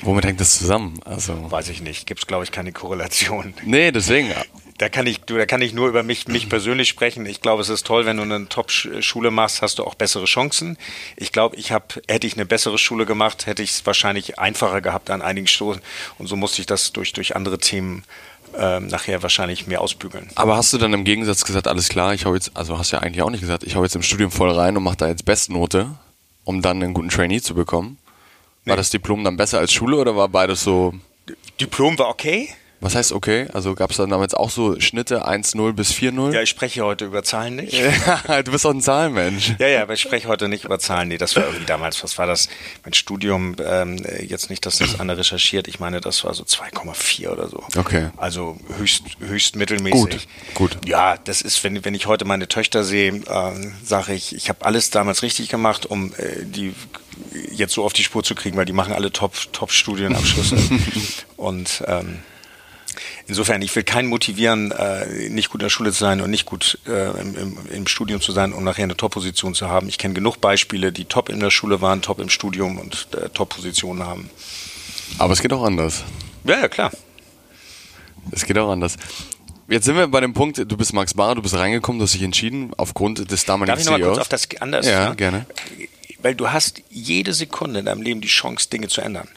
Womit 0.03 0.25
hängt 0.25 0.41
das 0.41 0.59
zusammen? 0.59 0.99
Also 1.05 1.49
Weiß 1.49 1.69
ich 1.69 1.81
nicht. 1.81 2.05
Gibt 2.07 2.19
es, 2.19 2.27
glaube 2.27 2.43
ich, 2.43 2.51
keine 2.51 2.73
Korrelation. 2.73 3.53
Nee, 3.63 3.93
deswegen 3.93 4.33
da 4.81 4.89
kann 4.89 5.05
ich, 5.05 5.21
da 5.21 5.45
kann 5.45 5.61
ich 5.61 5.73
nur 5.73 5.87
über 5.87 6.01
mich, 6.01 6.27
mich 6.27 6.49
persönlich 6.49 6.89
sprechen. 6.89 7.27
Ich 7.27 7.41
glaube, 7.41 7.61
es 7.61 7.69
ist 7.69 7.85
toll, 7.85 8.07
wenn 8.07 8.17
du 8.17 8.23
eine 8.23 8.49
Top-Schule 8.49 9.29
machst, 9.29 9.61
hast 9.61 9.77
du 9.77 9.83
auch 9.83 9.93
bessere 9.93 10.25
Chancen. 10.25 10.75
Ich 11.15 11.31
glaube, 11.31 11.55
ich 11.55 11.71
habe, 11.71 11.85
hätte 12.07 12.25
ich 12.25 12.33
eine 12.33 12.47
bessere 12.47 12.79
Schule 12.79 13.05
gemacht, 13.05 13.45
hätte 13.45 13.61
ich 13.61 13.69
es 13.71 13.85
wahrscheinlich 13.85 14.39
einfacher 14.39 14.81
gehabt 14.81 15.11
an 15.11 15.21
einigen 15.21 15.45
Stellen. 15.45 15.81
Und 16.17 16.25
so 16.25 16.35
musste 16.35 16.61
ich 16.61 16.65
das 16.65 16.93
durch, 16.93 17.13
durch 17.13 17.35
andere 17.35 17.59
Themen 17.59 18.03
ähm, 18.57 18.87
nachher 18.87 19.21
wahrscheinlich 19.21 19.67
mehr 19.67 19.81
ausbügeln. 19.81 20.31
Aber 20.33 20.57
hast 20.57 20.73
du 20.73 20.79
dann 20.79 20.93
im 20.93 21.03
Gegensatz 21.03 21.45
gesagt, 21.45 21.67
alles 21.67 21.87
klar, 21.87 22.15
ich 22.15 22.25
hau 22.25 22.33
jetzt, 22.33 22.57
also 22.57 22.79
hast 22.79 22.91
du 22.91 22.95
ja 22.95 23.03
eigentlich 23.03 23.21
auch 23.21 23.29
nicht 23.29 23.41
gesagt, 23.41 23.63
ich 23.63 23.75
hau 23.75 23.83
jetzt 23.83 23.95
im 23.95 24.01
Studium 24.01 24.31
voll 24.31 24.49
rein 24.49 24.75
und 24.75 24.81
mache 24.81 24.97
da 24.97 25.07
jetzt 25.07 25.25
Bestnote, 25.25 25.91
um 26.43 26.63
dann 26.63 26.81
einen 26.81 26.95
guten 26.95 27.09
Trainee 27.09 27.39
zu 27.39 27.53
bekommen? 27.53 27.99
War 28.65 28.73
nee. 28.73 28.77
das 28.77 28.89
Diplom 28.89 29.23
dann 29.23 29.37
besser 29.37 29.59
als 29.59 29.71
Schule 29.71 29.97
oder 29.97 30.15
war 30.15 30.27
beides 30.27 30.63
so? 30.63 30.95
Diplom 31.59 31.99
war 31.99 32.09
okay. 32.09 32.49
Was 32.81 32.95
heißt 32.95 33.11
okay? 33.11 33.47
Also 33.53 33.75
gab 33.75 33.91
es 33.91 33.97
dann 33.97 34.09
damals 34.09 34.33
auch 34.33 34.49
so 34.49 34.79
Schnitte 34.79 35.27
1-0 35.27 35.73
bis 35.73 35.91
4-0? 35.91 36.33
Ja, 36.33 36.41
ich 36.41 36.49
spreche 36.49 36.83
heute 36.83 37.05
über 37.05 37.23
Zahlen 37.23 37.57
nicht. 37.57 37.73
du 38.43 38.51
bist 38.51 38.65
auch 38.65 38.71
ein 38.71 38.81
Zahlenmensch. 38.81 39.53
Ja, 39.59 39.67
ja, 39.67 39.83
aber 39.83 39.93
ich 39.93 40.01
spreche 40.01 40.27
heute 40.27 40.49
nicht 40.49 40.63
über 40.63 40.79
Zahlen. 40.79 41.09
Nee, 41.09 41.19
das 41.19 41.35
war 41.35 41.43
irgendwie 41.43 41.65
damals, 41.65 42.03
was 42.03 42.17
war 42.17 42.25
das? 42.25 42.49
Mein 42.83 42.93
Studium, 42.93 43.55
ähm, 43.63 44.03
jetzt 44.27 44.49
nicht, 44.49 44.65
dass 44.65 44.79
das 44.79 44.99
Anne 44.99 45.15
recherchiert, 45.15 45.67
ich 45.67 45.79
meine, 45.79 46.01
das 46.01 46.23
war 46.23 46.33
so 46.33 46.43
2,4 46.43 47.29
oder 47.29 47.47
so. 47.47 47.63
Okay. 47.77 48.09
Also 48.17 48.57
höchst, 48.77 49.03
höchst 49.19 49.55
mittelmäßig. 49.55 50.27
Gut, 50.55 50.71
gut. 50.71 50.87
Ja, 50.87 51.17
das 51.17 51.43
ist, 51.43 51.63
wenn, 51.63 51.85
wenn 51.85 51.93
ich 51.93 52.07
heute 52.07 52.25
meine 52.25 52.47
Töchter 52.47 52.83
sehe, 52.83 53.13
äh, 53.13 53.71
sage 53.83 54.13
ich, 54.13 54.35
ich 54.35 54.49
habe 54.49 54.65
alles 54.65 54.89
damals 54.89 55.21
richtig 55.21 55.49
gemacht, 55.49 55.85
um 55.85 56.13
äh, 56.17 56.45
die 56.45 56.73
jetzt 57.51 57.73
so 57.73 57.83
auf 57.83 57.93
die 57.93 58.03
Spur 58.03 58.23
zu 58.23 58.33
kriegen, 58.33 58.57
weil 58.57 58.65
die 58.65 58.73
machen 58.73 58.91
alle 58.91 59.11
Top, 59.11 59.35
Top 59.53 59.71
Studienabschlüsse. 59.71 60.57
und 61.37 61.83
ähm, 61.85 62.19
Insofern, 63.27 63.61
ich 63.61 63.75
will 63.75 63.83
keinen 63.83 64.07
motivieren, 64.07 64.71
äh, 64.71 65.29
nicht 65.29 65.49
gut 65.49 65.61
in 65.61 65.65
der 65.65 65.69
Schule 65.69 65.91
zu 65.91 65.99
sein 65.99 66.21
und 66.21 66.29
nicht 66.29 66.45
gut 66.45 66.79
äh, 66.87 67.11
im, 67.21 67.35
im, 67.35 67.57
im, 67.71 67.87
Studium 67.87 68.21
zu 68.21 68.31
sein, 68.31 68.53
um 68.53 68.63
nachher 68.63 68.83
eine 68.83 68.97
Top-Position 68.97 69.53
zu 69.53 69.69
haben. 69.69 69.87
Ich 69.87 69.97
kenne 69.97 70.13
genug 70.13 70.41
Beispiele, 70.41 70.91
die 70.91 71.05
top 71.05 71.29
in 71.29 71.39
der 71.39 71.51
Schule 71.51 71.81
waren, 71.81 72.01
top 72.01 72.19
im 72.19 72.29
Studium 72.29 72.77
und 72.77 73.07
äh, 73.13 73.29
Top-Positionen 73.29 74.05
haben. 74.05 74.29
Aber 75.17 75.33
es 75.33 75.41
geht 75.41 75.53
auch 75.53 75.63
anders. 75.63 76.03
Ja, 76.43 76.59
ja, 76.59 76.67
klar. 76.67 76.91
Es 78.31 78.45
geht 78.45 78.57
auch 78.57 78.69
anders. 78.69 78.97
Jetzt 79.67 79.85
sind 79.85 79.95
wir 79.95 80.07
bei 80.07 80.19
dem 80.19 80.33
Punkt, 80.33 80.57
du 80.57 80.77
bist 80.77 80.93
Max 80.93 81.13
Bar, 81.13 81.35
du 81.35 81.41
bist 81.41 81.55
reingekommen, 81.55 81.99
du 81.99 82.03
hast 82.03 82.13
dich 82.13 82.23
entschieden 82.23 82.73
aufgrund 82.75 83.31
des 83.31 83.45
damaligen 83.45 83.71
Darf 83.71 83.79
ich 83.79 83.85
nochmal 83.85 84.01
kurz 84.01 84.17
auf 84.17 84.27
das 84.27 84.49
anders? 84.59 84.85
Ja, 84.85 85.13
gerne. 85.13 85.45
Weil 86.21 86.35
du 86.35 86.51
hast 86.51 86.81
jede 86.89 87.33
Sekunde 87.33 87.79
in 87.79 87.85
deinem 87.85 88.01
Leben 88.01 88.19
die 88.19 88.27
Chance, 88.27 88.69
Dinge 88.69 88.89
zu 88.89 89.01
ändern. 89.01 89.29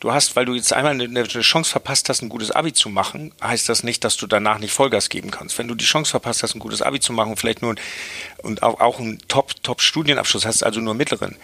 Du 0.00 0.12
hast, 0.12 0.34
weil 0.34 0.46
du 0.46 0.54
jetzt 0.54 0.72
einmal 0.72 0.92
eine, 0.92 1.24
Chance 1.24 1.70
verpasst 1.70 2.08
hast, 2.08 2.22
ein 2.22 2.30
gutes 2.30 2.50
Abi 2.50 2.72
zu 2.72 2.88
machen, 2.88 3.32
heißt 3.42 3.68
das 3.68 3.82
nicht, 3.82 4.02
dass 4.02 4.16
du 4.16 4.26
danach 4.26 4.58
nicht 4.58 4.72
Vollgas 4.72 5.10
geben 5.10 5.30
kannst. 5.30 5.58
Wenn 5.58 5.68
du 5.68 5.74
die 5.74 5.84
Chance 5.84 6.10
verpasst 6.10 6.42
hast, 6.42 6.54
ein 6.54 6.58
gutes 6.58 6.80
Abi 6.80 7.00
zu 7.00 7.12
machen, 7.12 7.36
vielleicht 7.36 7.60
nur 7.60 7.74
und 8.42 8.62
auch, 8.62 8.80
auch 8.80 8.98
einen 8.98 9.18
Top, 9.28 9.62
Top 9.62 9.82
Studienabschluss 9.82 10.46
hast, 10.46 10.62
also 10.62 10.80
nur 10.80 10.94
mittleren, 10.94 11.36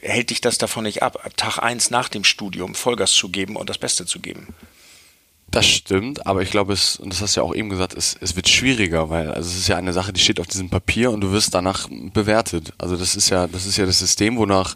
hält 0.00 0.30
dich 0.30 0.40
das 0.40 0.58
davon 0.58 0.84
nicht 0.84 1.02
ab, 1.02 1.18
ab 1.24 1.36
Tag 1.36 1.58
eins 1.58 1.90
nach 1.90 2.08
dem 2.08 2.22
Studium 2.22 2.76
Vollgas 2.76 3.12
zu 3.12 3.30
geben 3.30 3.56
und 3.56 3.68
das 3.68 3.78
Beste 3.78 4.06
zu 4.06 4.20
geben. 4.20 4.54
Das 5.50 5.66
stimmt, 5.66 6.26
aber 6.26 6.42
ich 6.42 6.50
glaube, 6.50 6.72
es, 6.72 6.96
und 6.96 7.12
das 7.12 7.20
hast 7.20 7.36
du 7.36 7.40
ja 7.40 7.46
auch 7.46 7.54
eben 7.54 7.68
gesagt, 7.68 7.94
es, 7.94 8.16
es 8.20 8.34
wird 8.34 8.48
schwieriger, 8.48 9.10
weil 9.10 9.30
also 9.30 9.48
es 9.48 9.56
ist 9.56 9.68
ja 9.68 9.76
eine 9.76 9.92
Sache, 9.92 10.12
die 10.12 10.20
steht 10.20 10.40
auf 10.40 10.46
diesem 10.46 10.70
Papier 10.70 11.10
und 11.10 11.20
du 11.20 11.32
wirst 11.32 11.54
danach 11.54 11.88
bewertet. 11.90 12.72
Also 12.78 12.96
das 12.96 13.16
ist 13.16 13.30
ja, 13.30 13.46
das 13.46 13.66
ist 13.66 13.76
ja 13.76 13.86
das 13.86 13.98
System, 13.98 14.36
wonach 14.36 14.74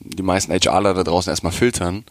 die 0.00 0.22
meisten 0.22 0.52
HRler 0.52 0.94
da 0.94 1.04
draußen 1.04 1.30
erstmal 1.30 1.52
filtern. 1.52 2.04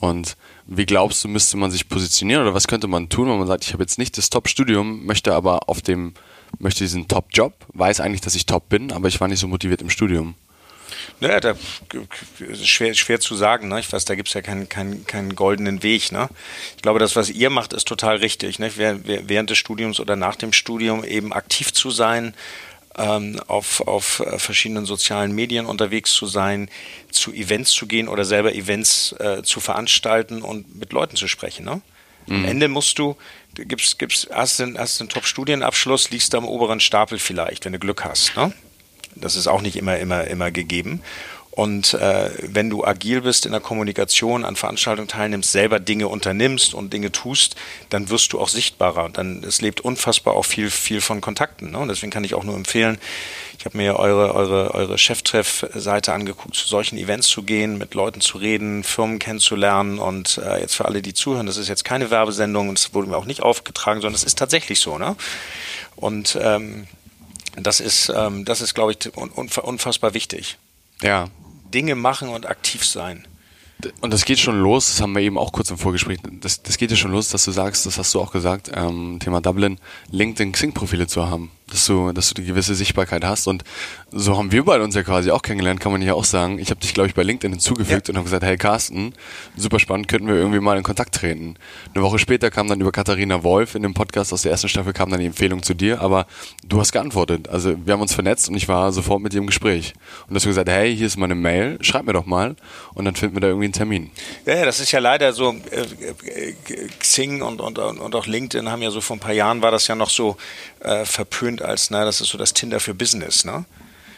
Und 0.00 0.36
wie 0.66 0.86
glaubst 0.86 1.22
du, 1.22 1.28
müsste 1.28 1.58
man 1.58 1.70
sich 1.70 1.88
positionieren 1.88 2.42
oder 2.42 2.54
was 2.54 2.66
könnte 2.66 2.88
man 2.88 3.08
tun, 3.08 3.28
wenn 3.28 3.38
man 3.38 3.46
sagt, 3.46 3.64
ich 3.64 3.74
habe 3.74 3.82
jetzt 3.82 3.98
nicht 3.98 4.16
das 4.18 4.30
Top-Studium, 4.30 5.04
möchte 5.04 5.34
aber 5.34 5.68
auf 5.68 5.82
dem, 5.82 6.14
möchte 6.58 6.84
diesen 6.84 7.06
Top-Job, 7.06 7.52
weiß 7.74 8.00
eigentlich, 8.00 8.22
dass 8.22 8.34
ich 8.34 8.46
top 8.46 8.68
bin, 8.70 8.92
aber 8.92 9.08
ich 9.08 9.20
war 9.20 9.28
nicht 9.28 9.40
so 9.40 9.46
motiviert 9.46 9.82
im 9.82 9.90
Studium? 9.90 10.34
Naja, 11.20 11.40
da 11.40 11.54
ist 12.38 12.66
schwer, 12.66 12.94
schwer 12.94 13.20
zu 13.20 13.34
sagen. 13.36 13.68
Ne? 13.68 13.80
Ich 13.80 13.92
weiß, 13.92 14.06
da 14.06 14.14
gibt 14.14 14.28
es 14.28 14.34
ja 14.34 14.42
keinen, 14.42 14.68
keinen, 14.68 15.06
keinen 15.06 15.34
goldenen 15.34 15.82
Weg. 15.82 16.12
Ne? 16.12 16.28
Ich 16.76 16.82
glaube, 16.82 16.98
das, 16.98 17.14
was 17.14 17.30
ihr 17.30 17.50
macht, 17.50 17.72
ist 17.72 17.86
total 17.86 18.16
richtig. 18.16 18.58
Ne? 18.58 18.70
Während 18.76 19.50
des 19.50 19.58
Studiums 19.58 20.00
oder 20.00 20.16
nach 20.16 20.36
dem 20.36 20.52
Studium 20.52 21.04
eben 21.04 21.32
aktiv 21.32 21.72
zu 21.72 21.90
sein, 21.90 22.34
ähm, 22.96 23.40
auf, 23.46 23.80
auf 23.82 24.20
äh, 24.20 24.38
verschiedenen 24.38 24.84
sozialen 24.84 25.32
Medien 25.32 25.66
unterwegs 25.66 26.12
zu 26.12 26.26
sein, 26.26 26.68
zu 27.10 27.32
Events 27.32 27.72
zu 27.72 27.86
gehen 27.86 28.08
oder 28.08 28.24
selber 28.24 28.54
Events 28.54 29.12
äh, 29.18 29.42
zu 29.42 29.60
veranstalten 29.60 30.42
und 30.42 30.76
mit 30.76 30.92
Leuten 30.92 31.16
zu 31.16 31.28
sprechen. 31.28 31.64
Ne? 31.64 31.82
Mhm. 32.26 32.36
Am 32.36 32.44
Ende 32.44 32.68
musst 32.68 32.98
du, 32.98 33.16
gibst, 33.54 33.98
gibst, 33.98 34.28
hast 34.32 34.60
einen, 34.60 34.78
hast 34.78 35.00
einen 35.00 35.08
Top-Studienabschluss, 35.08 36.10
liegst 36.10 36.32
du 36.32 36.38
am 36.38 36.46
oberen 36.46 36.80
Stapel 36.80 37.18
vielleicht, 37.18 37.64
wenn 37.64 37.72
du 37.72 37.78
Glück 37.78 38.04
hast. 38.04 38.36
Ne? 38.36 38.52
Das 39.14 39.36
ist 39.36 39.46
auch 39.46 39.62
nicht 39.62 39.76
immer, 39.76 39.98
immer, 39.98 40.24
immer 40.24 40.50
gegeben. 40.50 41.02
Und 41.60 41.92
äh, 41.92 42.30
wenn 42.40 42.70
du 42.70 42.86
agil 42.86 43.20
bist 43.20 43.44
in 43.44 43.52
der 43.52 43.60
Kommunikation, 43.60 44.46
an 44.46 44.56
Veranstaltungen 44.56 45.08
teilnimmst, 45.08 45.52
selber 45.52 45.78
Dinge 45.78 46.08
unternimmst 46.08 46.72
und 46.72 46.90
Dinge 46.90 47.12
tust, 47.12 47.54
dann 47.90 48.08
wirst 48.08 48.32
du 48.32 48.40
auch 48.40 48.48
sichtbarer. 48.48 49.10
Dann 49.10 49.44
es 49.44 49.60
lebt 49.60 49.82
unfassbar 49.82 50.36
auch 50.36 50.46
viel, 50.46 50.70
viel 50.70 51.02
von 51.02 51.20
Kontakten. 51.20 51.72
Ne? 51.72 51.78
Und 51.78 51.88
deswegen 51.88 52.10
kann 52.10 52.24
ich 52.24 52.34
auch 52.34 52.44
nur 52.44 52.56
empfehlen, 52.56 52.96
ich 53.58 53.66
habe 53.66 53.76
mir 53.76 53.98
eure, 53.98 54.34
eure, 54.34 54.72
eure 54.72 54.96
Cheftreff-Seite 54.96 56.14
angeguckt, 56.14 56.54
zu 56.54 56.66
solchen 56.66 56.96
Events 56.96 57.28
zu 57.28 57.42
gehen, 57.42 57.76
mit 57.76 57.92
Leuten 57.92 58.22
zu 58.22 58.38
reden, 58.38 58.82
Firmen 58.82 59.18
kennenzulernen. 59.18 59.98
Und 59.98 60.38
äh, 60.38 60.62
jetzt 60.62 60.76
für 60.76 60.86
alle, 60.86 61.02
die 61.02 61.12
zuhören, 61.12 61.44
das 61.44 61.58
ist 61.58 61.68
jetzt 61.68 61.84
keine 61.84 62.10
Werbesendung 62.10 62.70
und 62.70 62.78
es 62.78 62.94
wurde 62.94 63.10
mir 63.10 63.18
auch 63.18 63.26
nicht 63.26 63.42
aufgetragen, 63.42 64.00
sondern 64.00 64.16
es 64.16 64.24
ist 64.24 64.38
tatsächlich 64.38 64.80
so. 64.80 64.96
Ne? 64.96 65.14
Und 65.94 66.38
ähm, 66.40 66.86
das 67.56 67.80
ist, 67.80 68.10
ähm, 68.16 68.46
das 68.46 68.62
ist, 68.62 68.72
glaube 68.72 68.92
ich, 68.92 69.14
unfassbar 69.14 70.14
wichtig. 70.14 70.56
Ja. 71.02 71.28
Dinge 71.70 71.94
machen 71.94 72.28
und 72.28 72.46
aktiv 72.46 72.84
sein. 72.84 73.26
Und 74.00 74.12
das 74.12 74.26
geht 74.26 74.38
schon 74.38 74.60
los, 74.60 74.88
das 74.88 75.00
haben 75.00 75.12
wir 75.14 75.22
eben 75.22 75.38
auch 75.38 75.52
kurz 75.52 75.70
im 75.70 75.78
Vorgespräch, 75.78 76.18
das, 76.40 76.62
das 76.62 76.76
geht 76.76 76.90
ja 76.90 76.98
schon 76.98 77.12
los, 77.12 77.28
dass 77.28 77.46
du 77.46 77.50
sagst, 77.50 77.86
das 77.86 77.96
hast 77.96 78.12
du 78.14 78.20
auch 78.20 78.30
gesagt, 78.30 78.70
ähm, 78.74 79.18
Thema 79.20 79.40
Dublin, 79.40 79.78
LinkedIn-Xing-Profile 80.10 81.06
zu 81.06 81.30
haben 81.30 81.50
dass 81.70 81.86
du, 81.86 82.12
dass 82.12 82.28
du 82.28 82.34
die 82.34 82.44
gewisse 82.44 82.74
Sichtbarkeit 82.74 83.24
hast. 83.24 83.46
Und 83.46 83.64
so 84.10 84.36
haben 84.36 84.52
wir 84.52 84.64
beide 84.64 84.84
uns 84.84 84.94
ja 84.94 85.02
quasi 85.02 85.30
auch 85.30 85.42
kennengelernt, 85.42 85.80
kann 85.80 85.92
man 85.92 86.02
ja 86.02 86.14
auch 86.14 86.24
sagen. 86.24 86.58
Ich 86.58 86.70
habe 86.70 86.80
dich, 86.80 86.94
glaube 86.94 87.08
ich, 87.08 87.14
bei 87.14 87.22
LinkedIn 87.22 87.52
hinzugefügt 87.52 88.08
ja. 88.08 88.12
und 88.12 88.16
habe 88.16 88.24
gesagt, 88.24 88.44
hey 88.44 88.56
Carsten, 88.56 89.14
super 89.56 89.78
spannend, 89.78 90.08
könnten 90.08 90.28
wir 90.28 90.34
irgendwie 90.34 90.60
mal 90.60 90.76
in 90.76 90.82
Kontakt 90.82 91.14
treten. 91.14 91.56
Eine 91.94 92.04
Woche 92.04 92.18
später 92.18 92.50
kam 92.50 92.68
dann 92.68 92.80
über 92.80 92.92
Katharina 92.92 93.42
Wolf 93.42 93.74
in 93.74 93.82
dem 93.82 93.94
Podcast 93.94 94.32
aus 94.32 94.42
der 94.42 94.52
ersten 94.52 94.68
Staffel 94.68 94.92
kam 94.92 95.10
dann 95.10 95.20
die 95.20 95.26
Empfehlung 95.26 95.62
zu 95.62 95.74
dir, 95.74 96.00
aber 96.00 96.26
du 96.66 96.80
hast 96.80 96.92
geantwortet. 96.92 97.48
Also 97.48 97.74
wir 97.84 97.92
haben 97.92 98.00
uns 98.00 98.14
vernetzt 98.14 98.48
und 98.48 98.56
ich 98.56 98.68
war 98.68 98.92
sofort 98.92 99.22
mit 99.22 99.32
dir 99.32 99.38
im 99.38 99.46
Gespräch. 99.46 99.94
Und 100.28 100.34
hast 100.34 100.44
du 100.44 100.48
gesagt, 100.48 100.68
hey, 100.68 100.94
hier 100.96 101.06
ist 101.06 101.16
meine 101.16 101.34
Mail, 101.34 101.78
schreib 101.80 102.04
mir 102.04 102.12
doch 102.12 102.26
mal 102.26 102.56
und 102.94 103.04
dann 103.04 103.14
finden 103.16 103.36
wir 103.36 103.40
da 103.40 103.48
irgendwie 103.48 103.66
einen 103.66 103.72
Termin. 103.72 104.10
Ja, 104.46 104.56
ja 104.56 104.64
das 104.64 104.80
ist 104.80 104.92
ja 104.92 104.98
leider 104.98 105.32
so, 105.32 105.54
äh, 105.70 105.80
äh, 106.28 106.54
Xing 106.98 107.42
und, 107.42 107.60
und, 107.60 107.78
und 107.78 108.14
auch 108.14 108.26
LinkedIn 108.26 108.70
haben 108.70 108.82
ja 108.82 108.90
so 108.90 109.00
vor 109.00 109.16
ein 109.16 109.20
paar 109.20 109.32
Jahren 109.32 109.62
war 109.62 109.70
das 109.70 109.86
ja 109.86 109.94
noch 109.94 110.10
so 110.10 110.36
äh, 110.80 111.04
verpönt 111.04 111.59
als, 111.62 111.90
na, 111.90 112.04
das 112.04 112.20
ist 112.20 112.28
so 112.28 112.38
das 112.38 112.54
Tinder 112.54 112.80
für 112.80 112.94
Business, 112.94 113.44
ne? 113.44 113.64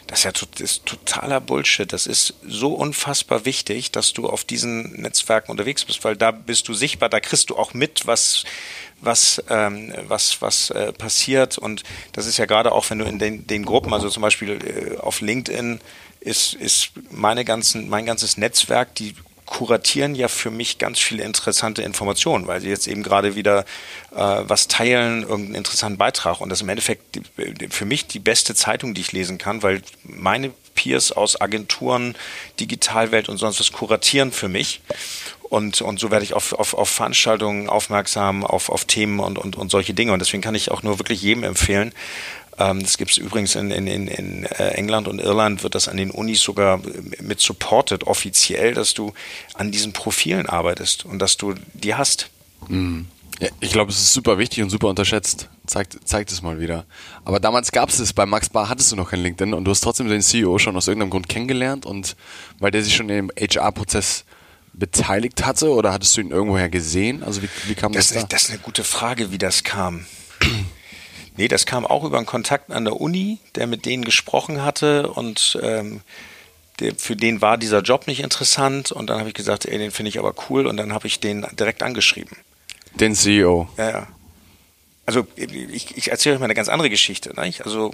Das 0.07 0.19
ist 0.19 0.25
ja 0.25 0.31
das 0.31 0.59
ist 0.59 0.85
totaler 0.85 1.39
Bullshit. 1.39 1.91
Das 1.91 2.07
ist 2.07 2.33
so 2.45 2.73
unfassbar 2.73 3.45
wichtig, 3.45 3.91
dass 3.91 4.11
du 4.11 4.27
auf 4.27 4.43
diesen 4.43 5.01
Netzwerken 5.01 5.49
unterwegs 5.49 5.85
bist, 5.85 6.03
weil 6.03 6.17
da 6.17 6.31
bist 6.31 6.67
du 6.67 6.73
sichtbar, 6.73 7.07
da 7.07 7.21
kriegst 7.21 7.49
du 7.49 7.55
auch 7.55 7.73
mit, 7.73 8.05
was 8.05 8.43
was, 9.03 9.43
ähm, 9.49 9.93
was, 10.07 10.41
was 10.41 10.69
äh, 10.69 10.93
passiert. 10.93 11.57
Und 11.57 11.83
das 12.13 12.25
ist 12.25 12.37
ja 12.37 12.45
gerade 12.45 12.71
auch, 12.71 12.89
wenn 12.89 12.99
du 12.99 13.05
in 13.05 13.19
den, 13.19 13.45
den 13.47 13.65
Gruppen, 13.65 13.93
also 13.93 14.09
zum 14.09 14.21
Beispiel 14.21 14.51
äh, 14.51 14.97
auf 14.97 15.21
LinkedIn, 15.21 15.79
ist, 16.19 16.53
ist 16.53 16.91
meine 17.11 17.43
ganzen, 17.43 17.89
mein 17.89 18.05
ganzes 18.05 18.37
Netzwerk, 18.37 18.95
die 18.95 19.13
kuratieren 19.45 20.15
ja 20.15 20.27
für 20.27 20.51
mich 20.51 20.77
ganz 20.77 20.99
viele 20.99 21.23
interessante 21.23 21.81
Informationen, 21.81 22.47
weil 22.47 22.61
sie 22.61 22.69
jetzt 22.69 22.87
eben 22.87 23.03
gerade 23.03 23.35
wieder 23.35 23.65
äh, 24.11 24.15
was 24.15 24.67
teilen, 24.67 25.23
irgendeinen 25.23 25.55
interessanten 25.55 25.97
Beitrag. 25.97 26.41
Und 26.41 26.49
das 26.49 26.59
ist 26.59 26.63
im 26.63 26.69
Endeffekt 26.69 27.21
für 27.69 27.85
mich 27.85 28.07
die 28.07 28.19
beste 28.19 28.55
Zeitung, 28.55 28.93
die 28.93 29.01
ich 29.01 29.11
lesen 29.11 29.37
kann, 29.37 29.63
weil 29.63 29.81
meine 30.03 30.51
Peers 30.75 31.11
aus 31.11 31.39
Agenturen, 31.39 32.15
Digitalwelt 32.59 33.29
und 33.29 33.37
sonst 33.37 33.59
was 33.59 33.71
kuratieren 33.71 34.31
für 34.31 34.49
mich. 34.49 34.81
Und, 35.43 35.81
und 35.81 35.99
so 35.99 36.09
werde 36.09 36.25
ich 36.25 36.33
auf, 36.33 36.53
auf, 36.53 36.73
auf 36.73 36.89
Veranstaltungen 36.89 37.69
aufmerksam, 37.69 38.43
auf, 38.43 38.69
auf 38.69 38.85
Themen 38.85 39.19
und, 39.19 39.37
und, 39.37 39.55
und 39.55 39.69
solche 39.69 39.93
Dinge. 39.93 40.11
Und 40.11 40.19
deswegen 40.19 40.41
kann 40.41 40.55
ich 40.55 40.71
auch 40.71 40.81
nur 40.81 40.97
wirklich 40.97 41.21
jedem 41.21 41.43
empfehlen, 41.43 41.93
das 42.57 42.97
gibt 42.97 43.11
es 43.11 43.17
übrigens 43.17 43.55
in, 43.55 43.71
in, 43.71 43.87
in, 43.87 44.45
äh, 44.45 44.69
England 44.69 45.07
und 45.07 45.19
Irland, 45.19 45.63
wird 45.63 45.75
das 45.75 45.87
an 45.87 45.97
den 45.97 46.11
Unis 46.11 46.41
sogar 46.41 46.79
mit 47.19 47.39
supported, 47.39 48.05
offiziell, 48.05 48.73
dass 48.73 48.93
du 48.93 49.13
an 49.53 49.71
diesen 49.71 49.93
Profilen 49.93 50.47
arbeitest 50.47 51.05
und 51.05 51.19
dass 51.19 51.37
du 51.37 51.55
die 51.73 51.95
hast. 51.95 52.29
Mhm. 52.67 53.07
Ja, 53.39 53.49
ich 53.59 53.71
glaube, 53.71 53.91
es 53.91 53.99
ist 53.99 54.13
super 54.13 54.37
wichtig 54.37 54.63
und 54.63 54.69
super 54.69 54.87
unterschätzt. 54.87 55.49
Zeigt, 55.65 55.97
zeigt 56.07 56.31
es 56.31 56.41
mal 56.41 56.59
wieder. 56.59 56.85
Aber 57.25 57.39
damals 57.39 57.71
gab 57.71 57.89
es 57.89 57.99
es, 57.99 58.13
bei 58.13 58.25
Max 58.25 58.49
Bar 58.49 58.69
hattest 58.69 58.91
du 58.91 58.95
noch 58.95 59.09
kein 59.09 59.23
LinkedIn 59.23 59.53
und 59.53 59.65
du 59.65 59.71
hast 59.71 59.81
trotzdem 59.81 60.07
den 60.07 60.21
CEO 60.21 60.59
schon 60.59 60.77
aus 60.77 60.87
irgendeinem 60.87 61.09
Grund 61.09 61.29
kennengelernt 61.29 61.85
und 61.85 62.15
weil 62.59 62.71
der 62.71 62.83
sich 62.83 62.95
schon 62.95 63.09
im 63.09 63.31
HR-Prozess 63.37 64.25
beteiligt 64.73 65.45
hatte 65.45 65.71
oder 65.71 65.93
hattest 65.93 66.15
du 66.15 66.21
ihn 66.21 66.31
irgendwoher 66.31 66.69
gesehen? 66.69 67.23
Also 67.23 67.41
wie, 67.41 67.49
wie 67.65 67.75
kam 67.75 67.91
das, 67.91 68.09
das 68.09 68.21
da? 68.21 68.27
Das 68.27 68.43
ist 68.43 68.49
eine 68.51 68.59
gute 68.59 68.83
Frage, 68.83 69.31
wie 69.31 69.37
das 69.37 69.63
kam. 69.63 70.05
Nee, 71.35 71.47
das 71.47 71.65
kam 71.65 71.85
auch 71.85 72.03
über 72.03 72.17
einen 72.17 72.25
Kontakt 72.25 72.71
an 72.71 72.85
der 72.85 72.99
Uni, 73.01 73.39
der 73.55 73.67
mit 73.67 73.85
denen 73.85 74.05
gesprochen 74.05 74.63
hatte 74.63 75.11
und 75.11 75.57
ähm, 75.61 76.01
der, 76.79 76.95
für 76.95 77.15
den 77.15 77.41
war 77.41 77.57
dieser 77.57 77.81
Job 77.81 78.07
nicht 78.07 78.19
interessant 78.19 78.91
und 78.91 79.09
dann 79.09 79.19
habe 79.19 79.29
ich 79.29 79.35
gesagt, 79.35 79.65
ey, 79.65 79.77
den 79.77 79.91
finde 79.91 80.09
ich 80.09 80.19
aber 80.19 80.33
cool 80.49 80.67
und 80.67 80.77
dann 80.77 80.93
habe 80.93 81.07
ich 81.07 81.19
den 81.19 81.45
direkt 81.53 81.83
angeschrieben. 81.83 82.37
Den 82.95 83.15
CEO? 83.15 83.67
Ja, 83.77 83.89
ja. 83.89 84.07
Also 85.05 85.27
ich, 85.35 85.97
ich 85.97 86.11
erzähle 86.11 86.35
euch 86.35 86.39
mal 86.39 86.45
eine 86.45 86.53
ganz 86.53 86.69
andere 86.69 86.89
Geschichte. 86.89 87.33
Nicht? 87.41 87.65
Also 87.65 87.93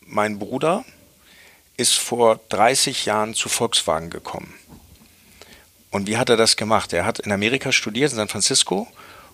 mein 0.00 0.38
Bruder 0.38 0.84
ist 1.76 1.94
vor 1.94 2.40
30 2.50 3.06
Jahren 3.06 3.34
zu 3.34 3.48
Volkswagen 3.48 4.10
gekommen. 4.10 4.52
Und 5.90 6.06
wie 6.06 6.16
hat 6.16 6.28
er 6.28 6.36
das 6.36 6.56
gemacht? 6.56 6.92
Er 6.92 7.06
hat 7.06 7.18
in 7.20 7.32
Amerika 7.32 7.72
studiert, 7.72 8.10
in 8.12 8.16
San 8.16 8.28
Francisco 8.28 8.88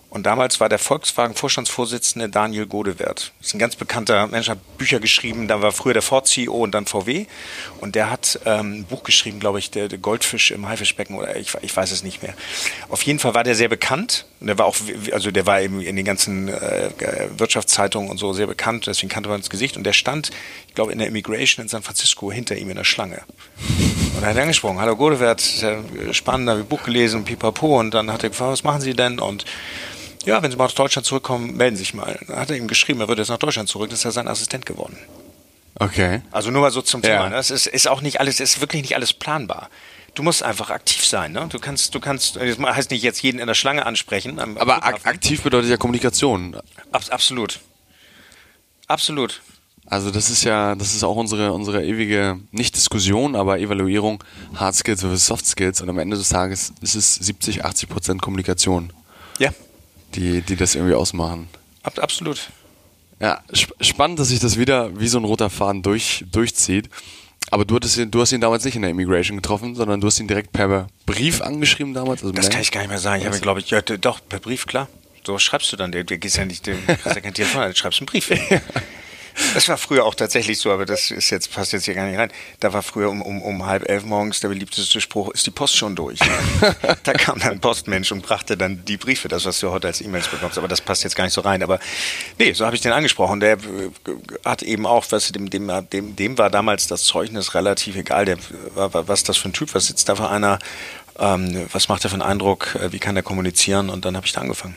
und 0.09 0.25
damals 0.25 0.59
war 0.59 0.69
der 0.69 0.79
Volkswagen-Vorstandsvorsitzende 0.79 2.29
Daniel 2.29 2.65
Godewert. 2.65 3.31
Das 3.37 3.47
ist 3.47 3.53
ein 3.53 3.59
ganz 3.59 3.75
bekannter 3.75 4.25
Mensch, 4.25 4.49
hat 4.49 4.57
Bücher 4.79 4.99
geschrieben, 4.99 5.47
da 5.47 5.61
war 5.61 5.71
früher 5.71 5.93
der 5.93 6.01
Ford-CEO 6.01 6.51
und 6.51 6.71
dann 6.71 6.87
VW. 6.87 7.27
Und 7.79 7.93
der 7.93 8.09
hat 8.09 8.39
ähm, 8.45 8.79
ein 8.79 8.83
Buch 8.85 9.03
geschrieben, 9.03 9.39
glaube 9.39 9.59
ich, 9.59 9.69
der, 9.69 9.87
der, 9.87 9.99
Goldfisch 9.99 10.49
im 10.49 10.67
Haifischbecken 10.67 11.15
oder 11.15 11.35
ich, 11.35 11.53
ich, 11.61 11.75
weiß 11.75 11.91
es 11.91 12.03
nicht 12.03 12.23
mehr. 12.23 12.33
Auf 12.89 13.03
jeden 13.03 13.19
Fall 13.19 13.35
war 13.35 13.43
der 13.43 13.53
sehr 13.53 13.69
bekannt. 13.69 14.25
Und 14.39 14.47
der 14.47 14.57
war 14.57 14.65
auch, 14.65 14.75
also 15.11 15.29
der 15.29 15.45
war 15.45 15.61
eben 15.61 15.79
in 15.79 15.95
den 15.95 16.05
ganzen 16.05 16.47
äh, 16.47 16.89
Wirtschaftszeitungen 17.37 18.09
und 18.09 18.17
so 18.17 18.33
sehr 18.33 18.47
bekannt, 18.47 18.87
deswegen 18.87 19.09
kannte 19.09 19.29
man 19.29 19.41
das 19.41 19.51
Gesicht. 19.51 19.77
Und 19.77 19.83
der 19.83 19.93
stand, 19.93 20.31
ich 20.67 20.73
glaube, 20.73 20.91
in 20.91 20.97
der 20.97 21.07
Immigration 21.07 21.63
in 21.63 21.69
San 21.69 21.83
Francisco 21.83 22.31
hinter 22.31 22.55
ihm 22.55 22.71
in 22.71 22.77
der 22.77 22.83
Schlange. 22.83 23.21
Und 24.17 24.23
er 24.23 24.29
hat 24.29 24.37
angesprochen, 24.37 24.79
hallo 24.79 24.95
Godewert, 24.95 25.43
spannend, 26.11 26.49
habe 26.49 26.61
ich 26.61 26.65
Buch 26.65 26.81
gelesen, 26.81 27.25
pipapo. 27.25 27.79
Und 27.79 27.93
dann 27.93 28.11
hat 28.11 28.23
er 28.23 28.29
gefragt, 28.29 28.53
was 28.53 28.63
machen 28.63 28.81
Sie 28.81 28.95
denn? 28.95 29.19
Und 29.19 29.45
ja, 30.25 30.43
wenn 30.43 30.51
Sie 30.51 30.57
mal 30.57 30.65
aus 30.65 30.75
Deutschland 30.75 31.05
zurückkommen, 31.05 31.55
melden 31.55 31.75
Sie 31.75 31.83
sich 31.83 31.93
mal. 31.93 32.19
Dann 32.27 32.37
hat 32.37 32.49
er 32.49 32.57
ihm 32.57 32.67
geschrieben, 32.67 32.99
er 33.01 33.07
wird 33.07 33.19
jetzt 33.19 33.29
nach 33.29 33.37
Deutschland 33.37 33.69
zurück, 33.69 33.89
das 33.89 33.99
ist 33.99 34.05
ja 34.05 34.11
sein 34.11 34.27
Assistent 34.27 34.65
geworden. 34.65 34.97
Okay. 35.79 36.21
Also 36.31 36.51
nur 36.51 36.61
mal 36.61 36.71
so 36.71 36.81
zum 36.81 37.01
Thema. 37.01 37.13
Ja. 37.13 37.29
Ne? 37.29 37.37
Es 37.37 37.51
ist, 37.51 37.67
ist 37.67 37.87
auch 37.87 38.01
nicht 38.01 38.19
alles, 38.19 38.39
ist 38.39 38.59
wirklich 38.59 38.81
nicht 38.81 38.95
alles 38.95 39.13
planbar. 39.13 39.69
Du 40.13 40.23
musst 40.23 40.43
einfach 40.43 40.69
aktiv 40.71 41.05
sein. 41.05 41.31
Ne? 41.31 41.47
Du 41.49 41.59
kannst, 41.59 41.95
du 41.95 41.99
kannst, 42.01 42.35
das 42.35 42.59
heißt 42.59 42.91
nicht 42.91 43.03
jetzt 43.03 43.21
jeden 43.21 43.39
in 43.39 43.47
der 43.47 43.53
Schlange 43.53 43.85
ansprechen. 43.85 44.39
Aber 44.57 44.83
ak 44.83 45.05
aktiv 45.05 45.41
bedeutet 45.41 45.69
ja 45.69 45.77
Kommunikation. 45.77 46.55
Ab, 46.91 47.03
absolut. 47.09 47.59
Absolut. 48.87 49.41
Also 49.85 50.11
das 50.11 50.29
ist 50.29 50.43
ja, 50.43 50.75
das 50.75 50.93
ist 50.93 51.03
auch 51.03 51.15
unsere, 51.15 51.53
unsere 51.53 51.85
ewige, 51.85 52.39
nicht 52.51 52.75
Diskussion, 52.75 53.35
aber 53.35 53.59
Evaluierung, 53.59 54.23
Hard 54.55 54.75
Skills 54.75 55.01
versus 55.01 55.25
Soft 55.25 55.45
Skills. 55.45 55.81
Und 55.81 55.89
am 55.89 55.97
Ende 55.97 56.17
des 56.17 56.29
Tages 56.29 56.73
ist 56.81 56.95
es 56.95 57.15
70, 57.15 57.63
80 57.63 57.89
Prozent 57.89 58.21
Kommunikation. 58.21 58.91
Ja 59.37 59.51
die, 60.15 60.41
die 60.41 60.55
das 60.55 60.75
irgendwie 60.75 60.95
ausmachen. 60.95 61.47
Ab, 61.83 61.99
absolut. 61.99 62.49
Ja, 63.19 63.41
sp 63.51 63.75
spannend, 63.81 64.19
dass 64.19 64.29
sich 64.29 64.39
das 64.39 64.57
wieder 64.57 64.97
wie 64.99 65.07
so 65.07 65.17
ein 65.17 65.25
roter 65.25 65.49
Faden 65.49 65.81
durch, 65.81 66.25
durchzieht. 66.31 66.89
Aber 67.51 67.65
du, 67.65 67.75
hattest 67.75 67.97
ihn, 67.97 68.11
du 68.11 68.21
hast 68.21 68.31
ihn 68.31 68.41
damals 68.41 68.63
nicht 68.63 68.75
in 68.75 68.83
der 68.83 68.91
Immigration 68.91 69.37
getroffen, 69.37 69.75
sondern 69.75 70.01
du 70.01 70.07
hast 70.07 70.19
ihn 70.19 70.27
direkt 70.27 70.51
per 70.51 70.87
Brief 71.05 71.41
angeschrieben 71.41 71.93
damals. 71.93 72.21
Also 72.21 72.33
das 72.33 72.49
kann 72.49 72.61
ich 72.61 72.71
gar 72.71 72.81
nicht 72.81 72.89
mehr 72.89 72.99
sagen. 72.99 73.21
Ich 73.21 73.27
habe 73.27 73.39
glaube 73.39 73.59
ich, 73.59 73.69
ja, 73.69 73.81
doch, 73.81 74.19
per 74.27 74.39
Brief, 74.39 74.67
klar. 74.67 74.87
So 75.25 75.37
schreibst 75.39 75.71
du 75.71 75.77
dann, 75.77 75.91
der, 75.91 76.03
der 76.03 76.17
gehst 76.17 76.37
ja 76.37 76.45
nicht, 76.45 76.67
der 76.67 76.75
kriegst 76.87 77.05
ja 77.05 77.21
kein 77.21 77.33
Telefon, 77.33 77.63
du 77.63 77.75
schreibst 77.75 77.99
einen 77.99 78.05
Brief. 78.05 78.29
Das 79.53 79.67
war 79.67 79.77
früher 79.77 80.05
auch 80.05 80.15
tatsächlich 80.15 80.59
so, 80.59 80.71
aber 80.71 80.85
das 80.85 81.11
ist 81.11 81.29
jetzt, 81.29 81.53
passt 81.53 81.73
jetzt 81.73 81.85
hier 81.85 81.95
gar 81.95 82.05
nicht 82.05 82.17
rein. 82.17 82.31
Da 82.59 82.71
war 82.73 82.83
früher 82.83 83.09
um, 83.09 83.21
um, 83.21 83.41
um 83.41 83.65
halb 83.65 83.89
elf 83.89 84.03
morgens 84.03 84.39
der 84.39 84.49
beliebteste 84.49 85.01
Spruch, 85.01 85.29
ist 85.31 85.45
die 85.45 85.51
Post 85.51 85.75
schon 85.75 85.95
durch? 85.95 86.19
da 87.03 87.13
kam 87.13 87.39
dann 87.39 87.53
ein 87.53 87.59
Postmensch 87.59 88.11
und 88.11 88.21
brachte 88.21 88.57
dann 88.57 88.85
die 88.85 88.97
Briefe, 88.97 89.27
das, 89.27 89.45
was 89.45 89.59
du 89.59 89.71
heute 89.71 89.87
als 89.87 90.01
E-Mails 90.01 90.27
bekommst, 90.27 90.57
aber 90.57 90.67
das 90.67 90.81
passt 90.81 91.03
jetzt 91.03 91.15
gar 91.15 91.23
nicht 91.23 91.33
so 91.33 91.41
rein. 91.41 91.63
Aber 91.63 91.79
nee, 92.37 92.53
so 92.53 92.65
habe 92.65 92.75
ich 92.75 92.81
den 92.81 92.91
angesprochen. 92.91 93.39
Der 93.39 93.53
äh, 93.53 93.57
hat 94.45 94.61
eben 94.61 94.85
auch, 94.85 95.05
was 95.09 95.31
dem, 95.31 95.49
dem, 95.49 95.71
dem, 95.91 96.15
dem 96.15 96.37
war 96.37 96.49
damals 96.49 96.87
das 96.87 97.03
Zeugnis 97.03 97.55
relativ 97.55 97.95
egal, 97.95 98.25
der 98.25 98.37
war, 98.75 99.07
was 99.07 99.23
das 99.23 99.37
für 99.37 99.49
ein 99.49 99.53
Typ, 99.53 99.73
was 99.73 99.87
sitzt 99.87 100.09
da 100.09 100.15
für 100.15 100.29
einer, 100.29 100.59
ähm, 101.17 101.67
was 101.71 101.89
macht 101.89 102.03
er 102.03 102.09
für 102.09 102.15
einen 102.15 102.21
Eindruck, 102.21 102.75
äh, 102.75 102.91
wie 102.91 102.99
kann 102.99 103.15
er 103.15 103.23
kommunizieren 103.23 103.89
und 103.89 104.05
dann 104.05 104.15
habe 104.15 104.25
ich 104.25 104.33
da 104.33 104.41
angefangen. 104.41 104.75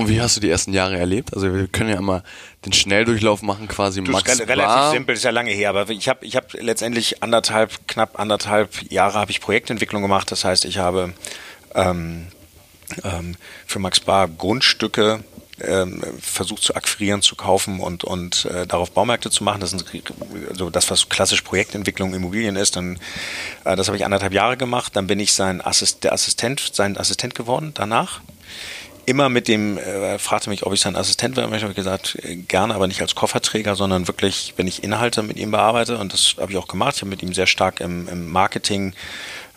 Und 0.00 0.08
wie 0.08 0.18
hast 0.18 0.34
du 0.34 0.40
die 0.40 0.48
ersten 0.48 0.72
Jahre 0.72 0.98
erlebt? 0.98 1.34
Also 1.34 1.52
wir 1.54 1.68
können 1.68 1.90
ja 1.90 1.98
immer 1.98 2.22
den 2.64 2.72
Schnelldurchlauf 2.72 3.42
machen, 3.42 3.68
quasi 3.68 4.02
du, 4.02 4.10
Max 4.10 4.40
Relativ 4.40 4.56
Bar. 4.56 4.92
simpel, 4.92 5.14
ist 5.14 5.24
ja 5.24 5.30
lange 5.30 5.50
her, 5.50 5.68
aber 5.68 5.90
ich 5.90 6.08
habe 6.08 6.24
ich 6.24 6.36
hab 6.36 6.54
letztendlich 6.54 7.22
anderthalb, 7.22 7.86
knapp 7.86 8.18
anderthalb 8.18 8.90
Jahre 8.90 9.18
habe 9.18 9.30
ich 9.30 9.42
Projektentwicklung 9.42 10.00
gemacht. 10.00 10.32
Das 10.32 10.42
heißt, 10.42 10.64
ich 10.64 10.78
habe 10.78 11.12
ähm, 11.74 12.28
ähm, 13.04 13.36
für 13.66 13.78
Max 13.78 14.00
Bar 14.00 14.28
Grundstücke 14.28 15.22
ähm, 15.62 16.02
versucht 16.18 16.62
zu 16.62 16.74
akquirieren, 16.74 17.20
zu 17.20 17.36
kaufen 17.36 17.78
und, 17.78 18.02
und 18.02 18.46
äh, 18.46 18.66
darauf 18.66 18.92
Baumärkte 18.92 19.28
zu 19.30 19.44
machen. 19.44 19.60
Das 19.60 19.74
ist 19.74 19.84
also 20.48 20.70
das, 20.70 20.90
was 20.90 21.10
klassisch 21.10 21.42
Projektentwicklung 21.42 22.14
Immobilien 22.14 22.56
ist. 22.56 22.76
Dann, 22.76 22.98
äh, 23.66 23.76
das 23.76 23.88
habe 23.88 23.98
ich 23.98 24.06
anderthalb 24.06 24.32
Jahre 24.32 24.56
gemacht. 24.56 24.96
Dann 24.96 25.06
bin 25.06 25.20
ich 25.20 25.34
sein 25.34 25.60
Assist, 25.60 26.04
der 26.04 26.14
Assistent, 26.14 26.70
sein 26.72 26.96
Assistent 26.96 27.34
geworden 27.34 27.72
danach 27.74 28.22
immer 29.06 29.28
mit 29.28 29.48
dem, 29.48 29.78
äh, 29.78 30.12
er 30.12 30.18
fragte 30.18 30.50
mich, 30.50 30.64
ob 30.64 30.72
ich 30.72 30.80
sein 30.80 30.96
Assistent 30.96 31.36
wäre. 31.36 31.54
Ich 31.56 31.62
habe 31.62 31.74
gesagt, 31.74 32.18
äh, 32.22 32.36
gerne, 32.36 32.74
aber 32.74 32.86
nicht 32.86 33.00
als 33.00 33.14
Kofferträger, 33.14 33.76
sondern 33.76 34.08
wirklich, 34.08 34.54
wenn 34.56 34.66
ich 34.66 34.84
Inhalte 34.84 35.22
mit 35.22 35.36
ihm 35.36 35.50
bearbeite. 35.50 35.98
Und 35.98 36.12
das 36.12 36.36
habe 36.38 36.52
ich 36.52 36.58
auch 36.58 36.68
gemacht. 36.68 36.96
Ich 36.96 37.02
habe 37.02 37.10
mit 37.10 37.22
ihm 37.22 37.32
sehr 37.32 37.46
stark 37.46 37.80
im, 37.80 38.08
im 38.08 38.30
Marketing, 38.30 38.94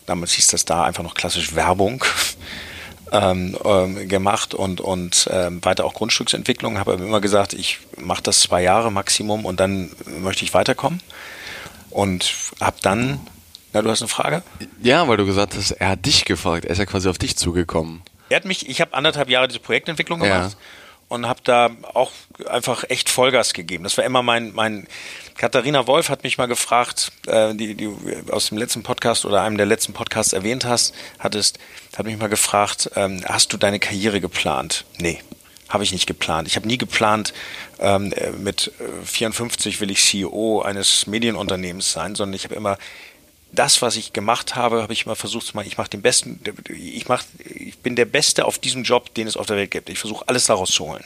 damals 0.06 0.34
hieß 0.34 0.48
das 0.48 0.66
da 0.66 0.84
einfach 0.84 1.04
noch 1.04 1.14
klassisch 1.14 1.56
Werbung, 1.56 2.04
ähm, 3.12 3.58
ähm, 3.64 4.08
gemacht 4.10 4.54
und, 4.54 4.82
und 4.82 5.30
ähm, 5.32 5.64
weiter 5.64 5.86
auch 5.86 5.94
Grundstücksentwicklung. 5.94 6.80
Habe 6.80 6.94
immer 6.94 7.22
gesagt, 7.22 7.54
ich 7.54 7.80
mache 7.98 8.24
das 8.24 8.42
zwei 8.42 8.62
Jahre 8.62 8.92
Maximum 8.92 9.46
und 9.46 9.60
dann 9.60 9.92
möchte 10.20 10.44
ich 10.44 10.54
weiterkommen. 10.54 11.02
Und 11.90 12.34
habe 12.60 12.78
dann, 12.82 13.20
na, 13.72 13.84
du 13.84 13.90
hast 13.90 14.02
eine 14.02 14.10
Frage? 14.10 14.42
Ja, 14.82 15.08
weil 15.08 15.18
du 15.18 15.26
gesagt 15.26 15.56
hast, 15.56 15.72
er 15.72 15.90
hat 15.90 16.06
dich 16.06 16.26
gefragt. 16.26 16.66
Er 16.66 16.72
ist 16.72 16.80
ja 16.80 16.86
quasi 16.86 17.08
auf 17.08 17.20
dich 17.20 17.38
zugekommen. 17.38 18.02
Er 18.30 18.38
hat 18.38 18.46
mich, 18.46 18.70
ich 18.70 18.82
habe 18.82 18.94
anderthalb 18.94 19.30
Jahre 19.30 19.48
diese 19.48 19.60
Projektentwicklung 19.60 20.20
gemacht. 20.20 20.52
Ja 20.54 20.58
und 21.14 21.28
habe 21.28 21.42
da 21.44 21.70
auch 21.94 22.12
einfach 22.48 22.86
echt 22.90 23.08
Vollgas 23.08 23.54
gegeben. 23.54 23.84
Das 23.84 23.98
war 23.98 24.04
immer 24.04 24.24
mein, 24.24 24.52
mein 24.54 24.88
Katharina 25.38 25.86
Wolf 25.86 26.10
hat 26.10 26.24
mich 26.24 26.40
mal 26.40 26.48
gefragt, 26.48 27.12
äh, 27.28 27.54
die, 27.54 27.76
die 27.76 27.90
aus 28.32 28.48
dem 28.50 28.58
letzten 28.58 28.82
Podcast 28.82 29.24
oder 29.26 29.44
einem 29.44 29.58
der 29.58 29.68
letzten 29.68 29.94
Podcasts 29.94 30.34
erwähnt 30.34 30.66
hast, 30.66 30.96
hattest, 31.20 31.60
hat 31.96 32.08
mich 32.08 32.18
mal 32.18 32.30
gefragt, 32.30 32.90
ähm, 32.96 33.22
hast 33.26 33.54
du 33.54 33.58
deine 33.58 33.80
Karriere 33.80 34.22
geplant? 34.22 34.86
Nee, 34.98 35.22
habe 35.70 35.84
ich 35.84 35.92
nicht 35.92 36.08
geplant. 36.08 36.48
Ich 36.48 36.56
habe 36.56 36.68
nie 36.68 36.80
geplant, 36.80 37.32
ähm, 37.80 38.12
mit 38.40 38.72
54 39.06 39.82
will 39.82 39.92
ich 39.92 40.04
CEO 40.04 40.64
eines 40.64 41.06
Medienunternehmens 41.06 41.92
sein, 41.92 42.16
sondern 42.16 42.34
ich 42.34 42.44
habe 42.44 42.56
immer 42.56 42.80
das, 43.54 43.82
was 43.82 43.96
ich 43.96 44.14
gemacht 44.14 44.56
habe, 44.56 44.82
habe 44.82 44.94
ich 44.94 45.06
immer 45.06 45.16
versucht 45.16 45.48
zu 45.48 45.56
machen. 45.56 45.68
Ich 45.68 45.78
mache 45.78 45.90
den 45.90 46.02
besten, 46.02 46.40
ich 46.70 47.08
mach, 47.08 47.24
ich 47.46 47.78
bin 47.78 47.96
der 47.96 48.06
Beste 48.06 48.46
auf 48.46 48.58
diesem 48.58 48.84
Job, 48.84 49.14
den 49.14 49.28
es 49.28 49.38
auf 49.38 49.46
der 49.46 49.58
Welt 49.58 49.72
gibt. 49.72 49.90
Ich 49.90 50.00
versuche 50.00 50.28
alles 50.28 50.46
daraus 50.46 50.72
zu 50.72 50.86
holen. 50.86 51.06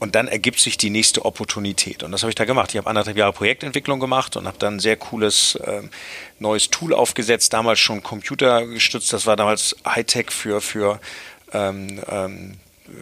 Und 0.00 0.16
dann 0.16 0.26
ergibt 0.26 0.58
sich 0.58 0.76
die 0.76 0.90
nächste 0.90 1.24
Opportunität. 1.24 2.02
Und 2.02 2.10
das 2.10 2.22
habe 2.22 2.30
ich 2.30 2.34
da 2.34 2.44
gemacht. 2.44 2.70
Ich 2.70 2.76
habe 2.76 2.88
anderthalb 2.88 3.16
Jahre 3.16 3.32
Projektentwicklung 3.32 4.00
gemacht 4.00 4.36
und 4.36 4.48
habe 4.48 4.58
dann 4.58 4.76
ein 4.76 4.80
sehr 4.80 4.96
cooles 4.96 5.54
äh, 5.54 5.82
neues 6.40 6.70
Tool 6.70 6.92
aufgesetzt, 6.92 7.52
damals 7.52 7.78
schon 7.78 8.02
computergestützt. 8.02 9.12
Das 9.12 9.26
war 9.26 9.36
damals 9.36 9.76
Hightech 9.86 10.32
für, 10.32 10.60
für 10.60 11.00
ähm, 11.52 12.02
ähm, 12.08 12.56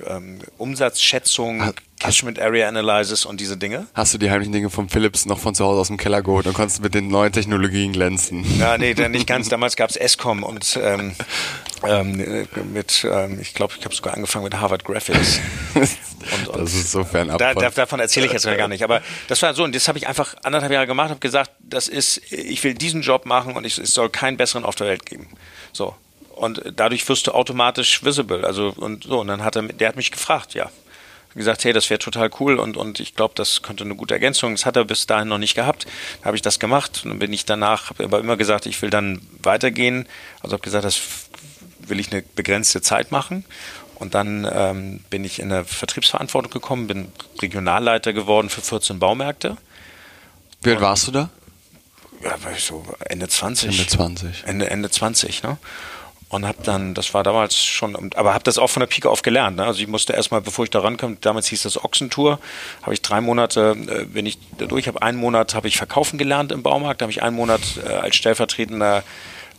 ähm, 0.07 0.39
Umsatzschätzung, 0.59 1.73
Catchment 1.99 2.39
Area 2.39 2.67
Analysis 2.69 3.25
und 3.25 3.41
diese 3.41 3.57
Dinge. 3.57 3.87
Hast 3.95 4.15
du 4.15 4.19
die 4.19 4.31
heimlichen 4.31 4.53
Dinge 4.53 4.71
von 4.71 4.89
Philips 4.89 5.27
noch 5.27 5.39
von 5.39 5.55
zu 5.55 5.65
Hause 5.65 5.81
aus 5.81 5.89
dem 5.89 5.99
Keller 5.99 6.23
geholt 6.23 6.47
und 6.47 6.55
konntest 6.55 6.83
mit 6.83 6.95
den 6.95 7.09
neuen 7.09 7.33
Technologien 7.33 7.93
glänzen? 7.93 8.45
Ja, 8.59 8.79
nee, 8.79 8.95
nicht 8.95 9.27
ganz. 9.27 9.49
Damals 9.49 9.77
gab 9.77 9.91
es 9.91 9.97
ESCOM 9.97 10.43
und 10.43 10.79
ähm, 10.83 11.13
ähm, 11.87 12.47
mit, 12.73 13.07
ähm, 13.11 13.39
ich 13.41 13.55
glaube, 13.55 13.75
ich 13.79 13.85
habe 13.85 13.95
sogar 13.95 14.15
angefangen 14.15 14.45
mit 14.45 14.55
Harvard 14.55 14.85
Graphics. 14.85 15.41
Und, 16.21 16.49
und 16.49 16.61
das 16.61 16.75
ist 16.75 16.93
so 16.93 17.03
fernab. 17.03 17.39
Da, 17.39 17.55
davon 17.55 17.99
erzähle 17.99 18.27
ich 18.27 18.33
jetzt 18.33 18.45
gar 18.45 18.69
nicht. 18.69 18.85
Aber 18.85 19.01
das 19.29 19.41
war 19.41 19.55
so, 19.55 19.65
und 19.65 19.75
das 19.75 19.89
habe 19.89 19.97
ich 19.97 20.07
einfach 20.07 20.35
anderthalb 20.43 20.71
Jahre 20.71 20.87
gemacht, 20.87 21.09
habe 21.09 21.19
gesagt, 21.19 21.51
das 21.61 21.89
ist, 21.89 22.21
ich 22.31 22.63
will 22.63 22.75
diesen 22.75 23.01
Job 23.01 23.25
machen 23.25 23.57
und 23.57 23.65
ich, 23.65 23.79
es 23.79 23.95
soll 23.95 24.11
keinen 24.11 24.37
besseren 24.37 24.65
auf 24.65 24.75
der 24.75 24.87
Welt 24.87 25.07
geben. 25.07 25.29
So. 25.73 25.95
Und 26.41 26.63
dadurch 26.75 27.07
wirst 27.07 27.27
du 27.27 27.33
automatisch 27.33 28.03
visible. 28.03 28.47
Also 28.47 28.73
und 28.75 29.05
so. 29.05 29.21
Und 29.21 29.27
dann 29.27 29.45
hat 29.45 29.57
er, 29.57 29.63
der 29.65 29.89
hat 29.89 29.97
mich 29.97 30.11
gefragt, 30.11 30.55
ja. 30.55 30.71
Gesagt, 31.35 31.63
hey, 31.65 31.75
das 31.75 31.91
wäre 31.91 31.99
total 31.99 32.31
cool 32.41 32.59
und, 32.59 32.77
und 32.77 32.99
ich 32.99 33.15
glaube, 33.15 33.35
das 33.37 33.63
könnte 33.63 33.85
eine 33.85 33.95
gute 33.95 34.15
Ergänzung. 34.15 34.55
Das 34.55 34.67
hat 34.67 34.75
er 34.75 34.85
bis 34.85 35.07
dahin 35.07 35.29
noch 35.29 35.39
nicht 35.39 35.55
gehabt. 35.55 35.87
Da 36.21 36.25
habe 36.25 36.37
ich 36.37 36.43
das 36.43 36.59
gemacht. 36.59 37.03
Und 37.05 37.11
dann 37.11 37.19
bin 37.21 37.33
ich 37.33 37.45
danach, 37.45 37.91
habe 37.91 38.03
aber 38.03 38.19
immer 38.19 38.37
gesagt, 38.37 38.65
ich 38.65 38.81
will 38.81 38.89
dann 38.89 39.21
weitergehen. 39.43 40.09
Also 40.41 40.55
habe 40.55 40.63
gesagt, 40.63 40.85
das 40.85 40.99
will 41.79 42.01
ich 42.01 42.11
eine 42.11 42.23
begrenzte 42.23 42.81
Zeit 42.81 43.13
machen. 43.13 43.45
Und 43.97 44.15
dann 44.15 44.49
ähm, 44.51 45.05
bin 45.11 45.25
ich 45.25 45.41
in 45.41 45.53
eine 45.53 45.67
Vertriebsverantwortung 45.67 46.51
gekommen, 46.51 46.87
bin 46.87 47.13
Regionalleiter 47.41 48.15
geworden 48.15 48.49
für 48.49 48.63
14 48.63 48.99
Baumärkte. 48.99 49.59
Wie 50.63 50.71
alt 50.71 50.81
warst 50.81 51.07
du 51.07 51.13
da? 51.13 51.29
Ja, 52.25 52.43
war 52.43 52.53
ich 52.53 52.65
so 52.65 52.85
Ende 53.05 53.29
20. 53.29 53.71
Ende 53.71 53.87
20. 53.87 54.45
Ende, 54.47 54.71
Ende 54.71 54.91
20, 54.91 55.43
ne? 55.43 55.59
Und 56.31 56.47
habe 56.47 56.59
dann, 56.63 56.95
das 56.95 57.13
war 57.13 57.25
damals 57.25 57.57
schon, 57.57 58.13
aber 58.15 58.33
habe 58.33 58.45
das 58.45 58.57
auch 58.57 58.69
von 58.69 58.81
der 58.81 58.87
Pike 58.87 59.11
auf 59.11 59.23
gelernt. 59.23 59.57
Ne? 59.57 59.65
Also 59.65 59.81
ich 59.81 59.89
musste 59.89 60.13
erstmal, 60.13 60.41
bevor 60.41 60.65
ich 60.65 60.71
da 60.71 60.79
rankam, 60.79 61.19
damals 61.21 61.49
hieß 61.49 61.63
das 61.63 61.85
Ochsentour, 61.85 62.39
habe 62.83 62.95
ich 62.95 63.03
drei 63.03 63.21
Monate, 63.21 63.77
äh, 63.89 64.05
bin 64.05 64.27
ich 64.27 64.39
da 64.57 64.67
durch, 64.67 64.87
habe 64.87 65.03
einen 65.03 65.19
Monat 65.19 65.55
habe 65.55 65.67
ich 65.67 65.77
verkaufen 65.77 66.19
gelernt 66.19 66.53
im 66.53 66.63
Baumarkt, 66.63 67.01
da 67.01 67.05
habe 67.05 67.11
ich 67.13 67.23
einen 67.23 67.35
Monat 67.35 67.61
äh, 67.85 67.89
als 67.89 68.15
stellvertretender 68.15 69.03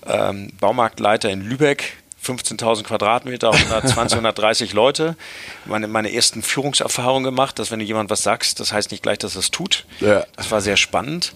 ähm, 0.08 0.52
Baumarktleiter 0.62 1.30
in 1.30 1.42
Lübeck 1.42 1.98
15.000 2.26 2.84
Quadratmeter, 2.84 3.52
120, 3.52 4.14
130 4.14 4.74
Leute. 4.74 5.18
Meine, 5.66 5.88
meine 5.88 6.14
ersten 6.14 6.42
Führungserfahrungen 6.42 7.24
gemacht, 7.24 7.60
dass 7.60 7.72
wenn 7.72 7.80
du 7.80 7.86
jemand 7.86 8.10
was 8.12 8.24
sagst, 8.24 8.60
das 8.60 8.72
heißt 8.72 8.92
nicht 8.92 9.04
gleich, 9.04 9.18
dass 9.18 9.36
es 9.36 9.52
tut. 9.52 9.86
Ja. 10.00 10.26
Das 10.36 10.52
war 10.52 10.62
sehr 10.62 10.78
spannend. 10.78 11.34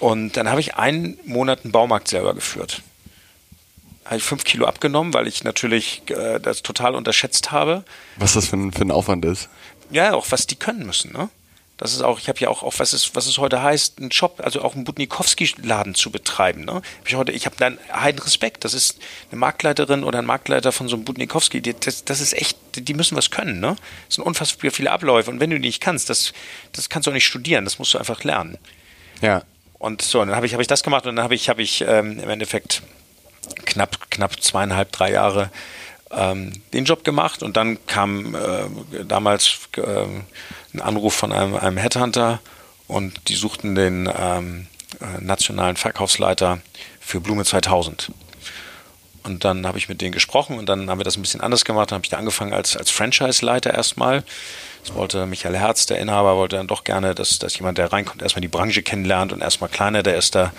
Und 0.00 0.36
dann 0.36 0.50
habe 0.50 0.60
ich 0.60 0.74
einen 0.74 1.16
Monat 1.24 1.60
einen 1.62 1.72
Baumarkt 1.72 2.08
selber 2.08 2.34
geführt 2.34 2.82
habe 4.06 4.16
ich 4.16 4.22
fünf 4.22 4.44
Kilo 4.44 4.66
abgenommen, 4.66 5.12
weil 5.14 5.26
ich 5.26 5.44
natürlich 5.44 6.02
äh, 6.08 6.38
das 6.38 6.62
total 6.62 6.94
unterschätzt 6.94 7.52
habe. 7.52 7.84
Was 8.16 8.34
das 8.34 8.48
für 8.48 8.56
ein, 8.56 8.72
für 8.72 8.82
ein 8.82 8.90
Aufwand 8.90 9.24
ist. 9.24 9.48
Ja, 9.90 10.14
auch 10.14 10.26
was 10.30 10.46
die 10.46 10.56
können 10.56 10.86
müssen. 10.86 11.12
Ne? 11.12 11.28
Das 11.76 11.92
ist 11.92 12.00
auch, 12.00 12.18
ich 12.18 12.28
habe 12.28 12.38
ja 12.38 12.48
auch, 12.48 12.62
auch 12.62 12.74
was, 12.78 12.92
es, 12.94 13.14
was 13.14 13.26
es 13.26 13.36
heute 13.36 13.62
heißt, 13.62 13.98
einen 13.98 14.10
Shop, 14.10 14.40
also 14.42 14.62
auch 14.62 14.74
einen 14.74 14.84
Budnikowski-Laden 14.84 15.94
zu 15.94 16.10
betreiben. 16.10 16.64
Ne? 16.64 16.74
Hab 16.74 16.82
ich 17.06 17.14
heute, 17.16 17.32
ich 17.32 17.44
habe 17.44 17.56
dann 17.58 17.78
heiden 17.92 18.20
Respekt. 18.20 18.64
Das 18.64 18.72
ist 18.72 18.98
eine 19.30 19.38
Marktleiterin 19.38 20.02
oder 20.02 20.20
ein 20.20 20.24
Marktleiter 20.24 20.72
von 20.72 20.88
so 20.88 20.96
einem 20.96 21.04
Budnikowski. 21.04 21.60
Das, 21.60 22.04
das 22.04 22.20
ist 22.20 22.32
echt, 22.32 22.56
die 22.76 22.94
müssen 22.94 23.16
was 23.16 23.30
können. 23.30 23.60
Ne? 23.60 23.76
Das 24.06 24.16
sind 24.16 24.24
unfassbar 24.24 24.70
viele 24.70 24.90
Abläufe. 24.90 25.30
Und 25.30 25.38
wenn 25.38 25.50
du 25.50 25.56
die 25.56 25.66
nicht 25.66 25.82
kannst, 25.82 26.08
das, 26.08 26.32
das 26.72 26.88
kannst 26.88 27.06
du 27.06 27.10
auch 27.10 27.14
nicht 27.14 27.26
studieren. 27.26 27.64
Das 27.64 27.78
musst 27.78 27.92
du 27.92 27.98
einfach 27.98 28.24
lernen. 28.24 28.56
Ja. 29.20 29.42
Und 29.78 30.00
so, 30.00 30.24
dann 30.24 30.34
habe 30.34 30.46
ich, 30.46 30.54
hab 30.54 30.60
ich 30.60 30.66
das 30.66 30.82
gemacht 30.82 31.04
und 31.06 31.16
dann 31.16 31.24
habe 31.24 31.34
ich, 31.34 31.50
hab 31.50 31.58
ich 31.58 31.82
ähm, 31.82 32.18
im 32.18 32.30
Endeffekt 32.30 32.82
knapp, 33.64 34.10
knapp 34.10 34.42
zweieinhalb, 34.42 34.92
drei 34.92 35.12
Jahre 35.12 35.50
ähm, 36.10 36.52
den 36.72 36.84
Job 36.84 37.04
gemacht 37.04 37.42
und 37.42 37.56
dann 37.56 37.84
kam 37.86 38.34
äh, 38.34 39.04
damals 39.04 39.58
äh, 39.76 39.80
ein 40.74 40.80
Anruf 40.80 41.14
von 41.14 41.32
einem, 41.32 41.56
einem 41.56 41.76
Headhunter 41.76 42.40
und 42.86 43.28
die 43.28 43.34
suchten 43.34 43.74
den 43.74 44.08
ähm, 44.18 44.66
äh, 45.00 45.20
nationalen 45.20 45.76
Verkaufsleiter 45.76 46.60
für 47.00 47.20
Blume 47.20 47.44
2000. 47.44 48.12
Und 49.24 49.44
dann 49.44 49.66
habe 49.66 49.76
ich 49.76 49.88
mit 49.88 50.00
denen 50.00 50.12
gesprochen 50.12 50.56
und 50.56 50.68
dann 50.68 50.88
haben 50.88 51.00
wir 51.00 51.04
das 51.04 51.16
ein 51.16 51.22
bisschen 51.22 51.40
anders 51.40 51.64
gemacht. 51.64 51.90
Dann 51.90 51.96
habe 51.96 52.04
ich 52.04 52.10
da 52.10 52.16
angefangen 52.16 52.52
als, 52.52 52.76
als 52.76 52.90
Franchise-Leiter 52.92 53.74
erstmal. 53.74 54.22
Das 54.84 54.94
wollte 54.94 55.26
Michael 55.26 55.56
Herz, 55.56 55.86
der 55.86 55.98
Inhaber, 55.98 56.36
wollte 56.36 56.54
dann 56.54 56.68
doch 56.68 56.84
gerne, 56.84 57.12
dass, 57.12 57.40
dass 57.40 57.58
jemand, 57.58 57.78
der 57.78 57.92
reinkommt, 57.92 58.22
erstmal 58.22 58.40
die 58.40 58.48
Branche 58.48 58.84
kennenlernt 58.84 59.32
und 59.32 59.40
erstmal 59.40 59.68
kleiner, 59.68 60.04
der 60.04 60.16
ist 60.16 60.36
da 60.36 60.52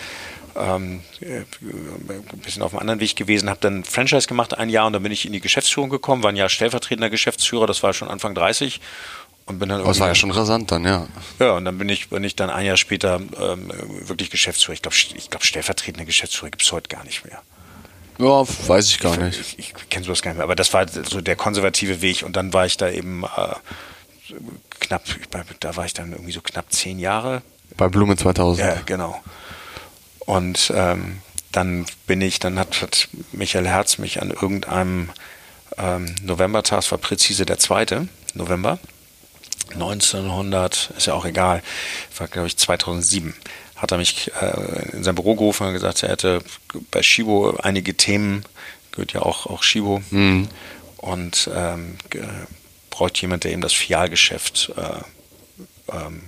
ähm, 0.58 1.02
äh, 1.22 1.44
ein 1.62 2.40
bisschen 2.44 2.62
auf 2.62 2.74
einem 2.74 2.82
anderen 2.82 3.00
Weg 3.00 3.16
gewesen, 3.16 3.50
habe 3.50 3.60
dann 3.62 3.84
Franchise 3.84 4.28
gemacht 4.28 4.58
ein 4.58 4.70
Jahr 4.70 4.88
und 4.88 4.94
dann 4.94 5.04
bin 5.04 5.12
ich 5.12 5.26
in 5.26 5.34
die 5.34 5.40
Geschäftsführung 5.40 5.90
gekommen, 5.90 6.24
war 6.24 6.32
ein 6.32 6.36
Jahr 6.36 6.50
stellvertretender 6.50 7.10
Geschäftsführer, 7.10 7.68
das 7.68 7.84
war 7.84 7.94
schon 7.94 8.08
Anfang 8.08 8.36
30 8.36 8.80
und 9.48 9.60
bin 9.60 9.70
dann 9.70 9.84
das 9.84 10.00
war 10.02 10.10
ja 10.10 10.16
schon 10.16 10.32
rasant 10.32 10.72
dann, 10.72 10.84
ja. 10.84 11.08
Ja, 11.40 11.54
und 11.54 11.64
dann 11.64 11.78
bin 11.78 11.88
ich, 11.88 12.10
bin 12.10 12.24
ich 12.24 12.36
dann 12.36 12.50
ein 12.50 12.66
Jahr 12.66 12.76
später 12.76 13.22
ähm, 13.40 13.72
wirklich 14.02 14.30
Geschäftsführer. 14.30 14.74
Ich 14.74 14.82
glaube, 14.82 14.98
ich 14.98 15.30
glaub, 15.30 15.44
stellvertretende 15.44 16.06
Geschäftsführer 16.06 16.52
gibt 16.52 16.64
es 16.64 16.72
heute 16.74 16.90
gar 16.90 17.06
nicht 17.06 17.24
mehr. 17.24 17.42
Ja, 18.20 18.46
weiß 18.68 18.90
ich 18.90 19.00
gar 19.00 19.16
nicht. 19.16 19.40
Ich, 19.40 19.60
ich, 19.60 19.74
ich 19.78 19.90
kenne 19.90 20.06
sowas 20.06 20.22
gar 20.22 20.32
nicht 20.32 20.38
mehr. 20.38 20.44
Aber 20.44 20.56
das 20.56 20.74
war 20.74 20.86
so 20.88 21.22
der 21.22 21.38
konservative 21.38 22.02
Weg 22.02 22.24
und 22.24 22.36
dann 22.36 22.52
war 22.52 22.66
ich 22.66 22.76
da 22.76 22.90
eben 22.90 23.24
äh, 23.24 23.56
knapp, 24.82 25.04
da 25.62 25.76
war 25.78 25.86
ich 25.86 25.94
dann 25.94 26.12
irgendwie 26.12 26.34
so 26.34 26.42
knapp 26.42 26.72
zehn 26.74 27.00
Jahre. 27.00 27.42
Bei 27.78 27.88
Blume 27.88 28.18
2000. 28.18 28.68
Ja, 28.68 28.82
genau. 28.86 29.22
Und 30.28 30.74
ähm, 30.76 31.20
dann 31.54 31.86
bin 32.06 32.22
ich, 32.22 32.40
dann 32.40 32.60
hat, 32.60 32.82
hat 32.82 33.08
Michael 33.32 33.66
Herz 33.66 33.98
mich 33.98 34.22
an 34.22 34.30
irgendeinem 34.30 35.10
ähm, 35.78 36.14
Novembertag, 36.22 36.80
es 36.80 36.92
war 36.92 36.98
präzise 36.98 37.46
der 37.46 37.58
2. 37.58 38.08
November, 38.34 38.78
1900, 39.74 40.92
ist 40.98 41.08
ja 41.08 41.14
auch 41.14 41.26
egal, 41.26 41.64
war 42.18 42.28
glaube 42.28 42.48
ich 42.48 42.58
2007, 42.58 43.34
hat 43.78 43.92
er 43.92 43.98
mich 43.98 44.30
äh, 44.42 44.90
in 44.92 45.06
sein 45.06 45.16
Büro 45.16 45.36
gerufen 45.36 45.66
und 45.66 45.74
gesagt, 45.74 46.04
er 46.04 46.10
hätte 46.10 46.44
bei 46.92 47.02
Shibo 47.02 47.58
einige 47.64 47.96
Themen, 47.96 48.44
gehört 48.92 49.14
ja 49.14 49.22
auch, 49.22 49.46
auch 49.46 49.64
Shibo, 49.64 50.04
mhm. 50.12 50.50
und 50.98 51.50
ähm, 51.56 51.98
braucht 52.90 53.18
jemand, 53.22 53.46
der 53.46 53.54
eben 53.54 53.62
das 53.62 53.74
Fialgeschäft 53.74 54.74
äh, 54.76 55.96
ähm, 55.96 56.24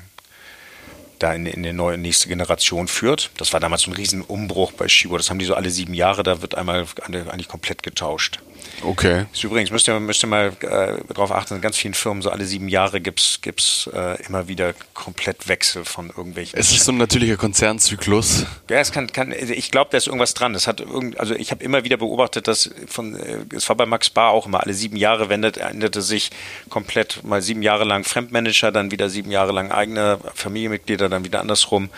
da 1.20 1.34
in, 1.34 1.46
in 1.46 1.64
die 1.64 1.74
neue 1.74 1.98
nächste 1.98 2.28
Generation 2.28 2.88
führt. 2.88 3.32
Das 3.38 3.54
war 3.54 3.60
damals 3.60 3.84
so 3.84 3.92
ein 3.92 3.96
Riesenumbruch 3.96 4.72
bei 4.72 4.88
Shibo. 4.88 5.18
Das 5.18 5.30
haben 5.30 5.40
die 5.40 5.46
so 5.46 5.56
alle 5.56 5.70
sieben 5.70 5.94
Jahre, 5.94 6.24
da 6.24 6.42
wird 6.42 6.56
einmal 6.56 6.86
eigentlich 7.08 7.48
komplett 7.48 7.84
getauscht. 7.84 8.40
Okay. 8.84 9.26
Ist 9.34 9.44
übrigens, 9.44 9.72
müsst 9.72 9.88
ihr, 9.88 10.00
müsst 10.00 10.24
ihr 10.24 10.28
mal 10.28 10.54
äh, 10.62 11.02
darauf 11.14 11.32
achten, 11.32 11.56
in 11.56 11.62
ganz 11.62 11.78
vielen 11.78 11.94
Firmen, 11.94 12.22
so 12.22 12.30
alle 12.30 12.46
sieben 12.46 12.70
Jahre 12.70 13.02
gibt 13.02 13.20
es 13.20 13.90
äh, 13.94 14.22
immer 14.26 14.48
wieder 14.48 14.74
komplett 14.94 15.48
Wechsel 15.48 15.86
von 15.86 16.10
irgendwelchen. 16.10 16.58
Es 16.58 16.72
ist 16.72 16.86
so 16.86 16.92
ein 16.92 16.98
natürlicher 16.98 17.38
Konzernzyklus. 17.38 18.46
Ja, 18.70 18.78
es 18.78 18.92
kann, 18.92 19.12
kann 19.12 19.34
also 19.34 19.54
ich 19.54 19.72
glaube, 19.72 19.90
da 19.92 19.98
ist 19.98 20.08
irgendwas 20.08 20.34
dran. 20.34 20.54
Das 20.54 20.68
hat 20.68 20.80
irgend, 20.80 21.20
also 21.20 21.36
ich 21.36 21.52
habe 21.52 21.64
immer 21.64 21.84
wieder 21.84 21.98
beobachtet, 21.98 22.48
dass 22.48 22.70
von, 22.88 23.16
äh, 23.16 23.40
es 23.56 23.68
war 23.70 23.76
bei 23.76 23.86
Max 23.86 24.10
Bar 24.10 24.32
auch 24.32 24.46
immer, 24.46 24.64
alle 24.64 24.74
sieben 24.74 24.96
Jahre 24.96 25.30
wendet, 25.30 25.58
änderte 25.58 26.02
sich 26.02 26.32
komplett 26.70 27.24
mal 27.24 27.42
sieben 27.42 27.62
Jahre 27.62 27.84
lang 27.84 28.04
Fremdmanager, 28.04 28.72
dann 28.72 28.92
wieder 28.92 29.10
sieben 29.10 29.32
Jahre 29.32 29.52
lang 29.52 29.72
eigene 29.72 30.20
Familienmitglieder, 30.34 31.10
dann 31.10 31.26
wieder 31.26 31.42
andersrum. 31.42 31.90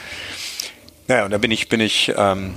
Naja, 1.07 1.25
und 1.25 1.31
da 1.31 1.37
bin 1.37 1.51
ich, 1.51 1.67
bin 1.69 1.81
ich 1.81 2.11
ähm, 2.15 2.55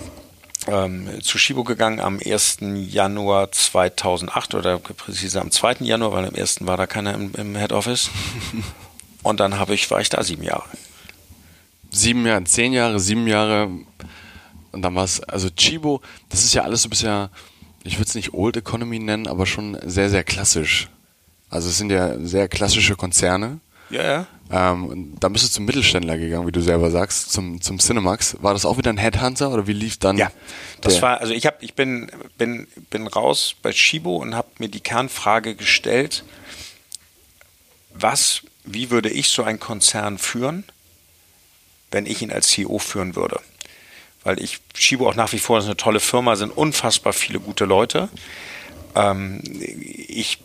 ähm, 0.67 1.23
zu 1.23 1.39
Shibo 1.39 1.65
gegangen 1.65 2.01
am 2.01 2.19
1. 2.25 2.59
Januar 2.61 3.53
2008 3.53 4.55
oder 4.55 4.79
präziser 4.79 5.41
am 5.41 5.51
2. 5.51 5.77
Januar, 5.81 6.13
weil 6.13 6.27
am 6.27 6.35
1. 6.35 6.67
war 6.67 6.77
da 6.77 6.87
keiner 6.87 7.15
im, 7.15 7.33
im 7.35 7.57
Head 7.57 7.73
Office. 7.73 8.11
Und 9.23 9.41
dann 9.41 9.59
habe 9.59 9.75
ich, 9.75 9.91
war 9.91 10.01
ich 10.01 10.11
da 10.11 10.23
sieben 10.23 10.43
Jahre. 10.43 10.65
Sieben 11.91 12.27
Jahre, 12.27 12.45
zehn 12.45 12.73
Jahre, 12.73 13.01
sieben 13.01 13.27
Jahre. 13.27 13.71
Und 14.73 14.83
dann 14.83 14.95
war 14.95 15.05
es, 15.05 15.21
also 15.23 15.49
Chibo, 15.51 16.03
das 16.29 16.45
ist 16.45 16.55
ja 16.55 16.63
alles 16.63 16.83
so 16.83 16.89
bisher, 16.89 17.31
ich 17.85 17.99
würde 17.99 18.09
es 18.09 18.15
nicht 18.15 18.35
Old 18.35 18.57
Economy 18.57 18.99
nennen, 18.99 19.27
aber 19.27 19.47
schon 19.47 19.79
sehr, 19.85 20.11
sehr 20.11 20.25
klassisch. 20.25 20.89
Also 21.49 21.69
es 21.69 21.79
sind 21.79 21.91
ja 21.91 22.19
sehr 22.19 22.49
klassische 22.49 22.97
Konzerne. 22.97 23.61
Ja, 23.91 24.03
ja. 24.03 24.27
Ähm, 24.57 25.15
da 25.19 25.29
bist 25.31 25.45
du 25.45 25.51
zum 25.51 25.65
Mittelständler 25.65 26.17
gegangen, 26.17 26.47
wie 26.47 26.53
du 26.53 26.61
selber 26.61 26.89
sagst, 26.93 27.33
zum, 27.33 27.61
zum 27.61 27.81
Cinemax. 27.81 28.37
War 28.41 28.53
das 28.53 28.65
auch 28.65 28.79
wieder 28.79 28.91
ein 28.91 28.99
Headhunter 28.99 29.51
oder 29.51 29.67
wie 29.67 29.73
lief 29.73 29.99
dann? 29.99 30.17
Ja, 30.17 30.31
das 30.81 31.03
war, 31.03 31.21
also 31.21 31.33
ich 31.33 31.45
habe, 31.47 31.57
ich 31.59 31.75
bin, 31.75 32.09
bin, 32.39 32.69
bin 32.89 33.09
raus 33.09 33.57
bei 33.63 33.73
Shibo 33.73 34.17
und 34.19 34.37
habe 34.37 34.47
mir 34.59 34.69
die 34.69 34.79
Kernfrage 34.79 35.57
gestellt, 35.57 36.23
was, 37.95 38.43
wie 38.65 38.91
würde 38.91 39.11
ich 39.11 39.31
so 39.31 39.43
einen 39.43 39.59
Konzern 39.59 40.19
führen, 40.19 40.63
wenn 41.91 42.07
ich 42.07 42.23
ihn 42.23 42.31
als 42.31 42.47
CEO 42.47 42.79
führen 42.79 43.17
würde? 43.17 43.41
Weil 44.23 44.41
ich, 44.41 44.61
Shibo 44.77 45.09
auch 45.09 45.17
nach 45.17 45.33
wie 45.33 45.41
vor 45.41 45.59
ist 45.59 45.65
eine 45.65 45.77
tolle 45.77 45.99
Firma, 45.99 46.37
sind 46.37 46.57
unfassbar 46.57 47.13
viele 47.13 47.41
gute 47.41 47.65
Leute. 47.65 48.09
Ähm, 48.95 49.43
ich 49.43 50.39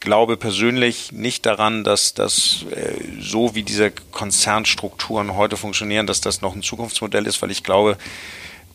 glaube 0.00 0.36
persönlich 0.36 1.12
nicht 1.12 1.46
daran, 1.46 1.84
dass 1.84 2.14
das 2.14 2.64
äh, 2.70 2.94
so 3.20 3.54
wie 3.54 3.62
diese 3.62 3.90
Konzernstrukturen 3.90 5.36
heute 5.36 5.56
funktionieren, 5.56 6.06
dass 6.06 6.20
das 6.20 6.40
noch 6.40 6.54
ein 6.54 6.62
Zukunftsmodell 6.62 7.26
ist, 7.26 7.42
weil 7.42 7.50
ich 7.50 7.64
glaube, 7.64 7.98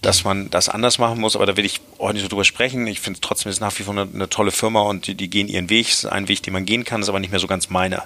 dass 0.04 0.26
man 0.26 0.50
das 0.50 0.68
anders 0.68 1.00
machen 1.00 1.20
muss, 1.20 1.36
aber 1.36 1.46
da 1.46 1.56
will 1.56 1.66
ich 1.66 1.80
heute 1.98 2.16
nicht 2.16 2.24
so 2.24 2.30
drüber 2.30 2.44
sprechen. 2.44 2.86
Ich 2.88 3.00
finde 3.00 3.22
trotzdem 3.22 3.50
ist 3.50 3.62
nach 3.62 3.78
wie 3.80 3.84
vor 3.84 3.94
eine, 3.94 4.08
eine 4.14 4.30
tolle 4.30 4.52
Firma 4.52 4.82
und 4.82 5.08
die, 5.08 5.16
die, 5.16 5.30
gehen 5.30 5.48
ihren 5.48 5.70
Weg. 5.70 5.88
Es 5.88 6.04
ist 6.04 6.06
ein 6.06 6.28
Weg, 6.28 6.44
den 6.44 6.54
man 6.54 6.66
gehen 6.66 6.84
kann, 6.84 7.02
ist 7.02 7.10
aber 7.10 7.22
nicht 7.22 7.32
mehr 7.32 7.40
so 7.40 7.48
ganz 7.48 7.70
meiner. 7.70 8.04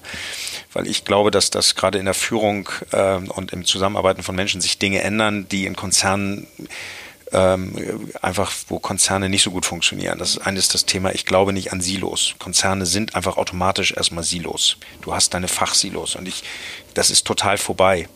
Weil 0.73 0.87
ich 0.87 1.05
glaube, 1.05 1.31
dass 1.31 1.49
das 1.49 1.73
gerade 1.73 1.97
in 1.97 2.05
der 2.05 2.13
Führung 2.13 2.69
äh, 2.91 3.15
und 3.15 3.51
im 3.51 3.65
Zusammenarbeiten 3.65 4.21
von 4.21 4.35
Menschen 4.35 4.61
sich 4.61 4.77
Dinge 4.77 5.01
ändern, 5.01 5.47
die 5.49 5.65
in 5.65 5.75
Konzernen 5.75 6.45
ähm, 7.33 8.11
einfach, 8.21 8.51
wo 8.67 8.79
Konzerne 8.79 9.29
nicht 9.29 9.43
so 9.43 9.51
gut 9.51 9.65
funktionieren. 9.65 10.17
Das 10.17 10.31
ist 10.31 10.37
eines 10.39 10.69
das 10.69 10.85
Thema, 10.85 11.13
ich 11.13 11.25
glaube 11.25 11.53
nicht 11.53 11.73
an 11.73 11.81
Silos. 11.81 12.35
Konzerne 12.39 12.85
sind 12.85 13.15
einfach 13.15 13.37
automatisch 13.37 13.91
erstmal 13.91 14.23
Silos. 14.23 14.77
Du 15.01 15.13
hast 15.13 15.33
deine 15.33 15.47
Fachsilos 15.47 16.15
und 16.15 16.27
ich, 16.27 16.43
das 16.93 17.09
ist 17.09 17.25
total 17.25 17.57
vorbei. 17.57 18.07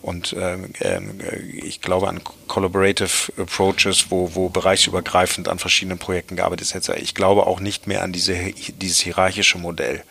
Und 0.00 0.34
ähm, 0.38 0.72
ähm, 0.80 1.20
ich 1.62 1.80
glaube 1.80 2.08
an 2.08 2.20
Collaborative 2.46 3.32
Approaches, 3.38 4.06
wo, 4.10 4.34
wo 4.34 4.48
bereichsübergreifend 4.48 5.48
an 5.48 5.58
verschiedenen 5.58 5.98
Projekten 5.98 6.36
gearbeitet 6.36 6.74
wird. 6.74 7.00
Ich 7.00 7.14
glaube 7.14 7.46
auch 7.46 7.60
nicht 7.60 7.86
mehr 7.86 8.02
an 8.02 8.12
diese, 8.12 8.34
dieses 8.34 9.00
hierarchische 9.00 9.58
Modell 9.58 10.04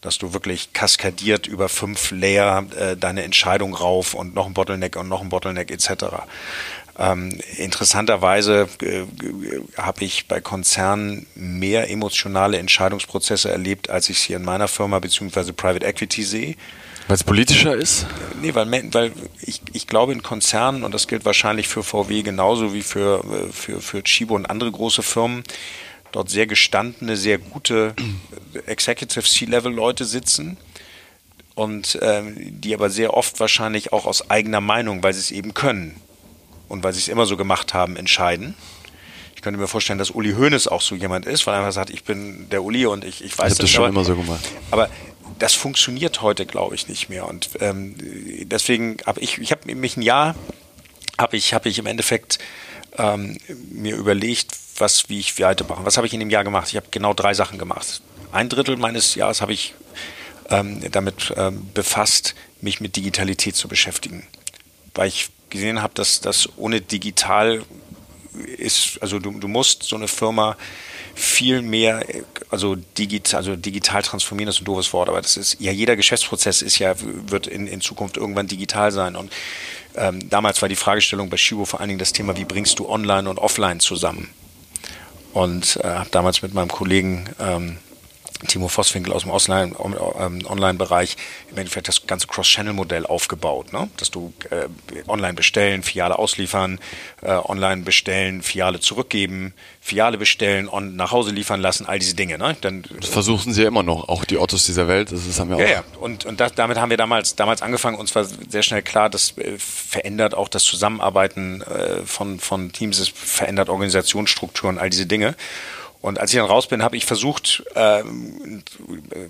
dass 0.00 0.18
du 0.18 0.34
wirklich 0.34 0.74
kaskadiert 0.74 1.46
über 1.46 1.70
fünf 1.70 2.10
Layer 2.10 2.66
äh, 2.76 2.94
deine 2.94 3.22
Entscheidung 3.22 3.74
rauf 3.74 4.12
und 4.12 4.34
noch 4.34 4.44
ein 4.44 4.52
Bottleneck 4.52 4.96
und 4.96 5.08
noch 5.08 5.22
ein 5.22 5.30
Bottleneck 5.30 5.70
etc. 5.70 6.04
Ähm, 6.96 7.38
interessanterweise 7.56 8.68
äh, 8.80 9.02
habe 9.76 10.04
ich 10.04 10.28
bei 10.28 10.40
Konzernen 10.40 11.26
mehr 11.34 11.90
emotionale 11.90 12.58
Entscheidungsprozesse 12.58 13.50
erlebt, 13.50 13.90
als 13.90 14.08
ich 14.08 14.18
es 14.18 14.22
hier 14.22 14.36
in 14.36 14.44
meiner 14.44 14.68
Firma 14.68 15.00
bzw. 15.00 15.52
Private 15.52 15.84
Equity 15.84 16.22
sehe. 16.22 16.56
Weil 17.08 17.16
es 17.16 17.24
politischer 17.24 17.74
ist? 17.74 18.06
Nee, 18.40 18.54
weil, 18.54 18.70
weil 18.92 19.12
ich, 19.40 19.60
ich 19.72 19.86
glaube 19.86 20.12
in 20.12 20.22
Konzernen, 20.22 20.84
und 20.84 20.94
das 20.94 21.08
gilt 21.08 21.24
wahrscheinlich 21.24 21.68
für 21.68 21.82
VW 21.82 22.22
genauso 22.22 22.72
wie 22.72 22.82
für, 22.82 23.24
äh, 23.24 23.52
für, 23.52 23.80
für 23.80 24.02
Chibo 24.04 24.36
und 24.36 24.46
andere 24.46 24.70
große 24.70 25.02
Firmen, 25.02 25.42
dort 26.12 26.30
sehr 26.30 26.46
gestandene, 26.46 27.16
sehr 27.16 27.38
gute 27.38 27.94
Executive 28.66 29.24
C-Level-Leute 29.24 30.04
sitzen 30.04 30.56
und 31.56 31.98
ähm, 32.02 32.36
die 32.38 32.72
aber 32.72 32.88
sehr 32.88 33.14
oft 33.14 33.40
wahrscheinlich 33.40 33.92
auch 33.92 34.06
aus 34.06 34.30
eigener 34.30 34.60
Meinung, 34.60 35.02
weil 35.02 35.12
sie 35.12 35.20
es 35.20 35.30
eben 35.32 35.54
können, 35.54 36.00
und 36.68 36.82
weil 36.82 36.92
sie 36.92 37.00
es 37.00 37.08
immer 37.08 37.26
so 37.26 37.36
gemacht 37.36 37.74
haben, 37.74 37.96
entscheiden. 37.96 38.54
Ich 39.34 39.42
könnte 39.42 39.60
mir 39.60 39.68
vorstellen, 39.68 39.98
dass 39.98 40.10
Uli 40.10 40.32
Hoeneß 40.32 40.68
auch 40.68 40.80
so 40.80 40.94
jemand 40.94 41.26
ist, 41.26 41.46
weil 41.46 41.54
er 41.54 41.60
einfach 41.60 41.72
sagt, 41.72 41.90
ich 41.90 42.04
bin 42.04 42.48
der 42.50 42.62
Uli 42.62 42.86
und 42.86 43.04
ich, 43.04 43.22
ich 43.22 43.36
weiß 43.38 43.52
ich 43.52 43.58
das. 43.58 43.70
schon 43.70 43.84
aber, 43.84 43.90
immer 43.90 44.04
so 44.04 44.16
gemacht. 44.16 44.44
Aber 44.70 44.88
das 45.38 45.54
funktioniert 45.54 46.22
heute, 46.22 46.46
glaube 46.46 46.74
ich, 46.74 46.88
nicht 46.88 47.08
mehr. 47.08 47.28
Und 47.28 47.50
ähm, 47.60 47.94
deswegen 48.44 48.96
habe 49.06 49.20
ich, 49.20 49.38
ich 49.38 49.50
habe 49.50 49.74
mich 49.74 49.96
ein 49.96 50.02
Jahr, 50.02 50.34
habe 51.18 51.36
ich, 51.36 51.54
habe 51.54 51.68
ich 51.68 51.78
im 51.78 51.86
Endeffekt 51.86 52.38
ähm, 52.96 53.38
mir 53.70 53.96
überlegt, 53.96 54.52
was, 54.78 55.08
wie 55.08 55.18
ich 55.18 55.38
weitermache. 55.38 55.84
Was 55.84 55.96
habe 55.96 56.06
ich 56.06 56.14
in 56.14 56.20
dem 56.20 56.30
Jahr 56.30 56.44
gemacht? 56.44 56.68
Ich 56.68 56.76
habe 56.76 56.86
genau 56.90 57.14
drei 57.14 57.34
Sachen 57.34 57.58
gemacht. 57.58 58.02
Ein 58.32 58.48
Drittel 58.48 58.76
meines 58.76 59.14
Jahres 59.14 59.40
habe 59.40 59.52
ich 59.52 59.74
ähm, 60.50 60.80
damit 60.90 61.32
ähm, 61.36 61.70
befasst, 61.72 62.34
mich 62.60 62.80
mit 62.80 62.96
Digitalität 62.96 63.56
zu 63.56 63.68
beschäftigen, 63.68 64.26
weil 64.94 65.08
ich 65.08 65.28
gesehen 65.54 65.80
habe, 65.80 65.94
dass 65.94 66.20
das 66.20 66.48
ohne 66.56 66.82
digital 66.82 67.62
ist, 68.58 68.98
also 69.00 69.18
du, 69.18 69.30
du 69.38 69.48
musst 69.48 69.84
so 69.84 69.96
eine 69.96 70.08
Firma 70.08 70.56
viel 71.14 71.62
mehr, 71.62 72.04
also 72.50 72.74
digital, 72.74 73.38
also 73.38 73.56
digital 73.56 74.02
transformieren 74.02 74.48
ist 74.48 74.60
ein 74.60 74.64
doofes 74.64 74.92
Wort, 74.92 75.08
aber 75.08 75.22
das 75.22 75.36
ist 75.36 75.60
ja 75.60 75.70
jeder 75.70 75.96
Geschäftsprozess 75.96 76.60
ist 76.60 76.78
ja 76.78 76.94
wird 76.98 77.46
in, 77.46 77.68
in 77.68 77.80
Zukunft 77.80 78.16
irgendwann 78.16 78.48
digital 78.48 78.90
sein 78.90 79.14
und 79.14 79.32
ähm, 79.94 80.28
damals 80.28 80.60
war 80.60 80.68
die 80.68 80.76
Fragestellung 80.76 81.30
bei 81.30 81.36
Shibo 81.36 81.64
vor 81.64 81.80
allen 81.80 81.88
Dingen 81.88 82.00
das 82.00 82.12
Thema, 82.12 82.36
wie 82.36 82.44
bringst 82.44 82.80
du 82.80 82.88
Online 82.88 83.30
und 83.30 83.38
Offline 83.38 83.78
zusammen? 83.78 84.28
Und 85.32 85.80
äh, 85.82 85.88
habe 85.88 86.10
damals 86.10 86.42
mit 86.42 86.54
meinem 86.54 86.68
Kollegen 86.68 87.28
ähm, 87.40 87.78
Timo 88.46 88.68
Vosswinkel 88.68 89.12
aus 89.12 89.24
dem 89.24 89.32
ähm, 89.32 90.46
Online-Bereich 90.46 91.16
im 91.50 91.58
Endeffekt 91.58 91.88
das 91.88 92.06
ganze 92.06 92.26
Cross-Channel-Modell 92.26 93.06
aufgebaut, 93.06 93.72
ne? 93.72 93.88
dass 93.96 94.10
du 94.10 94.32
äh, 94.50 94.68
online 95.08 95.34
bestellen, 95.34 95.82
Filiale 95.82 96.18
ausliefern, 96.18 96.78
äh, 97.22 97.32
online 97.32 97.82
bestellen, 97.82 98.42
Filiale 98.42 98.80
zurückgeben, 98.80 99.54
Filiale 99.80 100.18
bestellen 100.18 100.68
und 100.68 100.96
nach 100.96 101.12
Hause 101.12 101.30
liefern 101.30 101.60
lassen, 101.60 101.86
all 101.86 101.98
diese 101.98 102.14
Dinge. 102.14 102.38
Ne? 102.38 102.56
Dann, 102.60 102.84
das 103.00 103.10
versuchen 103.10 103.52
sie 103.52 103.62
ja 103.62 103.68
immer 103.68 103.82
noch, 103.82 104.08
auch 104.08 104.24
die 104.24 104.38
Ottos 104.38 104.64
dieser 104.64 104.88
Welt, 104.88 105.12
das, 105.12 105.26
das 105.26 105.38
haben 105.38 105.50
wir 105.50 105.58
ja, 105.58 105.64
auch. 105.64 105.70
Ja, 105.70 105.84
und, 106.00 106.24
und 106.24 106.40
das, 106.40 106.54
damit 106.54 106.78
haben 106.78 106.90
wir 106.90 106.96
damals, 106.96 107.36
damals 107.36 107.62
angefangen. 107.62 107.98
Uns 107.98 108.14
war 108.14 108.24
sehr 108.24 108.62
schnell 108.62 108.82
klar, 108.82 109.10
das 109.10 109.36
äh, 109.38 109.58
verändert 109.58 110.34
auch 110.34 110.48
das 110.48 110.64
Zusammenarbeiten 110.64 111.62
äh, 111.62 112.04
von, 112.04 112.40
von 112.40 112.72
Teams, 112.72 112.98
es 112.98 113.08
verändert 113.08 113.68
Organisationsstrukturen, 113.68 114.78
all 114.78 114.90
diese 114.90 115.06
Dinge. 115.06 115.34
Und 116.04 116.20
als 116.20 116.34
ich 116.34 116.38
dann 116.38 116.46
raus 116.46 116.66
bin, 116.66 116.82
habe 116.82 116.98
ich 116.98 117.06
versucht, 117.06 117.62
äh, 117.74 118.02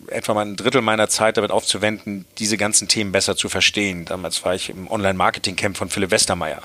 etwa 0.08 0.34
mal 0.34 0.44
ein 0.44 0.56
Drittel 0.56 0.82
meiner 0.82 1.08
Zeit 1.08 1.36
damit 1.36 1.52
aufzuwenden, 1.52 2.24
diese 2.38 2.56
ganzen 2.56 2.88
Themen 2.88 3.12
besser 3.12 3.36
zu 3.36 3.48
verstehen. 3.48 4.06
Damals 4.06 4.44
war 4.44 4.56
ich 4.56 4.70
im 4.70 4.90
Online-Marketing-Camp 4.90 5.76
von 5.76 5.88
Philipp 5.88 6.10
Westermeier. 6.10 6.62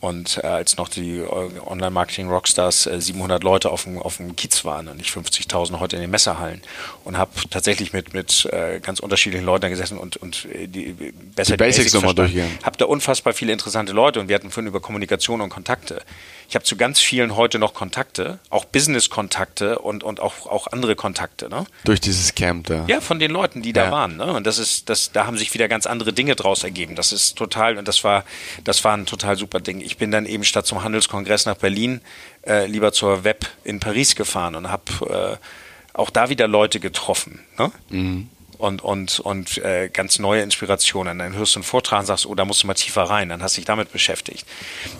Und 0.00 0.40
äh, 0.42 0.48
als 0.48 0.78
noch 0.78 0.88
die 0.88 1.18
äh, 1.18 1.26
Online-Marketing-Rockstars 1.64 2.86
äh, 2.86 3.00
700 3.00 3.44
Leute 3.44 3.70
auf 3.70 3.84
dem, 3.84 4.02
auf 4.02 4.16
dem 4.16 4.34
Kiez 4.34 4.64
waren 4.64 4.88
und 4.88 4.96
nicht 4.96 5.14
50.000 5.14 5.78
heute 5.78 5.94
in 5.94 6.02
den 6.02 6.10
Messerhallen. 6.10 6.60
Und 7.04 7.16
habe 7.16 7.30
tatsächlich 7.50 7.92
mit, 7.92 8.14
mit 8.14 8.46
äh, 8.46 8.80
ganz 8.80 8.98
unterschiedlichen 8.98 9.46
Leuten 9.46 9.70
gesessen 9.70 9.96
und, 9.96 10.16
und 10.16 10.46
äh, 10.46 10.66
die, 10.66 10.92
besser 11.36 11.52
die, 11.52 11.62
die 11.62 11.68
Basics, 11.68 11.94
nochmal 11.94 12.16
durchgehen. 12.16 12.50
Habe 12.64 12.78
da 12.78 12.86
unfassbar 12.86 13.32
viele 13.32 13.52
interessante 13.52 13.92
Leute 13.92 14.18
und 14.18 14.26
wir 14.26 14.34
hatten 14.34 14.50
vorhin 14.50 14.66
über 14.66 14.80
Kommunikation 14.80 15.40
und 15.40 15.50
Kontakte. 15.50 16.02
Ich 16.48 16.54
habe 16.54 16.64
zu 16.64 16.76
ganz 16.76 17.00
vielen 17.00 17.36
heute 17.36 17.58
noch 17.58 17.74
Kontakte, 17.74 18.38
auch 18.50 18.64
Business-Kontakte 18.64 19.78
und, 19.78 20.02
und 20.02 20.20
auch, 20.20 20.46
auch 20.46 20.66
andere 20.68 20.96
Kontakte. 20.96 21.48
Ne? 21.48 21.66
Durch 21.84 22.00
dieses 22.00 22.34
Camp 22.34 22.66
da. 22.66 22.84
Ja, 22.86 23.00
von 23.00 23.18
den 23.18 23.30
Leuten, 23.30 23.62
die 23.62 23.72
da 23.72 23.90
waren. 23.90 24.16
Ne? 24.16 24.32
Und 24.32 24.46
das 24.46 24.58
ist, 24.58 24.88
das, 24.88 25.12
da 25.12 25.26
haben 25.26 25.36
sich 25.36 25.52
wieder 25.54 25.68
ganz 25.68 25.86
andere 25.86 26.12
Dinge 26.12 26.36
draus 26.36 26.64
ergeben. 26.64 26.94
Das 26.96 27.12
ist 27.12 27.36
total, 27.36 27.78
und 27.78 27.88
das 27.88 28.04
war, 28.04 28.24
das 28.64 28.84
war 28.84 28.96
ein 28.96 29.06
total 29.06 29.36
super 29.36 29.60
Ding. 29.60 29.80
Ich 29.80 29.96
bin 29.96 30.10
dann 30.10 30.26
eben 30.26 30.44
statt 30.44 30.66
zum 30.66 30.82
Handelskongress 30.82 31.46
nach 31.46 31.56
Berlin 31.56 32.00
äh, 32.46 32.66
lieber 32.66 32.92
zur 32.92 33.24
Web 33.24 33.46
in 33.64 33.80
Paris 33.80 34.16
gefahren 34.16 34.54
und 34.54 34.70
habe 34.70 35.38
äh, 35.40 35.96
auch 35.96 36.10
da 36.10 36.28
wieder 36.28 36.48
Leute 36.48 36.80
getroffen. 36.80 37.40
Ne? 37.58 37.72
Mhm 37.90 38.28
und, 38.58 38.82
und, 38.82 39.20
und 39.20 39.58
äh, 39.58 39.88
ganz 39.92 40.18
neue 40.18 40.42
Inspirationen. 40.42 41.18
Dann 41.18 41.34
hörst 41.34 41.54
du 41.54 41.60
einen 41.60 41.64
Vortrag 41.64 42.00
und 42.00 42.06
sagst, 42.06 42.26
oh, 42.26 42.34
da 42.34 42.44
musst 42.44 42.62
du 42.62 42.66
mal 42.66 42.74
tiefer 42.74 43.02
rein. 43.02 43.28
Dann 43.28 43.42
hast 43.42 43.56
du 43.56 43.60
dich 43.60 43.66
damit 43.66 43.92
beschäftigt. 43.92 44.46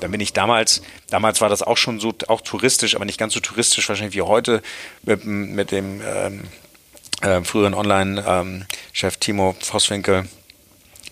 Dann 0.00 0.10
bin 0.10 0.20
ich 0.20 0.32
damals, 0.32 0.82
damals 1.10 1.40
war 1.40 1.48
das 1.48 1.62
auch 1.62 1.76
schon 1.76 2.00
so, 2.00 2.12
auch 2.28 2.40
touristisch, 2.40 2.96
aber 2.96 3.04
nicht 3.04 3.18
ganz 3.18 3.34
so 3.34 3.40
touristisch 3.40 3.88
wahrscheinlich 3.88 4.14
wie 4.14 4.22
heute 4.22 4.62
mit, 5.02 5.24
mit 5.24 5.70
dem 5.70 6.00
ähm, 6.02 6.42
äh, 7.22 7.42
früheren 7.42 7.74
Online-Chef 7.74 9.14
ähm, 9.14 9.20
Timo 9.20 9.56
Vosswinkel 9.60 10.28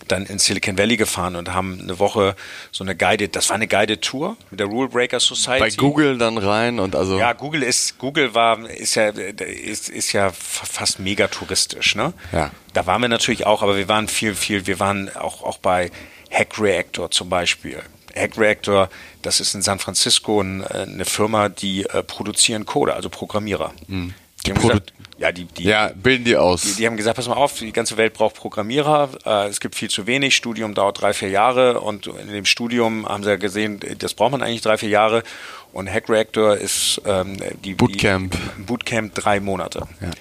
dann 0.07 0.25
in 0.25 0.39
Silicon 0.39 0.77
Valley 0.77 0.97
gefahren 0.97 1.35
und 1.35 1.53
haben 1.53 1.79
eine 1.81 1.99
Woche 1.99 2.35
so 2.71 2.83
eine 2.83 2.95
Guided, 2.95 3.35
das 3.35 3.49
war 3.49 3.55
eine 3.55 3.67
Guided 3.67 4.01
Tour 4.01 4.37
mit 4.51 4.59
der 4.59 4.67
Rule 4.67 4.89
Breaker 4.89 5.19
Society. 5.19 5.59
Bei 5.59 5.69
Google 5.69 6.17
dann 6.17 6.37
rein 6.37 6.79
und 6.79 6.95
also. 6.95 7.17
Ja, 7.17 7.33
Google 7.33 7.63
ist, 7.63 7.97
Google 7.97 8.33
war, 8.33 8.69
ist 8.69 8.95
ja, 8.95 9.09
ist, 9.09 9.89
ist 9.89 10.11
ja 10.11 10.31
fast 10.31 10.99
mega 10.99 11.27
touristisch, 11.27 11.95
ne? 11.95 12.13
Ja. 12.31 12.51
Da 12.73 12.85
waren 12.85 13.01
wir 13.01 13.09
natürlich 13.09 13.45
auch, 13.45 13.61
aber 13.61 13.77
wir 13.77 13.87
waren 13.87 14.07
viel, 14.07 14.35
viel, 14.35 14.67
wir 14.67 14.79
waren 14.79 15.15
auch, 15.15 15.43
auch 15.43 15.57
bei 15.57 15.91
Hack 16.31 16.59
Reactor 16.59 17.11
zum 17.11 17.29
Beispiel. 17.29 17.81
Hack 18.15 18.37
Reactor, 18.37 18.89
das 19.21 19.39
ist 19.39 19.55
in 19.55 19.61
San 19.61 19.79
Francisco 19.79 20.39
eine 20.39 21.05
Firma, 21.05 21.49
die 21.49 21.83
äh, 21.85 22.03
produzieren 22.03 22.65
Code, 22.65 22.93
also 22.93 23.09
Programmierer. 23.09 23.73
Mhm. 23.87 24.13
Die, 24.45 24.53
die 24.53 24.59
gesagt, 24.59 24.93
ja, 25.23 25.31
die, 25.31 25.45
die, 25.45 25.63
ja, 25.63 25.89
bilden 25.95 26.25
die 26.25 26.35
aus. 26.35 26.63
Die, 26.63 26.73
die, 26.73 26.85
haben 26.85 26.97
gesagt, 26.97 27.15
pass 27.15 27.29
mal 27.29 27.35
auf, 27.35 27.57
die 27.57 27.71
ganze 27.71 27.95
Welt 27.95 28.13
braucht 28.13 28.35
Programmierer. 28.35 29.09
Äh, 29.25 29.47
es 29.47 29.61
gibt 29.61 29.75
viel 29.75 29.89
zu 29.89 30.05
wenig. 30.05 30.35
Studium 30.35 30.73
dauert 30.73 30.99
drei, 30.99 31.13
vier 31.13 31.29
Jahre. 31.29 31.79
Und 31.79 32.07
in 32.07 32.27
dem 32.27 32.43
Studium 32.43 33.07
haben 33.07 33.23
sie 33.23 33.29
ja 33.29 33.37
gesehen, 33.37 33.79
das 33.99 34.15
braucht 34.15 34.33
man 34.33 34.41
eigentlich 34.41 34.59
drei, 34.59 34.77
vier 34.77 34.89
Jahre. 34.89 35.23
Und 35.71 35.89
Hack 35.89 36.09
Reactor 36.09 36.57
ist 36.57 37.01
ähm, 37.05 37.37
die 37.63 37.73
Bootcamp. 37.73 38.35
Die, 38.57 38.63
Bootcamp 38.63 39.15
drei 39.15 39.39
Monate. 39.39 39.87
Ja. 40.01 40.11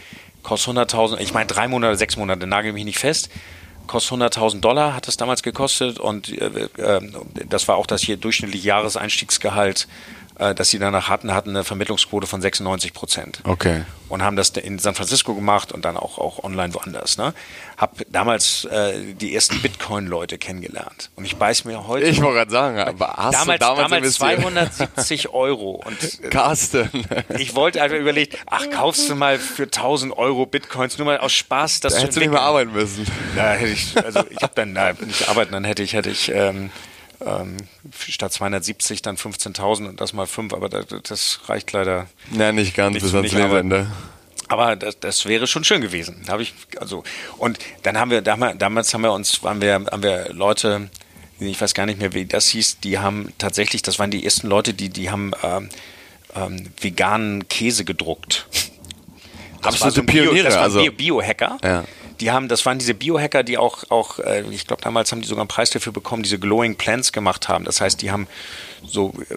Kostet 0.44 0.76
100.000, 0.76 1.18
ich 1.18 1.34
meine 1.34 1.46
drei 1.46 1.66
Monate, 1.66 1.96
sechs 1.96 2.16
Monate, 2.16 2.46
nagel 2.46 2.72
mich 2.72 2.84
nicht 2.84 2.98
fest. 3.00 3.28
Kostet 3.88 4.20
100.000 4.20 4.60
Dollar, 4.60 4.94
hat 4.94 5.08
das 5.08 5.16
damals 5.16 5.42
gekostet. 5.42 5.98
Und 5.98 6.28
äh, 6.28 6.68
äh, 6.76 7.00
das 7.48 7.66
war 7.66 7.74
auch 7.74 7.88
das 7.88 8.02
hier 8.02 8.16
durchschnittliche 8.16 8.68
Jahreseinstiegsgehalt 8.68 9.88
äh, 10.38 10.54
dass 10.54 10.70
sie 10.70 10.78
danach 10.78 11.08
hatten, 11.08 11.32
hatten 11.32 11.50
eine 11.50 11.64
Vermittlungsquote 11.64 12.26
von 12.26 12.40
96 12.40 12.92
Prozent. 12.92 13.40
Okay. 13.44 13.84
Und 14.08 14.22
haben 14.22 14.36
das 14.36 14.50
in 14.50 14.78
San 14.78 14.94
Francisco 14.94 15.34
gemacht 15.34 15.72
und 15.72 15.84
dann 15.84 15.96
auch, 15.96 16.18
auch 16.18 16.44
online 16.44 16.74
woanders. 16.74 17.16
Ne? 17.16 17.32
Hab 17.78 17.96
damals 18.10 18.64
äh, 18.66 19.14
die 19.14 19.34
ersten 19.34 19.60
Bitcoin-Leute 19.62 20.38
kennengelernt. 20.38 21.10
Und 21.16 21.24
ich 21.24 21.36
beiß 21.36 21.64
mir 21.64 21.86
heute. 21.86 22.06
Ich 22.06 22.20
wollte 22.20 22.38
gerade 22.38 22.50
sagen, 22.50 22.78
aber 22.78 23.14
hast 23.16 23.34
damals, 23.34 23.58
du 23.58 23.66
damals, 23.66 23.90
damals 23.90 24.14
270 24.14 25.28
Euro. 25.30 25.82
Und, 25.84 26.02
äh, 26.02 26.28
Carsten. 26.30 26.90
Ich 27.38 27.54
wollte 27.54 27.82
einfach 27.82 27.96
überlegt, 27.96 28.36
ach, 28.46 28.68
kaufst 28.70 29.08
du 29.08 29.14
mal 29.14 29.38
für 29.38 29.64
1000 29.64 30.16
Euro 30.16 30.46
Bitcoins, 30.46 30.98
nur 30.98 31.06
mal 31.06 31.18
aus 31.18 31.32
Spaß, 31.32 31.80
das 31.80 31.94
da 31.94 31.98
zu 31.98 32.02
hättest 32.02 32.16
du 32.16 32.20
nicht 32.20 32.32
mehr 32.32 32.42
arbeiten 32.42 32.72
müssen. 32.72 33.06
Da 33.36 33.52
hätte 33.52 33.72
ich, 33.72 33.96
also 33.96 34.24
ich 34.28 34.42
habe 34.42 34.52
dann, 34.54 34.72
na, 34.72 34.92
nicht 34.92 35.28
arbeiten, 35.28 35.52
dann 35.52 35.64
hätte 35.64 35.82
ich, 35.82 35.94
hätte 35.94 36.10
ich, 36.10 36.30
ähm, 36.30 36.70
ähm, 37.26 37.56
statt 37.98 38.32
270 38.32 39.02
dann 39.02 39.16
15.000 39.16 39.88
und 39.88 40.00
das 40.00 40.12
mal 40.12 40.26
5, 40.26 40.52
aber 40.54 40.68
das, 40.68 40.86
das 41.02 41.40
reicht 41.46 41.72
leider. 41.72 42.06
Ja, 42.36 42.52
nicht 42.52 42.74
ganz 42.74 42.94
nicht 42.94 43.02
bis 43.02 43.14
ans 43.14 43.32
Lebensende. 43.32 43.86
Aber 44.48 44.76
das, 44.76 45.00
das 45.00 45.24
wäre 45.26 45.46
schon 45.46 45.64
schön 45.64 45.80
gewesen. 45.80 46.22
Da 46.26 46.32
habe 46.32 46.42
ich 46.42 46.52
also 46.78 47.04
und 47.38 47.58
dann 47.84 47.98
haben 47.98 48.10
wir 48.10 48.20
damals 48.20 48.92
haben 48.92 49.02
wir 49.02 49.12
uns 49.12 49.42
waren 49.42 49.60
wir 49.60 49.74
haben 49.74 50.02
wir 50.02 50.32
Leute, 50.32 50.90
ich 51.40 51.60
weiß 51.60 51.74
gar 51.74 51.86
nicht 51.86 51.98
mehr 51.98 52.12
wie 52.12 52.26
das 52.26 52.48
hieß, 52.48 52.80
die 52.80 52.98
haben 52.98 53.32
tatsächlich, 53.38 53.82
das 53.82 53.98
waren 53.98 54.10
die 54.10 54.24
ersten 54.24 54.48
Leute, 54.48 54.74
die 54.74 54.90
die 54.90 55.10
haben 55.10 55.32
ähm, 55.42 55.68
ähm, 56.34 56.66
veganen 56.80 57.48
Käse 57.48 57.84
gedruckt. 57.84 58.46
Das 59.62 59.74
Absolute 59.74 60.00
so 60.00 60.02
Pioniere, 60.02 60.34
Bio, 60.34 60.42
das 60.42 60.54
waren 60.54 60.64
also 60.64 60.92
Biohacker. 60.92 61.58
Ja 61.62 61.84
die 62.20 62.30
haben, 62.30 62.48
das 62.48 62.64
waren 62.66 62.78
diese 62.78 62.94
Biohacker, 62.94 63.42
die 63.42 63.58
auch, 63.58 63.90
auch 63.90 64.18
äh, 64.18 64.42
ich 64.50 64.66
glaube, 64.66 64.82
damals 64.82 65.12
haben 65.12 65.22
die 65.22 65.28
sogar 65.28 65.42
einen 65.42 65.48
Preis 65.48 65.70
dafür 65.70 65.92
bekommen, 65.92 66.22
diese 66.22 66.38
Glowing 66.38 66.76
Plants 66.76 67.12
gemacht 67.12 67.48
haben. 67.48 67.64
Das 67.64 67.80
heißt, 67.80 68.02
die 68.02 68.10
haben 68.10 68.26
so 68.84 69.12
äh, 69.30 69.34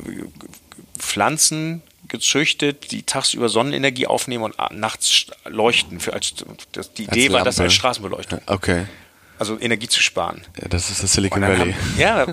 Pflanzen 0.97 1.81
gezüchtet, 2.07 2.91
die 2.91 3.03
tagsüber 3.03 3.49
Sonnenenergie 3.49 4.07
aufnehmen 4.07 4.43
und 4.43 4.55
nachts 4.71 5.27
leuchten. 5.45 5.99
Für 5.99 6.13
als, 6.13 6.33
das, 6.71 6.93
die 6.93 7.03
Idee 7.03 7.31
war, 7.31 7.43
das 7.43 7.59
als 7.59 7.73
Straßenbeleuchtung. 7.73 8.41
Okay. 8.45 8.85
Also 9.37 9.59
Energie 9.59 9.89
zu 9.89 10.01
sparen. 10.01 10.45
Ja, 10.61 10.69
das 10.69 10.89
ist 10.89 11.03
das 11.03 11.13
Silicon 11.13 11.41
Valley. 11.41 11.73
Haben, 11.73 11.75
ja, 11.97 12.25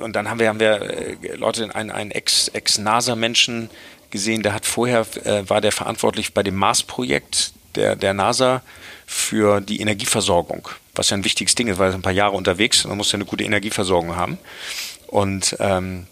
und 0.00 0.14
dann 0.14 0.30
haben 0.30 0.38
wir, 0.38 0.48
haben 0.48 0.60
wir 0.60 0.80
äh, 0.80 1.34
Leute, 1.34 1.74
einen, 1.74 1.90
einen 1.90 2.10
Ex-NASA-Menschen 2.12 3.68
gesehen, 4.10 4.42
der 4.42 4.54
hat 4.54 4.64
vorher, 4.64 5.06
äh, 5.24 5.48
war 5.48 5.60
der 5.60 5.72
verantwortlich 5.72 6.34
bei 6.34 6.42
dem 6.42 6.54
Mars-Projekt 6.54 7.52
der, 7.74 7.96
der 7.96 8.14
NASA 8.14 8.62
für 9.06 9.60
die 9.60 9.80
Energieversorgung, 9.80 10.68
was 10.94 11.10
ja 11.10 11.16
ein 11.16 11.24
wichtiges 11.24 11.54
Ding 11.54 11.68
ist, 11.68 11.78
weil 11.78 11.90
er 11.90 11.94
ein 11.94 12.02
paar 12.02 12.12
Jahre 12.12 12.36
unterwegs 12.36 12.84
und 12.84 12.90
man 12.90 12.98
muss 12.98 13.12
ja 13.12 13.16
eine 13.16 13.24
gute 13.24 13.44
Energieversorgung 13.44 14.16
haben. 14.16 14.38
Und 15.06 15.56
ähm, 15.60 16.06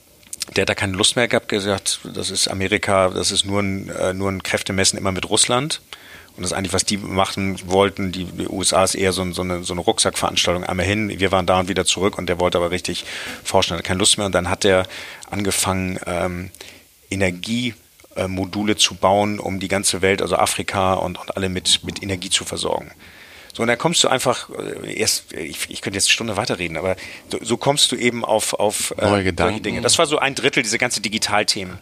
der 0.54 0.62
hat 0.62 0.68
da 0.68 0.74
keine 0.74 0.96
Lust 0.96 1.16
mehr 1.16 1.26
gehabt, 1.26 1.48
gesagt, 1.48 2.00
das 2.14 2.30
ist 2.30 2.48
Amerika, 2.48 3.08
das 3.08 3.32
ist 3.32 3.44
nur 3.44 3.60
ein, 3.60 3.88
äh, 3.88 4.14
nur 4.14 4.30
ein 4.30 4.42
Kräftemessen 4.42 4.98
immer 4.98 5.12
mit 5.12 5.28
Russland. 5.28 5.80
Und 6.36 6.42
das 6.42 6.50
ist 6.50 6.56
eigentlich, 6.56 6.72
was 6.72 6.84
die 6.84 6.96
machen 6.96 7.58
wollten. 7.66 8.10
Die, 8.10 8.24
die 8.24 8.48
USA 8.48 8.82
ist 8.82 8.96
eher 8.96 9.12
so, 9.12 9.30
so, 9.32 9.42
eine, 9.42 9.62
so 9.62 9.72
eine 9.72 9.80
Rucksackveranstaltung. 9.80 10.64
Einmal 10.64 10.86
hin, 10.86 11.20
wir 11.20 11.30
waren 11.30 11.46
da 11.46 11.60
und 11.60 11.68
wieder 11.68 11.84
zurück 11.84 12.18
und 12.18 12.28
der 12.28 12.40
wollte 12.40 12.58
aber 12.58 12.72
richtig 12.72 13.04
forschen, 13.44 13.74
hatte 13.74 13.84
keine 13.84 14.00
Lust 14.00 14.18
mehr. 14.18 14.26
Und 14.26 14.34
dann 14.34 14.50
hat 14.50 14.64
er 14.64 14.86
angefangen, 15.30 15.98
ähm, 16.06 16.50
Energie 17.08 17.74
äh, 18.16 18.28
Module 18.28 18.76
zu 18.76 18.94
bauen, 18.94 19.38
um 19.38 19.60
die 19.60 19.68
ganze 19.68 20.02
Welt, 20.02 20.22
also 20.22 20.36
Afrika 20.36 20.94
und, 20.94 21.18
und 21.18 21.36
alle 21.36 21.48
mit, 21.48 21.84
mit 21.84 22.02
Energie 22.02 22.30
zu 22.30 22.44
versorgen. 22.44 22.90
So, 23.54 23.62
und 23.62 23.68
dann 23.68 23.78
kommst 23.78 24.02
du 24.02 24.08
einfach, 24.08 24.50
äh, 24.50 24.94
erst, 24.94 25.32
ich, 25.32 25.70
ich 25.70 25.80
könnte 25.80 25.96
jetzt 25.96 26.06
eine 26.06 26.12
Stunde 26.12 26.36
weiterreden, 26.36 26.76
aber 26.76 26.96
so, 27.28 27.38
so 27.40 27.56
kommst 27.56 27.92
du 27.92 27.96
eben 27.96 28.24
auf, 28.24 28.52
auf 28.54 28.92
äh, 28.98 29.08
Neue 29.08 29.22
Gedanken. 29.22 29.62
Dinge. 29.62 29.80
Das 29.80 29.96
war 29.96 30.06
so 30.06 30.18
ein 30.18 30.34
Drittel, 30.34 30.64
diese 30.64 30.76
ganze 30.76 31.00
Digitalthemen. 31.00 31.78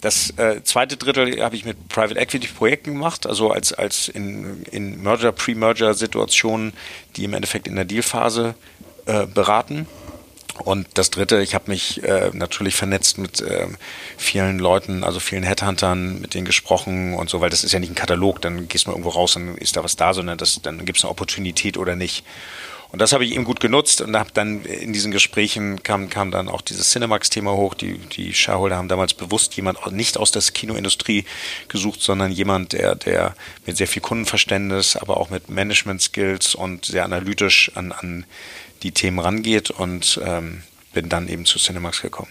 Das 0.00 0.30
äh, 0.38 0.62
zweite 0.62 0.96
Drittel 0.96 1.42
habe 1.42 1.56
ich 1.56 1.64
mit 1.64 1.88
Private 1.88 2.20
Equity 2.20 2.46
Projekten 2.46 2.92
gemacht, 2.92 3.26
also 3.26 3.50
als, 3.50 3.72
als 3.72 4.06
in, 4.06 4.62
in 4.70 5.02
Merger, 5.02 5.32
Pre-Merger-Situationen, 5.32 6.74
die 7.16 7.24
im 7.24 7.34
Endeffekt 7.34 7.66
in 7.66 7.74
der 7.74 7.84
Dealphase 7.84 8.54
äh, 9.06 9.26
beraten. 9.26 9.88
Und 10.64 10.86
das 10.94 11.10
Dritte, 11.10 11.42
ich 11.42 11.54
habe 11.54 11.70
mich 11.70 12.02
äh, 12.02 12.30
natürlich 12.32 12.74
vernetzt 12.74 13.18
mit 13.18 13.40
äh, 13.40 13.66
vielen 14.16 14.58
Leuten, 14.58 15.04
also 15.04 15.20
vielen 15.20 15.42
Headhuntern, 15.42 16.20
mit 16.20 16.34
denen 16.34 16.46
gesprochen 16.46 17.14
und 17.14 17.28
so, 17.28 17.40
weil 17.40 17.50
das 17.50 17.62
ist 17.62 17.72
ja 17.72 17.78
nicht 17.78 17.90
ein 17.90 17.96
Katalog, 17.96 18.40
dann 18.40 18.68
gehst 18.68 18.86
du 18.86 18.90
irgendwo 18.90 19.10
raus 19.10 19.36
und 19.36 19.56
ist 19.58 19.76
da 19.76 19.84
was 19.84 19.96
da, 19.96 20.14
sondern 20.14 20.38
das, 20.38 20.60
dann 20.62 20.84
gibt 20.84 20.98
es 20.98 21.04
eine 21.04 21.10
Opportunität 21.10 21.76
oder 21.76 21.94
nicht. 21.94 22.24
Und 22.92 23.00
das 23.00 23.12
habe 23.12 23.24
ich 23.24 23.34
eben 23.34 23.44
gut 23.44 23.60
genutzt 23.60 24.00
und 24.00 24.16
habe 24.16 24.30
dann 24.32 24.64
in 24.64 24.92
diesen 24.92 25.10
Gesprächen 25.10 25.82
kam, 25.82 26.08
kam 26.08 26.30
dann 26.30 26.48
auch 26.48 26.60
dieses 26.60 26.90
Cinemax-Thema 26.90 27.52
hoch. 27.52 27.74
Die, 27.74 27.98
die 27.98 28.32
Shareholder 28.32 28.76
haben 28.76 28.88
damals 28.88 29.12
bewusst 29.12 29.56
jemand 29.56 29.92
nicht 29.92 30.16
aus 30.16 30.30
der 30.30 30.42
Kinoindustrie 30.42 31.24
gesucht, 31.68 32.00
sondern 32.00 32.30
jemand, 32.30 32.72
der, 32.72 32.94
der 32.94 33.34
mit 33.66 33.76
sehr 33.76 33.88
viel 33.88 34.02
Kundenverständnis, 34.02 34.96
aber 34.96 35.16
auch 35.16 35.30
mit 35.30 35.50
Management-Skills 35.50 36.54
und 36.54 36.84
sehr 36.84 37.04
analytisch 37.04 37.72
an, 37.74 37.92
an 37.92 38.24
die 38.82 38.92
Themen 38.92 39.18
rangeht 39.18 39.70
und 39.70 40.20
ähm, 40.24 40.62
bin 40.92 41.08
dann 41.08 41.28
eben 41.28 41.44
zu 41.44 41.58
Cinemax 41.58 42.02
gekommen. 42.02 42.30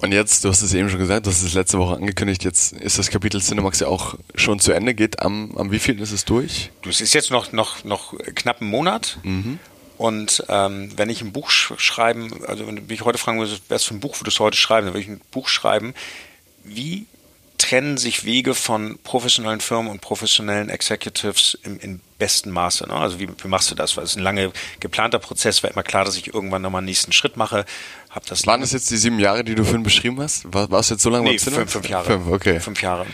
Und 0.00 0.12
jetzt, 0.12 0.44
du 0.44 0.48
hast 0.48 0.62
es 0.62 0.74
eben 0.74 0.90
schon 0.90 0.98
gesagt, 0.98 1.26
du 1.26 1.30
hast 1.30 1.42
es 1.42 1.54
letzte 1.54 1.78
Woche 1.78 1.96
angekündigt, 1.96 2.44
jetzt 2.44 2.72
ist 2.72 2.98
das 2.98 3.10
Kapitel 3.10 3.40
Cinemax 3.40 3.80
ja 3.80 3.86
auch 3.86 4.16
schon 4.34 4.58
zu 4.58 4.72
Ende. 4.72 4.94
Geht 4.94 5.20
am, 5.20 5.56
am 5.56 5.70
wievielten 5.70 6.02
ist 6.02 6.12
es 6.12 6.24
durch? 6.24 6.70
Du, 6.82 6.90
es 6.90 7.00
ist 7.00 7.14
jetzt 7.14 7.30
noch, 7.30 7.52
noch, 7.52 7.84
noch 7.84 8.18
knapp 8.34 8.60
einen 8.60 8.70
Monat. 8.70 9.18
Mhm. 9.22 9.58
Und 9.98 10.44
ähm, 10.48 10.90
wenn 10.96 11.08
ich 11.10 11.22
ein 11.22 11.32
Buch 11.32 11.50
schreiben, 11.50 12.44
also 12.46 12.66
wenn 12.66 12.76
du 12.76 12.82
mich 12.82 13.04
heute 13.04 13.18
fragen 13.18 13.38
würdest, 13.38 13.62
was 13.68 13.84
für 13.84 13.94
ein 13.94 14.00
Buch 14.00 14.20
würdest 14.20 14.38
du 14.38 14.44
heute 14.44 14.56
schreiben, 14.56 14.86
dann 14.86 14.94
würde 14.94 15.04
ich 15.04 15.08
ein 15.08 15.20
Buch 15.30 15.48
schreiben, 15.48 15.94
wie 16.64 17.06
trennen 17.72 17.96
sich 17.96 18.26
Wege 18.26 18.54
von 18.54 18.98
professionellen 19.02 19.60
Firmen 19.60 19.90
und 19.90 20.02
professionellen 20.02 20.68
Executives 20.68 21.56
im, 21.62 21.80
im 21.80 22.00
besten 22.18 22.50
Maße. 22.50 22.86
Ne? 22.86 22.94
Also 22.94 23.18
wie, 23.18 23.28
wie, 23.28 23.48
machst 23.48 23.70
du 23.70 23.74
das? 23.74 23.96
Weil 23.96 24.04
es 24.04 24.10
ist 24.10 24.16
ein 24.16 24.22
lange 24.22 24.52
geplanter 24.78 25.18
Prozess, 25.18 25.62
war 25.62 25.70
immer 25.70 25.82
klar, 25.82 26.04
dass 26.04 26.18
ich 26.18 26.34
irgendwann 26.34 26.60
nochmal 26.60 26.80
einen 26.80 26.86
nächsten 26.86 27.12
Schritt 27.12 27.38
mache. 27.38 27.64
Hab 28.10 28.26
das 28.26 28.46
Waren 28.46 28.60
das 28.60 28.72
jetzt 28.72 28.90
die 28.90 28.98
sieben 28.98 29.18
Jahre, 29.18 29.42
die 29.42 29.54
du 29.54 29.64
vorhin 29.64 29.84
beschrieben 29.84 30.20
hast? 30.20 30.52
War, 30.52 30.70
war 30.70 30.80
es 30.80 30.90
jetzt 30.90 31.02
so 31.02 31.08
lange? 31.08 31.30
Nee, 31.30 31.38
fünf, 31.38 31.70
fünf 31.70 31.88
Jahre. 31.88 32.04
Fünf, 32.04 32.26
okay. 32.26 32.60
Fünf 32.60 32.82
Jahre. 32.82 33.06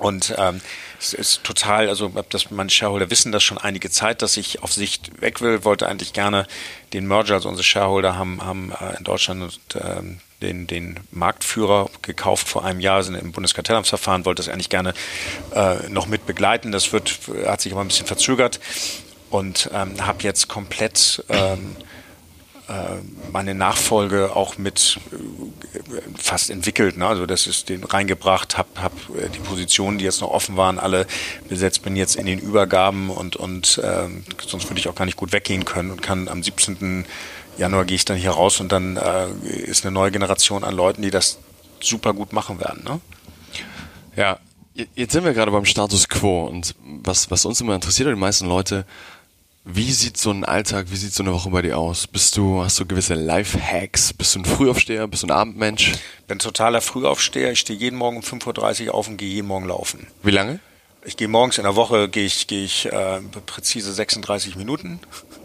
Und 0.00 0.34
ähm, 0.36 0.60
es 0.98 1.12
ist 1.12 1.44
total, 1.44 1.88
also 1.88 2.08
das, 2.30 2.50
meine 2.50 2.70
Shareholder 2.70 3.10
wissen 3.10 3.30
das 3.30 3.44
schon 3.44 3.58
einige 3.58 3.90
Zeit, 3.90 4.22
dass 4.22 4.36
ich 4.36 4.60
auf 4.60 4.72
Sicht 4.72 5.20
weg 5.20 5.40
will, 5.40 5.62
wollte 5.62 5.86
eigentlich 5.86 6.12
gerne 6.12 6.48
den 6.92 7.06
Merger, 7.06 7.34
also 7.34 7.48
unsere 7.48 7.64
Shareholder 7.64 8.16
haben, 8.16 8.44
haben 8.44 8.72
äh, 8.72 8.96
in 8.96 9.04
Deutschland 9.04 9.42
und, 9.42 9.60
ähm, 9.80 10.18
den, 10.42 10.66
den 10.66 11.00
Marktführer 11.10 11.90
gekauft 12.02 12.48
vor 12.48 12.64
einem 12.64 12.80
Jahr, 12.80 13.02
sind 13.02 13.16
im 13.16 13.32
Bundeskartellamtsverfahren, 13.32 14.24
wollte 14.24 14.42
das 14.42 14.52
eigentlich 14.52 14.68
gerne 14.68 14.94
äh, 15.54 15.88
noch 15.88 16.06
mit 16.06 16.26
begleiten. 16.26 16.72
Das 16.72 16.92
wird, 16.92 17.18
hat 17.46 17.60
sich 17.60 17.72
aber 17.72 17.82
ein 17.82 17.88
bisschen 17.88 18.06
verzögert 18.06 18.60
und 19.30 19.70
ähm, 19.72 20.06
habe 20.06 20.22
jetzt 20.22 20.48
komplett 20.48 21.24
ähm, 21.28 21.76
äh, 22.68 22.72
meine 23.32 23.54
Nachfolge 23.54 24.36
auch 24.36 24.58
mit 24.58 25.00
fast 26.16 26.50
entwickelt. 26.50 26.98
Ne? 26.98 27.06
Also 27.06 27.24
das 27.24 27.46
ist 27.46 27.70
den 27.70 27.82
reingebracht, 27.82 28.58
habe 28.58 28.68
hab 28.76 28.92
äh, 29.16 29.30
die 29.30 29.38
Positionen, 29.38 29.96
die 29.96 30.04
jetzt 30.04 30.20
noch 30.20 30.30
offen 30.30 30.58
waren, 30.58 30.78
alle 30.78 31.06
besetzt, 31.48 31.82
bin 31.82 31.96
jetzt 31.96 32.16
in 32.16 32.26
den 32.26 32.38
Übergaben 32.38 33.08
und, 33.08 33.36
und 33.36 33.80
ähm, 33.82 34.24
sonst 34.46 34.68
würde 34.68 34.80
ich 34.80 34.88
auch 34.88 34.94
gar 34.94 35.06
nicht 35.06 35.16
gut 35.16 35.32
weggehen 35.32 35.64
können 35.64 35.90
und 35.90 36.02
kann 36.02 36.28
am 36.28 36.42
17. 36.42 37.06
Januar 37.58 37.84
gehe 37.84 37.96
ich 37.96 38.04
dann 38.04 38.16
hier 38.16 38.30
raus 38.30 38.60
und 38.60 38.72
dann 38.72 38.96
äh, 38.96 39.28
ist 39.48 39.84
eine 39.84 39.92
neue 39.92 40.10
Generation 40.10 40.64
an 40.64 40.74
Leuten, 40.74 41.02
die 41.02 41.10
das 41.10 41.38
super 41.80 42.14
gut 42.14 42.32
machen 42.32 42.60
werden. 42.60 42.84
Ne? 42.84 43.00
Ja, 44.16 44.38
jetzt 44.94 45.12
sind 45.12 45.24
wir 45.24 45.34
gerade 45.34 45.50
beim 45.50 45.64
Status 45.64 46.08
quo 46.08 46.46
und 46.46 46.74
was, 46.82 47.30
was 47.30 47.44
uns 47.44 47.60
immer 47.60 47.74
interessiert, 47.74 48.08
die 48.08 48.14
meisten 48.14 48.46
Leute, 48.46 48.84
wie 49.64 49.92
sieht 49.92 50.16
so 50.16 50.30
ein 50.30 50.44
Alltag, 50.44 50.86
wie 50.90 50.96
sieht 50.96 51.12
so 51.12 51.22
eine 51.22 51.34
Woche 51.34 51.50
bei 51.50 51.60
dir 51.60 51.76
aus? 51.76 52.06
Bist 52.06 52.36
du, 52.36 52.62
hast 52.62 52.80
du 52.80 52.86
gewisse 52.86 53.14
Life-Hacks? 53.14 54.14
Bist 54.14 54.34
du 54.34 54.40
ein 54.40 54.44
Frühaufsteher? 54.46 55.06
Bist 55.08 55.24
du 55.24 55.26
ein 55.26 55.30
Abendmensch? 55.30 55.92
Bin 56.26 56.38
totaler 56.38 56.80
Frühaufsteher. 56.80 57.52
Ich 57.52 57.60
stehe 57.60 57.78
jeden 57.78 57.96
Morgen 57.96 58.16
um 58.16 58.22
5.30 58.22 58.86
Uhr 58.86 58.94
auf 58.94 59.08
und 59.08 59.18
gehe 59.18 59.28
jeden 59.28 59.46
Morgen 59.46 59.66
laufen. 59.66 60.06
Wie 60.22 60.30
lange? 60.30 60.60
Ich 61.04 61.16
gehe 61.16 61.28
morgens 61.28 61.58
in 61.58 61.64
der 61.64 61.76
Woche, 61.76 62.08
gehe 62.08 62.24
ich, 62.24 62.46
gehe 62.46 62.64
ich 62.64 62.86
äh, 62.86 63.20
präzise 63.46 63.92
36 63.92 64.56
Minuten. 64.56 65.00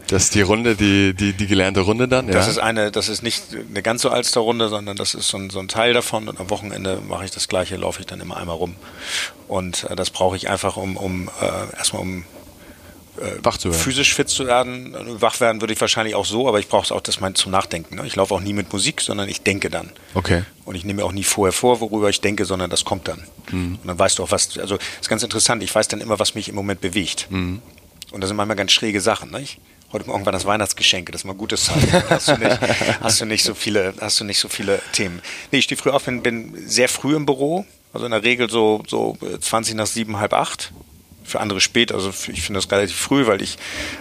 Das 0.08 0.24
ist 0.24 0.34
die 0.34 0.42
Runde, 0.42 0.76
die, 0.76 1.14
die, 1.14 1.32
die 1.32 1.46
gelernte 1.46 1.80
Runde 1.80 2.08
dann? 2.08 2.26
Ja? 2.26 2.34
Das 2.34 2.48
ist 2.48 2.58
eine, 2.58 2.90
das 2.90 3.08
ist 3.08 3.22
nicht 3.22 3.42
eine 3.68 3.82
ganz 3.82 4.02
so 4.02 4.10
Alsterrunde, 4.10 4.68
sondern 4.68 4.96
das 4.96 5.14
ist 5.14 5.28
so 5.28 5.38
ein, 5.38 5.50
so 5.50 5.58
ein 5.58 5.68
Teil 5.68 5.92
davon 5.92 6.28
und 6.28 6.38
am 6.40 6.50
Wochenende 6.50 7.00
mache 7.08 7.24
ich 7.24 7.30
das 7.30 7.48
gleiche, 7.48 7.76
laufe 7.76 8.00
ich 8.00 8.06
dann 8.06 8.20
immer 8.20 8.36
einmal 8.36 8.56
rum. 8.56 8.76
Und 9.48 9.84
äh, 9.84 9.96
das 9.96 10.10
brauche 10.10 10.36
ich 10.36 10.48
einfach, 10.48 10.76
um, 10.76 10.96
um 10.96 11.28
äh, 11.40 11.76
erstmal 11.76 12.02
um 12.02 12.24
äh, 13.18 13.38
wach 13.42 13.58
zu 13.58 13.70
werden. 13.70 13.80
physisch 13.80 14.14
fit 14.14 14.28
zu 14.28 14.46
werden. 14.46 14.94
Wach 15.20 15.40
werden 15.40 15.60
würde 15.60 15.72
ich 15.72 15.80
wahrscheinlich 15.80 16.14
auch 16.14 16.26
so, 16.26 16.48
aber 16.48 16.58
ich 16.58 16.68
brauche 16.68 16.84
es 16.84 16.92
auch 16.92 17.00
das 17.00 17.20
mein 17.20 17.34
zum 17.34 17.52
Nachdenken. 17.52 17.96
Ne? 17.96 18.06
Ich 18.06 18.16
laufe 18.16 18.34
auch 18.34 18.40
nie 18.40 18.52
mit 18.52 18.72
Musik, 18.72 19.00
sondern 19.00 19.28
ich 19.28 19.42
denke 19.42 19.70
dann. 19.70 19.90
Okay. 20.14 20.42
Und 20.64 20.74
ich 20.74 20.84
nehme 20.84 21.02
mir 21.02 21.06
auch 21.06 21.12
nie 21.12 21.24
vorher 21.24 21.52
vor, 21.52 21.80
worüber 21.80 22.08
ich 22.10 22.20
denke, 22.20 22.44
sondern 22.44 22.70
das 22.70 22.84
kommt 22.84 23.08
dann. 23.08 23.24
Mhm. 23.50 23.78
Und 23.80 23.86
dann 23.86 23.98
weißt 23.98 24.18
du 24.18 24.24
auch 24.24 24.30
was. 24.30 24.58
Also 24.58 24.78
ist 25.00 25.08
ganz 25.08 25.22
interessant. 25.22 25.62
Ich 25.62 25.74
weiß 25.74 25.88
dann 25.88 26.00
immer, 26.00 26.18
was 26.18 26.34
mich 26.34 26.48
im 26.48 26.54
Moment 26.54 26.80
bewegt. 26.80 27.28
Mhm. 27.30 27.62
Und 28.10 28.20
das 28.20 28.28
sind 28.28 28.36
manchmal 28.36 28.56
ganz 28.56 28.72
schräge 28.72 29.00
Sachen. 29.00 29.30
Ne? 29.30 29.44
Heute 29.94 30.08
Morgen 30.08 30.26
war 30.26 30.32
das 30.32 30.44
Weihnachtsgeschenke, 30.44 31.12
das 31.12 31.20
ist 31.20 31.24
mal 31.24 31.34
gutes 31.34 31.64
Zeichen. 31.66 31.92
Hast 32.10 32.28
du 32.28 32.36
nicht, 32.36 32.58
hast 33.00 33.20
du 33.20 33.24
nicht 33.26 33.44
so 33.44 33.54
viele, 33.54 33.94
hast 34.00 34.20
du 34.20 34.24
nicht 34.24 34.40
so 34.40 34.48
viele 34.48 34.82
Themen. 34.92 35.22
Nee, 35.52 35.58
ich 35.58 35.64
stehe 35.64 35.80
früh 35.80 35.90
auf, 35.90 36.04
bin, 36.04 36.22
bin 36.22 36.68
sehr 36.68 36.88
früh 36.88 37.14
im 37.14 37.26
Büro, 37.26 37.64
also 37.92 38.04
in 38.04 38.10
der 38.10 38.24
Regel 38.24 38.50
so, 38.50 38.82
so 38.88 39.16
20 39.40 39.76
nach 39.76 39.86
sieben, 39.86 40.18
halb 40.18 40.34
acht 40.34 40.72
für 41.22 41.40
andere 41.40 41.60
spät. 41.60 41.92
Also 41.92 42.10
ich 42.10 42.42
finde 42.42 42.58
das 42.58 42.70
relativ 42.70 42.96
früh, 42.96 43.26
weil 43.26 43.40
ich 43.40 43.56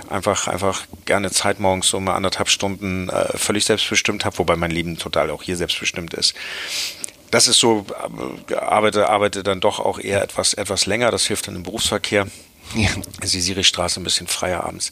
einfach, 0.09 0.47
einfach 0.47 0.83
gerne 1.05 1.29
Zeit 1.31 1.59
morgens 1.59 1.87
so 1.87 1.99
mal 1.99 2.15
anderthalb 2.15 2.49
Stunden 2.49 3.09
äh, 3.09 3.37
völlig 3.37 3.63
selbstbestimmt 3.63 4.25
habe, 4.25 4.39
wobei 4.39 4.55
mein 4.55 4.71
Leben 4.71 4.97
total 4.97 5.29
auch 5.29 5.43
hier 5.43 5.55
selbstbestimmt 5.55 6.15
ist. 6.15 6.33
Das 7.29 7.47
ist 7.47 7.59
so, 7.59 7.85
äh, 8.49 8.55
arbeite, 8.55 9.09
arbeite 9.09 9.43
dann 9.43 9.59
doch 9.59 9.79
auch 9.79 9.99
eher 9.99 10.23
etwas, 10.23 10.55
etwas 10.55 10.87
länger. 10.87 11.11
Das 11.11 11.25
hilft 11.27 11.47
dann 11.47 11.55
im 11.55 11.63
Berufsverkehr. 11.63 12.27
Ja. 12.75 12.89
Die 13.21 13.41
Sirichstraße 13.41 13.99
ein 13.99 14.03
bisschen 14.03 14.27
freier 14.27 14.63
abends. 14.63 14.91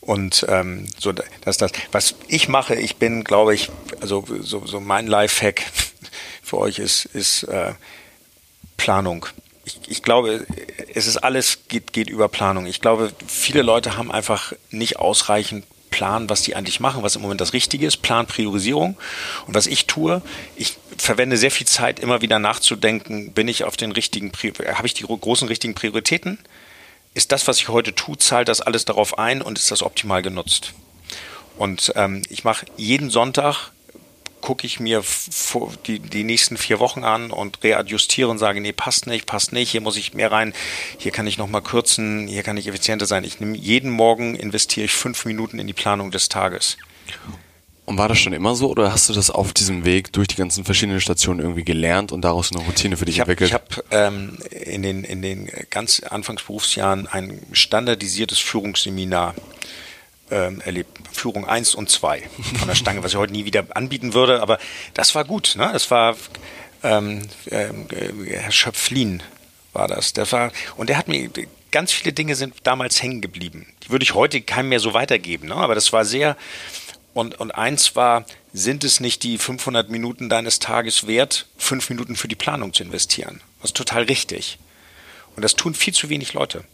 Und 0.00 0.44
ähm, 0.48 0.86
so 0.98 1.12
das 1.12 1.56
das. 1.58 1.72
Was 1.92 2.14
ich 2.26 2.48
mache, 2.48 2.74
ich 2.74 2.96
bin, 2.96 3.22
glaube 3.22 3.54
ich, 3.54 3.70
also 4.00 4.24
so, 4.40 4.66
so 4.66 4.80
mein 4.80 5.06
Lifehack 5.06 5.62
für 6.42 6.58
euch 6.58 6.78
ist, 6.78 7.04
ist 7.04 7.44
äh, 7.44 7.74
Planung 8.76 9.26
ich, 9.64 9.78
ich, 9.86 10.02
glaube, 10.02 10.46
es 10.92 11.06
ist 11.06 11.18
alles 11.18 11.60
geht, 11.68 11.92
geht 11.92 12.10
über 12.10 12.28
Planung. 12.28 12.66
Ich 12.66 12.80
glaube, 12.80 13.12
viele 13.26 13.62
Leute 13.62 13.96
haben 13.96 14.10
einfach 14.10 14.52
nicht 14.70 14.98
ausreichend 14.98 15.64
Plan, 15.90 16.28
was 16.30 16.42
die 16.42 16.56
eigentlich 16.56 16.80
machen, 16.80 17.02
was 17.02 17.16
im 17.16 17.22
Moment 17.22 17.40
das 17.40 17.52
Richtige 17.52 17.86
ist, 17.86 17.98
Plan, 17.98 18.26
Priorisierung. 18.26 18.96
Und 19.46 19.54
was 19.54 19.66
ich 19.66 19.86
tue, 19.86 20.22
ich 20.56 20.78
verwende 20.96 21.36
sehr 21.36 21.50
viel 21.50 21.66
Zeit, 21.66 22.00
immer 22.00 22.22
wieder 22.22 22.38
nachzudenken, 22.38 23.32
bin 23.32 23.46
ich 23.46 23.64
auf 23.64 23.76
den 23.76 23.92
richtigen, 23.92 24.32
habe 24.74 24.86
ich 24.86 24.94
die 24.94 25.04
großen 25.04 25.46
richtigen 25.46 25.74
Prioritäten? 25.74 26.38
Ist 27.14 27.32
das, 27.32 27.46
was 27.46 27.58
ich 27.58 27.68
heute 27.68 27.94
tue, 27.94 28.16
zahlt 28.16 28.48
das 28.48 28.60
alles 28.60 28.84
darauf 28.84 29.18
ein 29.18 29.42
und 29.42 29.58
ist 29.58 29.70
das 29.70 29.82
optimal 29.82 30.22
genutzt? 30.22 30.72
Und 31.58 31.92
ähm, 31.96 32.22
ich 32.30 32.44
mache 32.44 32.66
jeden 32.76 33.10
Sonntag 33.10 33.72
gucke 34.42 34.66
ich 34.66 34.80
mir 34.80 35.02
die, 35.86 36.00
die 36.00 36.24
nächsten 36.24 36.58
vier 36.58 36.80
Wochen 36.80 37.04
an 37.04 37.30
und 37.30 37.62
readjustiere 37.62 38.28
und 38.28 38.38
sage, 38.38 38.60
nee, 38.60 38.72
passt 38.72 39.06
nicht, 39.06 39.24
passt 39.24 39.52
nicht, 39.52 39.70
hier 39.70 39.80
muss 39.80 39.96
ich 39.96 40.12
mehr 40.12 40.32
rein, 40.32 40.52
hier 40.98 41.12
kann 41.12 41.26
ich 41.26 41.38
nochmal 41.38 41.62
kürzen, 41.62 42.26
hier 42.26 42.42
kann 42.42 42.56
ich 42.56 42.66
effizienter 42.66 43.06
sein. 43.06 43.24
Ich 43.24 43.40
nehme 43.40 43.56
jeden 43.56 43.90
Morgen 43.90 44.34
investiere 44.34 44.84
ich 44.84 44.92
fünf 44.92 45.24
Minuten 45.24 45.58
in 45.58 45.66
die 45.66 45.72
Planung 45.72 46.10
des 46.10 46.28
Tages. 46.28 46.76
Und 47.84 47.98
war 47.98 48.08
das 48.08 48.18
schon 48.18 48.32
immer 48.32 48.54
so 48.54 48.70
oder 48.70 48.92
hast 48.92 49.08
du 49.08 49.12
das 49.12 49.30
auf 49.30 49.52
diesem 49.52 49.84
Weg 49.84 50.12
durch 50.12 50.28
die 50.28 50.36
ganzen 50.36 50.64
verschiedenen 50.64 51.00
Stationen 51.00 51.40
irgendwie 51.40 51.64
gelernt 51.64 52.12
und 52.12 52.22
daraus 52.22 52.52
eine 52.52 52.64
Routine 52.64 52.96
für 52.96 53.04
dich 53.04 53.16
ich 53.16 53.20
hab, 53.20 53.28
entwickelt? 53.28 53.50
Ich 53.50 53.54
habe 53.54 53.84
ähm, 53.90 54.38
in, 54.50 54.82
den, 54.82 55.02
in 55.02 55.20
den 55.20 55.50
ganz 55.70 56.00
Anfangsberufsjahren 56.00 57.08
ein 57.08 57.40
standardisiertes 57.52 58.38
Führungsseminar 58.38 59.34
ähm, 60.30 60.60
erlebt. 60.64 60.96
Führung 61.12 61.46
1 61.46 61.74
und 61.74 61.90
2 61.90 62.22
von 62.58 62.68
der 62.68 62.76
Stange, 62.76 63.02
was 63.02 63.12
ich 63.12 63.18
heute 63.18 63.32
nie 63.32 63.44
wieder 63.44 63.64
anbieten 63.74 64.14
würde, 64.14 64.40
aber 64.40 64.58
das 64.94 65.14
war 65.16 65.24
gut. 65.24 65.54
Ne? 65.56 65.68
Das 65.72 65.90
war 65.90 66.16
ähm, 66.84 67.22
äh, 67.46 67.68
Herr 68.26 68.52
Schöpflin 68.52 69.22
war 69.72 69.88
das. 69.88 70.12
Der 70.12 70.30
war, 70.30 70.52
und 70.76 70.88
der 70.88 70.98
hat 70.98 71.08
mir 71.08 71.30
ganz 71.70 71.90
viele 71.92 72.12
Dinge 72.12 72.34
sind 72.34 72.54
damals 72.62 73.02
hängen 73.02 73.20
geblieben. 73.20 73.66
Die 73.82 73.90
würde 73.90 74.04
ich 74.04 74.14
heute 74.14 74.40
keinem 74.40 74.68
mehr 74.68 74.80
so 74.80 74.94
weitergeben, 74.94 75.48
ne? 75.48 75.56
aber 75.56 75.74
das 75.74 75.92
war 75.92 76.04
sehr. 76.04 76.36
Und, 77.14 77.38
und 77.40 77.50
eins 77.50 77.94
war, 77.94 78.24
sind 78.52 78.84
es 78.84 79.00
nicht 79.00 79.22
die 79.22 79.38
500 79.38 79.90
Minuten 79.90 80.28
deines 80.28 80.58
Tages 80.58 81.06
wert, 81.06 81.46
fünf 81.56 81.90
Minuten 81.90 82.16
für 82.16 82.28
die 82.28 82.34
Planung 82.34 82.72
zu 82.72 82.82
investieren? 82.82 83.40
Das 83.60 83.70
ist 83.70 83.76
total 83.76 84.04
richtig. 84.04 84.58
Und 85.36 85.42
das 85.42 85.54
tun 85.54 85.74
viel 85.74 85.94
zu 85.94 86.08
wenig 86.08 86.32
Leute. 86.32 86.64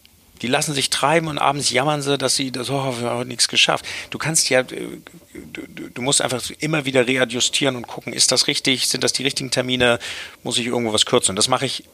Die 0.43 0.47
lassen 0.47 0.73
sich 0.73 0.91
treiben 0.91 1.27
und 1.27 1.39
abends 1.39 1.71
jammern 1.71 2.01
sie, 2.01 2.17
dass 2.17 2.37
sie 2.37 2.53
das, 2.53 2.71
oh, 2.71 3.01
wir 3.01 3.11
haben 3.11 3.29
nichts 3.29 3.49
geschafft. 3.49 3.85
Du 4.11 4.19
kannst 4.19 4.49
ja, 4.51 4.61
äh, 4.61 4.65
du, 5.33 5.89
du, 5.93 6.03
musst 6.03 6.23
einfach 6.23 6.43
immer 6.61 6.85
wieder 6.85 7.07
readjustieren 7.07 7.75
und 7.75 7.89
gucken, 7.89 8.13
ist 8.13 8.31
das 8.31 8.47
richtig, 8.47 8.87
sind 8.87 9.03
das 9.03 9.13
die 9.13 9.25
richtigen 9.25 9.51
Termine, 9.51 9.99
muss 10.45 10.59
ich 10.59 10.67
irgendwo 10.67 10.93
was 10.93 11.07
kürzen. 11.07 11.35
Das 11.35 11.49
mache 11.49 11.67
ich, 11.67 11.85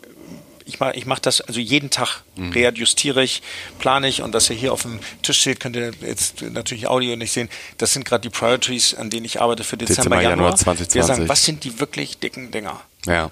ich 0.65 0.81
mache 0.81 0.95
ich 0.95 1.07
mach 1.07 1.19
das 1.19 1.41
also 1.41 1.61
jeden 1.61 1.91
Tag, 1.91 2.23
mhm. 2.37 2.53
readjustiere 2.53 3.23
ich, 3.23 3.43
plane 3.79 4.09
ich 4.09 4.23
und 4.23 4.33
dass 4.33 4.51
ihr 4.51 4.57
hier 4.57 4.73
auf 4.73 4.83
dem 4.83 5.01
Tisch 5.23 5.41
steht, 5.41 5.61
könnt 5.61 5.77
ihr 5.77 5.93
jetzt 6.01 6.43
natürlich 6.43 6.87
Audio 6.87 7.17
nicht 7.17 7.33
sehen. 7.33 7.49
Das 7.79 7.93
sind 7.93 8.05
gerade 8.05 8.23
die 8.23 8.31
Priorities, 8.31 8.95
an 8.95 9.11
denen 9.11 9.25
ich 9.25 9.41
arbeite 9.41 9.65
für 9.65 9.77
Dezember, 9.77 9.97
Dezember 10.03 10.23
Januar. 10.23 10.37
Januar 10.37 10.57
2020. 10.57 10.95
Wir 10.95 11.05
sagen, 11.05 11.29
was 11.29 11.45
sind 11.45 11.65
die 11.65 11.81
wirklich 11.81 12.19
dicken 12.19 12.51
Dinger? 12.51 12.81
Ja. 13.07 13.31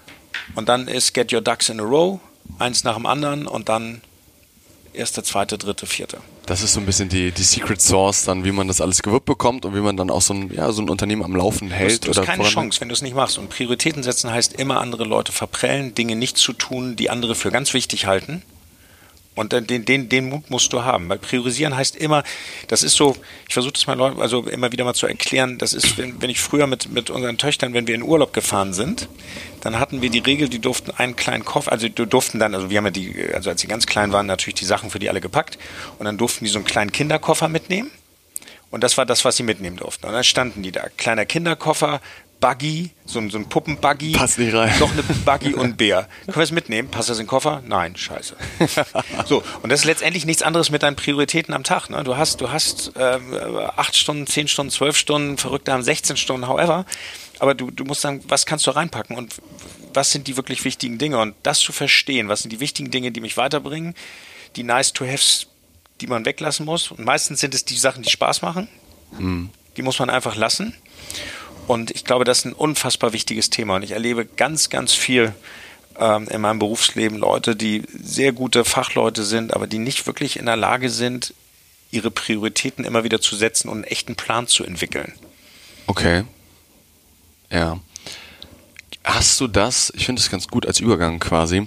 Und 0.55 0.69
dann 0.69 0.89
ist 0.89 1.15
Get 1.15 1.33
Your 1.33 1.41
Ducks 1.41 1.69
in 1.69 1.81
a 1.81 1.85
Row, 1.85 2.21
eins 2.59 2.85
nach 2.85 2.97
dem 2.97 3.07
anderen 3.07 3.47
und 3.47 3.69
dann 3.69 4.03
erste, 4.95 5.23
zweite, 5.23 5.59
dritte, 5.59 5.87
vierte. 5.87 6.19
Das 6.47 6.63
ist 6.63 6.75
so 6.75 6.81
ein 6.81 6.87
bisschen 6.87 7.09
die, 7.09 7.31
die 7.31 7.43
Secret 7.43 7.81
Source, 7.81 8.25
dann, 8.25 8.45
wie 8.45 8.53
man 8.53 8.69
das 8.69 8.81
alles 8.81 9.03
gewuppt 9.03 9.27
bekommt 9.27 9.65
und 9.65 9.75
wie 9.75 9.81
man 9.81 9.97
dann 9.97 10.11
auch 10.11 10.23
so 10.23 10.35
ein, 10.35 10.53
ja, 10.53 10.71
so 10.73 10.83
ein 10.83 10.89
Unternehmen 10.89 11.25
am 11.25 11.37
Laufen 11.37 11.71
hält. 11.71 12.05
Du 12.05 12.09
hast, 12.09 12.17
du 12.17 12.21
hast 12.21 12.27
keine 12.27 12.45
Chance, 12.45 12.81
wenn 12.81 12.89
du 12.89 12.95
es 12.95 13.03
nicht 13.03 13.15
machst. 13.15 13.39
Und 13.39 13.49
Prioritäten 13.49 14.03
setzen 14.03 14.31
heißt 14.31 14.55
immer 14.55 14.81
andere 14.81 15.05
Leute 15.05 15.33
verprellen, 15.33 15.95
Dinge 15.95 16.17
nicht 16.17 16.37
zu 16.37 16.53
tun, 16.53 16.97
die 16.97 17.11
andere 17.11 17.35
für 17.35 17.51
ganz 17.51 17.75
wichtig 17.75 18.07
halten. 18.07 18.43
Und 19.35 19.53
den, 19.53 19.87
den, 19.87 20.11
den 20.11 20.29
Mut 20.29 20.51
musst 20.51 20.75
du 20.75 20.85
haben, 20.85 21.09
weil 21.09 21.19
priorisieren 21.19 21.75
heißt 21.75 21.97
immer, 21.97 22.23
das 22.69 22.83
ist 22.83 22.97
so, 22.97 23.17
ich 23.49 23.55
versuche 23.55 23.73
das 23.73 23.87
mal 23.87 23.99
also 24.21 24.43
immer 24.43 24.73
wieder 24.73 24.85
mal 24.85 24.93
zu 24.93 25.07
erklären, 25.07 25.57
das 25.57 25.73
ist, 25.73 25.97
wenn, 25.97 26.21
wenn 26.21 26.29
ich 26.29 26.39
früher 26.39 26.67
mit, 26.67 26.93
mit 26.93 27.09
unseren 27.09 27.39
Töchtern, 27.39 27.73
wenn 27.73 27.87
wir 27.87 27.95
in 27.95 28.03
Urlaub 28.03 28.35
gefahren 28.35 28.75
sind, 28.75 29.09
dann 29.63 29.79
hatten 29.79 30.03
wir 30.03 30.11
die 30.11 30.19
Regel, 30.19 30.51
die 30.51 30.59
durften 30.59 30.91
einen 30.91 31.17
kleinen 31.17 31.47
Koffer, 31.47 31.73
also 31.73 31.89
die 31.89 31.95
durften 31.95 32.41
dann, 32.41 32.55
also 32.55 32.69
wir 32.69 32.77
haben 32.77 32.85
ja 32.85 32.91
die, 32.91 33.15
also 33.33 33.49
als 33.49 33.63
sie 33.63 33.69
ganz 33.69 33.87
klein 33.87 34.13
waren, 34.13 34.27
natürlich 34.27 34.57
die 34.57 34.67
Sachen 34.67 34.91
für 34.91 34.99
die 34.99 35.09
alle 35.09 35.23
gepackt 35.23 35.59
und 35.99 36.05
dann 36.05 36.19
durften 36.19 36.45
die 36.45 36.51
so 36.51 36.59
einen 36.59 36.67
kleinen 36.67 36.93
Kinderkoffer 36.93 37.49
mitnehmen. 37.49 37.91
Und 38.73 38.83
das 38.83 38.97
war 38.97 39.05
das, 39.05 39.23
was 39.27 39.37
sie 39.37 39.43
mitnehmen 39.43 39.77
durften. 39.77 40.07
Und 40.07 40.15
dann 40.15 40.25
standen 40.25 40.63
die 40.63 40.73
da. 40.73 40.89
Kleiner 40.97 41.27
Kinderkoffer, 41.27 42.01
Buggy, 42.43 42.91
so 43.07 43.21
ein, 43.21 43.31
so 43.31 43.39
ein 43.39 43.49
Puppenbuggy. 43.49 44.13
Passt 44.13 44.37
nicht 44.37 44.53
rein. 44.53 44.77
Noch 44.81 44.91
eine 44.91 45.03
Buggy 45.03 45.55
und 45.59 45.77
Bär. 45.77 46.09
Können 46.27 46.37
wir 46.37 46.43
es 46.43 46.51
mitnehmen? 46.51 46.91
Passt 46.91 47.09
das 47.09 47.19
in 47.19 47.23
den 47.23 47.29
Koffer? 47.29 47.63
Nein, 47.65 47.97
scheiße. 47.97 48.37
so, 49.27 49.45
und 49.63 49.71
das 49.71 49.81
ist 49.81 49.87
letztendlich 49.87 50.27
nichts 50.27 50.43
anderes 50.43 50.71
mit 50.71 50.83
deinen 50.83 50.97
Prioritäten 50.97 51.55
am 51.55 51.63
Tag. 51.63 51.89
Ne? 51.89 52.03
Du 52.03 52.17
hast, 52.17 52.41
du 52.41 52.51
hast 52.51 52.97
äh, 52.97 53.21
acht 53.77 53.97
Stunden, 53.97 54.27
zehn 54.27 54.49
Stunden, 54.49 54.73
zwölf 54.73 54.97
Stunden, 54.97 55.39
Verrückte 55.39 55.73
haben 55.73 55.85
16 55.85 56.17
Stunden, 56.17 56.49
however. 56.49 56.85
Aber 57.39 57.55
du, 57.55 57.71
du 57.71 57.85
musst 57.85 58.01
sagen, 58.01 58.25
was 58.27 58.45
kannst 58.45 58.67
du 58.67 58.73
reinpacken 58.73 59.17
und 59.17 59.37
was 59.95 60.11
sind 60.11 60.27
die 60.27 60.37
wirklich 60.37 60.65
wichtigen 60.65 60.99
Dinge? 60.99 61.19
Und 61.19 61.37
das 61.45 61.61
zu 61.61 61.71
verstehen, 61.71 62.29
was 62.29 62.43
sind 62.43 62.51
die 62.51 62.59
wichtigen 62.61 62.91
Dinge, 62.91 63.13
die 63.13 63.21
mich 63.21 63.37
weiterbringen, 63.37 63.95
die 64.57 64.65
nice 64.65 64.93
to 64.93 65.07
haves, 65.07 65.47
die 66.01 66.09
man 66.09 66.25
weglassen 66.25 66.67
muss. 66.67 66.91
Und 66.91 67.05
meistens 67.05 67.39
sind 67.39 67.55
es 67.55 67.65
die 67.65 67.79
Sachen, 67.79 68.03
die 68.03 68.11
Spaß 68.11 68.43
machen. 68.43 68.67
Mhm. 69.17 69.51
Die 69.77 69.83
muss 69.83 70.01
man 70.01 70.11
einfach 70.11 70.35
lassen. 70.35 70.75
Und 71.73 71.91
ich 71.91 72.05
glaube, 72.05 72.27
das 72.27 72.41
ist 72.41 72.45
ein 72.45 72.53
unfassbar 72.53 73.15
wichtiges 73.15 73.49
Thema. 73.49 73.77
Und 73.77 73.83
ich 73.83 73.93
erlebe 73.93 74.27
ganz, 74.27 74.69
ganz 74.69 74.93
viel 74.93 75.33
ähm, 75.99 76.29
in 76.29 76.43
meinem 76.43 76.59
Berufsleben 76.59 77.17
Leute, 77.17 77.57
die 77.57 77.85
sehr 77.99 78.33
gute 78.33 78.67
Fachleute 78.67 79.25
sind, 79.25 79.55
aber 79.55 79.67
die 79.67 79.79
nicht 79.79 80.07
wirklich 80.07 80.39
in 80.39 80.45
der 80.45 80.57
Lage 80.57 80.91
sind, 80.91 81.33
ihre 81.91 82.11
Prioritäten 82.11 82.85
immer 82.85 83.05
wieder 83.05 83.23
zu 83.23 83.37
setzen 83.37 83.71
und 83.71 83.77
einen 83.77 83.85
echten 83.85 84.17
Plan 84.17 84.47
zu 84.49 84.65
entwickeln. 84.65 85.15
Okay. 85.87 86.25
Ja. 87.51 87.81
Hast 89.03 89.41
du 89.41 89.49
das, 89.49 89.91
ich 89.97 90.05
finde 90.05 90.21
es 90.21 90.29
ganz 90.29 90.49
gut 90.49 90.67
als 90.67 90.79
Übergang 90.79 91.21
quasi. 91.21 91.65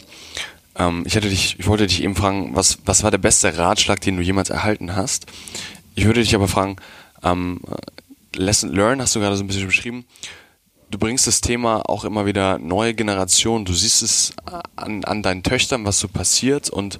Ähm, 0.76 1.03
ich, 1.08 1.16
hätte 1.16 1.30
dich, 1.30 1.56
ich 1.58 1.66
wollte 1.66 1.88
dich 1.88 2.03
eben 2.03 2.16
fragen, 2.16 2.56
was, 2.56 2.78
was 2.86 3.01
war 3.01 3.10
der 3.10 3.18
beste 3.18 3.58
Ratschlag, 3.58 4.01
den 4.01 4.18
du 4.18 4.22
jemals 4.22 4.51
erhalten 4.51 4.95
hast? 4.95 5.26
Ich 5.95 6.06
würde 6.06 6.22
dich 6.22 6.36
aber 6.36 6.47
fragen, 6.47 6.76
ähm, 7.24 7.60
Lesson 8.38 8.72
Learn 8.74 9.02
hast 9.02 9.16
du 9.16 9.20
gerade 9.20 9.36
so 9.36 9.44
ein 9.44 9.48
bisschen 9.48 9.68
beschrieben. 9.68 10.06
Du 10.90 11.00
bringst 11.00 11.28
das 11.28 11.42
Thema 11.42 11.82
auch 11.90 12.06
immer 12.06 12.26
wieder 12.26 12.60
neue 12.60 12.94
Generationen. 12.94 13.66
Du 13.66 13.74
siehst 13.74 14.02
es 14.04 14.34
an, 14.76 15.04
an 15.04 15.24
deinen 15.24 15.44
Töchtern, 15.44 15.86
was 15.86 16.00
so 16.00 16.08
passiert 16.08 16.70
und 16.70 17.00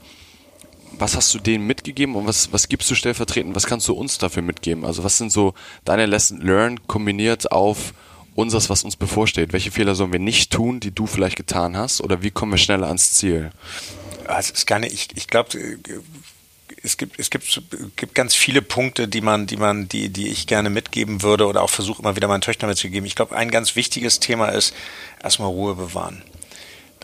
was 0.98 1.16
hast 1.16 1.34
du 1.34 1.40
denen 1.40 1.68
mitgegeben 1.68 2.16
und 2.16 2.26
was, 2.26 2.52
was 2.52 2.70
gibst 2.70 2.90
du 2.90 2.96
stellvertretend? 2.96 3.56
Was 3.56 3.68
kannst 3.68 3.88
du 3.88 3.94
uns 3.94 4.18
dafür 4.18 4.42
mitgeben? 4.44 4.86
Also 4.86 5.04
was 5.04 5.18
sind 5.18 5.32
so 5.32 5.54
deine 5.84 6.06
Lesson 6.06 6.42
Learn 6.42 6.88
kombiniert 6.88 7.52
auf 7.52 7.94
unseres, 8.34 8.70
was 8.70 8.84
uns 8.84 8.96
bevorsteht? 8.96 9.54
Welche 9.54 9.72
Fehler 9.72 9.96
sollen 9.96 10.12
wir 10.12 10.20
nicht 10.20 10.52
tun, 10.52 10.80
die 10.80 10.92
du 10.92 11.06
vielleicht 11.06 11.38
getan 11.38 11.78
hast? 11.78 12.02
Oder 12.02 12.22
wie 12.22 12.32
kommen 12.32 12.54
wir 12.54 12.58
schneller 12.58 12.88
ans 12.88 13.14
Ziel? 13.14 13.52
Also 14.28 14.52
es 14.52 14.60
ist 14.60 14.66
gar 14.66 14.80
nicht, 14.80 14.94
ich, 14.94 15.08
ich 15.16 15.28
glaube, 15.28 15.50
es 16.86 16.98
gibt, 16.98 17.20
es 17.20 17.30
gibt, 17.30 17.62
gibt 17.96 18.16
ganz 18.16 18.36
viele 18.36 18.62
Punkte, 18.62 19.08
die 19.08 19.22
man, 19.22 19.48
die 19.48 19.58
man, 19.58 19.90
die, 19.90 20.10
die 20.10 20.30
ich 20.30 20.48
gerne 20.48 20.70
mitgeben 20.70 21.24
würde 21.24 21.48
oder 21.48 21.64
auch 21.64 21.70
versuche 21.70 22.02
immer 22.02 22.16
wieder 22.16 22.28
meinen 22.28 22.42
Töchtern 22.42 22.70
mitzugeben. 22.70 23.06
Ich 23.06 23.16
glaube, 23.16 23.36
ein 23.36 23.52
ganz 23.52 23.76
wichtiges 23.76 24.20
Thema 24.20 24.50
ist 24.50 24.74
erstmal 25.22 25.50
Ruhe 25.50 25.76
bewahren. 25.76 26.22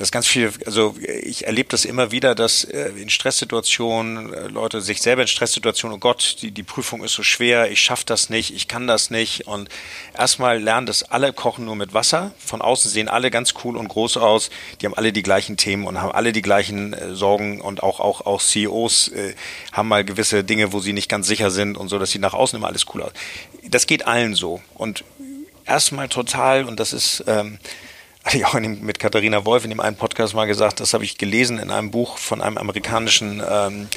Das 0.02 0.12
ganz 0.12 0.26
viel, 0.26 0.52
also 0.66 0.96
ich 1.22 1.46
erlebe 1.46 1.70
das 1.70 1.86
immer 1.86 2.12
wieder, 2.12 2.34
dass 2.34 2.64
äh, 2.64 2.90
in 2.98 3.12
Stresssituationen 3.12 4.34
äh, 4.34 4.48
Leute 4.48 4.82
sich 4.82 5.00
selber 5.00 5.22
in 5.22 5.28
Stresssituationen, 5.28 5.96
oh 5.96 6.00
Gott, 6.00 6.38
die, 6.42 6.50
die 6.50 6.64
Prüfung 6.64 7.04
ist 7.04 7.14
so 7.14 7.22
schwer, 7.22 7.70
ich 7.70 7.82
schaffe 7.82 8.06
das 8.08 8.32
nicht, 8.32 8.52
ich 8.52 8.68
kann 8.68 8.88
das 8.88 9.12
nicht. 9.12 9.46
Und 9.46 9.70
erstmal 10.18 10.60
lernen 10.60 10.88
das 10.88 11.04
alle 11.04 11.34
kochen 11.34 11.66
nur 11.66 11.76
mit 11.76 11.94
Wasser. 11.94 12.34
Von 12.40 12.64
außen 12.64 12.90
sehen 12.90 13.10
alle 13.10 13.30
ganz 13.30 13.54
cool 13.64 13.78
und 13.78 13.90
groß 13.90 14.18
aus. 14.18 14.50
Die 14.82 14.88
haben 14.88 14.96
alle 14.96 15.14
die 15.14 15.22
gleichen 15.22 15.56
Themen 15.56 15.86
und 15.86 16.02
haben 16.02 16.14
alle 16.14 16.32
die 16.32 16.42
gleichen 16.42 16.94
äh, 16.94 17.14
Sorgen 17.14 17.62
und 17.62 17.84
auch, 17.84 18.00
auch, 18.00 18.22
auch 18.22 18.42
CEOs 18.42 19.10
äh, 19.10 19.36
haben 19.72 19.88
mal 19.88 20.04
gewisse 20.04 20.44
Dinge, 20.44 20.74
wo 20.74 20.80
sie 20.80 20.94
nicht 20.94 21.10
ganz 21.10 21.28
sicher 21.28 21.52
sind 21.52 21.78
und 21.78 21.90
so, 21.90 22.00
dass 22.00 22.10
sie 22.10 22.18
nach 22.18 22.34
außen 22.34 22.58
immer 22.58 22.70
alles 22.70 22.88
cool 22.96 23.04
aus. 23.04 23.12
Das 23.70 23.86
geht 23.86 24.08
allen 24.08 24.34
so. 24.34 24.64
Und 24.74 25.04
erstmal 25.68 26.10
total, 26.10 26.66
und 26.66 26.80
das 26.80 26.92
ist, 26.92 27.24
ähm, 27.28 27.60
hatte 28.24 28.38
ich 28.38 28.46
auch 28.46 28.54
dem, 28.54 28.82
mit 28.82 29.00
Katharina 29.00 29.46
Wolf 29.46 29.64
in 29.64 29.70
dem 29.70 29.80
einen 29.80 29.96
Podcast 29.96 30.34
mal 30.34 30.46
gesagt, 30.46 30.80
das 30.80 30.94
habe 30.94 31.04
ich 31.04 31.18
gelesen 31.18 31.58
in 31.58 31.72
einem 31.72 31.92
Buch 31.92 32.18
von 32.18 32.42
einem 32.42 32.58
amerikanischen 32.58 33.42
ähm, 33.48 33.88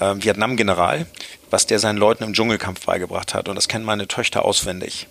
äh, 0.00 0.14
Vietnam-General, 0.16 1.06
was 1.50 1.66
der 1.66 1.78
seinen 1.78 1.96
Leuten 1.96 2.24
im 2.24 2.32
Dschungelkampf 2.32 2.84
beigebracht 2.86 3.34
hat. 3.34 3.48
Und 3.48 3.54
das 3.54 3.68
kennen 3.68 3.84
meine 3.84 4.08
Töchter 4.08 4.44
auswendig. 4.44 5.06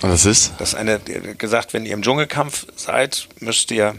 Und 0.00 0.08
das 0.08 0.24
ist? 0.24 0.52
Das 0.58 0.70
ist 0.70 0.74
eine, 0.74 1.00
gesagt, 1.36 1.74
wenn 1.74 1.84
ihr 1.84 1.92
im 1.92 2.02
Dschungelkampf 2.02 2.66
seid, 2.76 3.28
müsst 3.40 3.70
ihr 3.70 3.96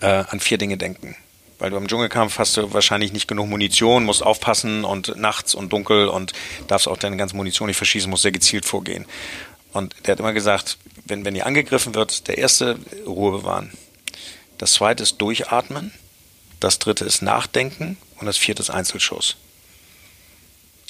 äh, 0.00 0.06
an 0.06 0.40
vier 0.40 0.58
Dinge 0.58 0.76
denken. 0.76 1.16
Weil 1.58 1.70
du 1.70 1.76
im 1.76 1.88
Dschungelkampf 1.88 2.38
hast 2.38 2.56
du 2.56 2.72
wahrscheinlich 2.72 3.12
nicht 3.12 3.28
genug 3.28 3.48
Munition, 3.48 4.04
musst 4.04 4.22
aufpassen 4.22 4.84
und 4.84 5.16
nachts 5.16 5.54
und 5.54 5.72
dunkel 5.72 6.08
und 6.08 6.32
darfst 6.68 6.88
auch 6.88 6.96
deine 6.96 7.18
ganze 7.18 7.36
Munition 7.36 7.66
nicht 7.66 7.76
verschießen, 7.76 8.08
musst 8.08 8.22
sehr 8.22 8.32
gezielt 8.32 8.64
vorgehen. 8.64 9.04
Und 9.72 9.94
der 10.04 10.12
hat 10.12 10.20
immer 10.20 10.32
gesagt, 10.32 10.78
wenn, 11.04 11.24
wenn 11.24 11.36
ihr 11.36 11.46
angegriffen 11.46 11.94
wird, 11.94 12.28
der 12.28 12.38
erste 12.38 12.78
Ruhe 13.06 13.32
bewahren. 13.32 13.72
Das 14.58 14.74
zweite 14.74 15.02
ist 15.02 15.18
durchatmen. 15.18 15.92
Das 16.58 16.78
dritte 16.78 17.04
ist 17.04 17.22
nachdenken. 17.22 17.96
Und 18.18 18.26
das 18.26 18.36
vierte 18.36 18.62
ist 18.62 18.70
Einzelschuss. 18.70 19.36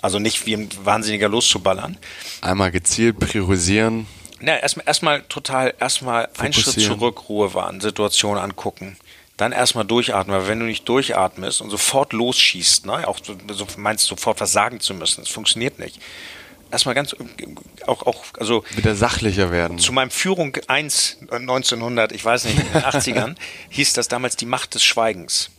Also 0.03 0.19
nicht 0.19 0.47
wie 0.47 0.55
ein 0.55 0.69
Wahnsinniger 0.83 1.29
loszuballern. 1.29 1.99
Einmal 2.41 2.71
gezielt 2.71 3.19
priorisieren. 3.19 4.07
Ja, 4.41 4.57
erstmal, 4.57 4.87
erstmal 4.87 5.23
total, 5.25 5.75
erstmal 5.79 6.29
einen 6.39 6.55
Schritt 6.55 6.81
zurück, 6.81 7.29
Ruhe 7.29 7.53
wahren, 7.53 7.81
Situation 7.81 8.39
angucken. 8.39 8.97
Dann 9.37 9.53
erstmal 9.53 9.85
durchatmen, 9.85 10.35
weil 10.35 10.49
wenn 10.49 10.61
du 10.61 10.67
nicht 10.67 10.89
durchatmest 10.89 11.61
und 11.61 11.69
sofort 11.69 12.15
losschießt, 12.15 12.87
ne, 12.87 13.07
auch 13.07 13.19
so 13.23 13.37
meinst 13.77 14.07
sofort 14.07 14.41
was 14.41 14.53
sagen 14.53 14.81
zu 14.81 14.95
müssen, 14.95 15.21
das 15.23 15.31
funktioniert 15.31 15.79
nicht 15.79 16.01
erstmal 16.71 16.95
ganz 16.95 17.15
auch, 17.87 18.07
auch 18.07 18.25
also 18.39 18.65
wieder 18.75 18.95
sachlicher 18.95 19.51
werden. 19.51 19.79
Zu 19.79 19.93
meinem 19.93 20.11
Führung 20.11 20.57
1 20.67 21.19
1900, 21.31 22.13
ich 22.13 22.25
weiß 22.25 22.45
nicht, 22.45 22.59
in 22.59 22.73
den 22.73 22.83
80ern, 22.83 23.37
hieß 23.71 23.93
das 23.93 24.09
damals 24.09 24.37
die 24.37 24.47
Macht 24.47 24.75
des 24.75 24.85
Schweigens. 24.85 25.51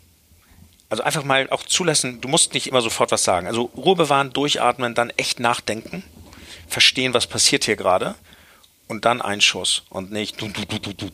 Also 0.89 1.03
einfach 1.03 1.23
mal 1.23 1.49
auch 1.49 1.63
zulassen, 1.63 2.19
du 2.19 2.27
musst 2.27 2.53
nicht 2.53 2.67
immer 2.67 2.81
sofort 2.81 3.11
was 3.11 3.23
sagen. 3.23 3.47
Also 3.47 3.71
Ruhe 3.75 3.95
bewahren, 3.95 4.33
durchatmen, 4.33 4.93
dann 4.93 5.09
echt 5.11 5.39
nachdenken, 5.39 6.03
verstehen, 6.67 7.13
was 7.13 7.27
passiert 7.27 7.63
hier 7.63 7.77
gerade 7.77 8.15
und 8.87 9.05
dann 9.05 9.21
ein 9.21 9.39
Schuss 9.39 9.83
und 9.89 10.11
nicht 10.11 10.41
du, 10.41 10.49
du, 10.49 10.65
du, 10.65 10.79
du, 10.79 10.93
du. 10.93 11.09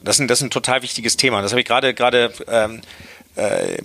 Das 0.00 0.16
ist, 0.16 0.20
ein, 0.20 0.28
das 0.28 0.40
ist 0.40 0.44
ein 0.46 0.50
total 0.50 0.82
wichtiges 0.82 1.16
Thema. 1.16 1.42
Das 1.42 1.52
habe 1.52 1.60
ich 1.60 1.66
gerade 1.66 1.94
gerade 1.94 2.32
ähm, 2.48 2.82
äh, 3.36 3.78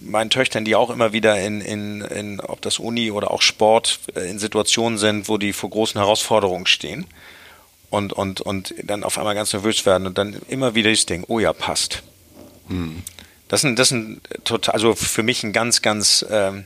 meinen 0.00 0.30
Töchtern, 0.30 0.64
die 0.64 0.76
auch 0.76 0.90
immer 0.90 1.12
wieder 1.12 1.38
in, 1.40 1.60
in, 1.60 2.00
in, 2.00 2.40
ob 2.40 2.62
das 2.62 2.78
Uni 2.78 3.10
oder 3.10 3.30
auch 3.30 3.42
Sport, 3.42 4.00
äh, 4.14 4.30
in 4.30 4.38
Situationen 4.38 4.98
sind, 4.98 5.28
wo 5.28 5.36
die 5.36 5.52
vor 5.52 5.70
großen 5.70 6.00
Herausforderungen 6.00 6.66
stehen 6.66 7.06
und, 7.90 8.12
und, 8.12 8.40
und 8.40 8.74
dann 8.82 9.04
auf 9.04 9.18
einmal 9.18 9.34
ganz 9.34 9.52
nervös 9.52 9.84
werden 9.86 10.06
und 10.06 10.18
dann 10.18 10.40
immer 10.48 10.74
wieder 10.74 10.90
das 10.90 11.06
Ding, 11.06 11.24
oh 11.28 11.38
ja, 11.38 11.52
passt. 11.52 12.02
Hm. 12.68 13.02
Das 13.48 13.60
ist 13.60 13.64
ein, 13.64 13.76
das 13.76 13.88
ist 13.88 13.92
ein 13.92 14.20
total, 14.44 14.74
also 14.74 14.94
für 14.94 15.22
mich 15.22 15.44
ein 15.44 15.52
ganz, 15.52 15.82
ganz 15.82 16.24
ähm, 16.30 16.64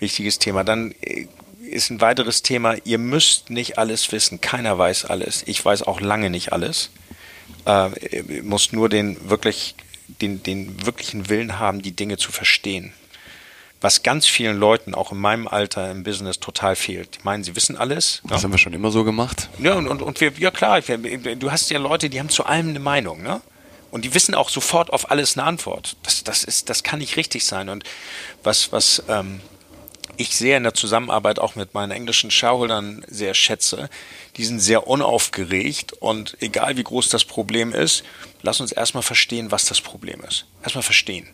wichtiges 0.00 0.38
Thema. 0.38 0.64
Dann 0.64 0.92
äh, 1.00 1.28
ist 1.70 1.90
ein 1.90 2.00
weiteres 2.00 2.42
Thema, 2.42 2.74
ihr 2.84 2.98
müsst 2.98 3.50
nicht 3.50 3.78
alles 3.78 4.10
wissen. 4.12 4.40
Keiner 4.40 4.76
weiß 4.76 5.04
alles. 5.04 5.44
Ich 5.46 5.64
weiß 5.64 5.82
auch 5.82 6.00
lange 6.00 6.30
nicht 6.30 6.52
alles. 6.52 6.90
Äh, 7.64 7.90
müsst 8.42 8.72
nur 8.72 8.88
den 8.88 9.30
wirklich 9.30 9.76
den, 10.08 10.42
den 10.42 10.86
wirklichen 10.86 11.28
Willen 11.28 11.58
haben, 11.58 11.82
die 11.82 11.92
Dinge 11.92 12.16
zu 12.16 12.32
verstehen. 12.32 12.92
Was 13.80 14.02
ganz 14.02 14.26
vielen 14.26 14.58
Leuten, 14.58 14.94
auch 14.94 15.12
in 15.12 15.18
meinem 15.18 15.46
Alter 15.46 15.90
im 15.90 16.02
Business, 16.02 16.40
total 16.40 16.76
fehlt. 16.76 17.16
Die 17.16 17.18
meinen, 17.24 17.44
sie 17.44 17.54
wissen 17.56 17.76
alles. 17.76 18.22
Das 18.24 18.38
ja. 18.38 18.44
haben 18.44 18.52
wir 18.52 18.58
schon 18.58 18.72
immer 18.72 18.90
so 18.90 19.04
gemacht. 19.04 19.50
Ja, 19.58 19.74
und, 19.74 19.86
und, 19.86 20.02
und 20.02 20.20
wir, 20.20 20.32
ja 20.38 20.50
klar, 20.50 20.80
du 20.80 21.50
hast 21.50 21.70
ja 21.70 21.78
Leute, 21.78 22.08
die 22.08 22.18
haben 22.18 22.30
zu 22.30 22.46
allem 22.46 22.70
eine 22.70 22.80
Meinung, 22.80 23.22
ne? 23.22 23.42
Und 23.90 24.04
die 24.04 24.14
wissen 24.14 24.34
auch 24.34 24.48
sofort 24.48 24.92
auf 24.92 25.10
alles 25.10 25.38
eine 25.38 25.46
Antwort. 25.46 25.96
Das, 26.02 26.24
das, 26.24 26.42
ist, 26.42 26.68
das 26.68 26.82
kann 26.82 26.98
nicht 26.98 27.16
richtig 27.16 27.46
sein. 27.46 27.68
Und 27.68 27.84
was, 28.42 28.72
was 28.72 29.02
ähm, 29.08 29.40
ich 30.16 30.36
sehr 30.36 30.56
in 30.56 30.62
der 30.62 30.74
Zusammenarbeit 30.74 31.38
auch 31.38 31.54
mit 31.54 31.74
meinen 31.74 31.92
englischen 31.92 32.30
Shareholdern 32.30 33.04
sehr 33.08 33.34
schätze, 33.34 33.88
die 34.36 34.44
sind 34.44 34.60
sehr 34.60 34.86
unaufgeregt 34.86 35.92
und 35.94 36.36
egal 36.40 36.76
wie 36.76 36.84
groß 36.84 37.08
das 37.08 37.24
Problem 37.24 37.72
ist, 37.72 38.04
lass 38.42 38.60
uns 38.60 38.72
erstmal 38.72 39.02
verstehen, 39.02 39.50
was 39.50 39.66
das 39.66 39.80
Problem 39.80 40.22
ist. 40.26 40.46
Erstmal 40.62 40.82
verstehen. 40.82 41.28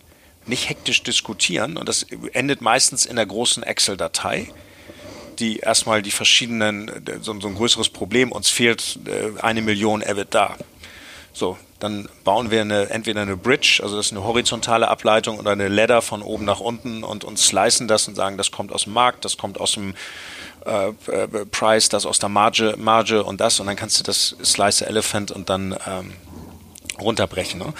Nicht 0.47 0.69
hektisch 0.69 1.03
diskutieren 1.03 1.77
und 1.77 1.89
das 1.89 2.07
endet 2.33 2.61
meistens 2.61 3.07
in 3.07 3.17
der 3.17 3.27
großen 3.27 3.63
Excel-Datei, 3.63 4.51
die 5.39 5.59
erstmal 5.59 6.03
die 6.03 6.11
verschiedenen, 6.11 6.91
so, 7.23 7.33
ein 7.33 7.41
größeres 7.55 7.89
Problem, 7.89 8.33
uns 8.33 8.51
fehlt 8.51 8.99
äh, 9.07 9.41
eine 9.41 9.63
Million 9.63 10.05
da. 10.31 10.57
So, 11.33 11.57
dann 11.79 12.09
bauen 12.25 12.51
wir 12.51 12.61
eine, 12.61 12.91
entweder 12.91 13.23
eine 13.23 13.37
Bridge, 13.37 13.81
also 13.83 13.97
das 13.97 14.07
ist 14.07 14.13
eine 14.13 14.23
horizontale 14.23 14.89
Ableitung 14.89 15.39
oder 15.39 15.53
eine 15.53 15.69
Ladder 15.69 16.03
von 16.03 16.23
oben 16.23 16.45
nach 16.45 16.61
unten 16.61 17.03
und, 17.03 17.25
und 17.25 17.39
slicen 17.39 17.89
das 17.89 18.07
und 18.07 18.15
sagen, 18.15 18.37
das 18.37 18.51
kommt 18.51 18.73
aus 18.73 18.85
dem 18.85 18.93
Markt, 18.93 19.25
das 19.25 19.39
kommt 19.39 19.59
aus 19.59 19.73
dem 19.73 19.95
äh, 20.67 20.89
äh 20.89 21.47
Price, 21.51 21.89
das 21.89 22.07
aus 22.07 22.19
der 22.19 22.29
Marge, 22.29 22.75
Marge 22.79 23.25
und 23.25 23.41
das 23.41 23.61
und 23.61 23.67
dann 23.67 23.77
kannst 23.77 23.99
du 23.99 24.05
das 24.05 24.37
Slice 24.45 24.87
Elephant 24.87 25.31
und 25.31 25.49
dann 25.49 25.75
ähm, 25.87 26.13
runterbrechen. 27.01 27.59
Ne? 27.59 27.73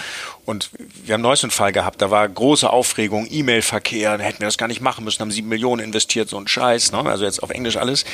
Und 0.45 0.71
wir 1.05 1.15
haben 1.15 1.21
neuesten 1.21 1.51
Fall 1.51 1.73
gehabt, 1.73 2.03
da 2.03 2.11
war 2.11 2.29
große 2.29 2.69
Aufregung, 2.69 3.27
E-Mail-Verkehr, 3.31 4.19
hätten 4.19 4.41
wir 4.41 4.49
das 4.49 4.59
gar 4.59 4.69
nicht 4.69 4.81
machen 4.81 5.05
müssen, 5.05 5.21
haben 5.21 5.31
sieben 5.31 5.49
Millionen 5.49 5.85
investiert, 5.85 6.29
so 6.29 6.39
ein 6.39 6.49
Scheiß, 6.49 6.93
ne? 6.93 6.99
also 7.05 7.25
jetzt 7.25 7.43
auf 7.43 7.51
Englisch 7.51 7.77
alles. 7.77 8.05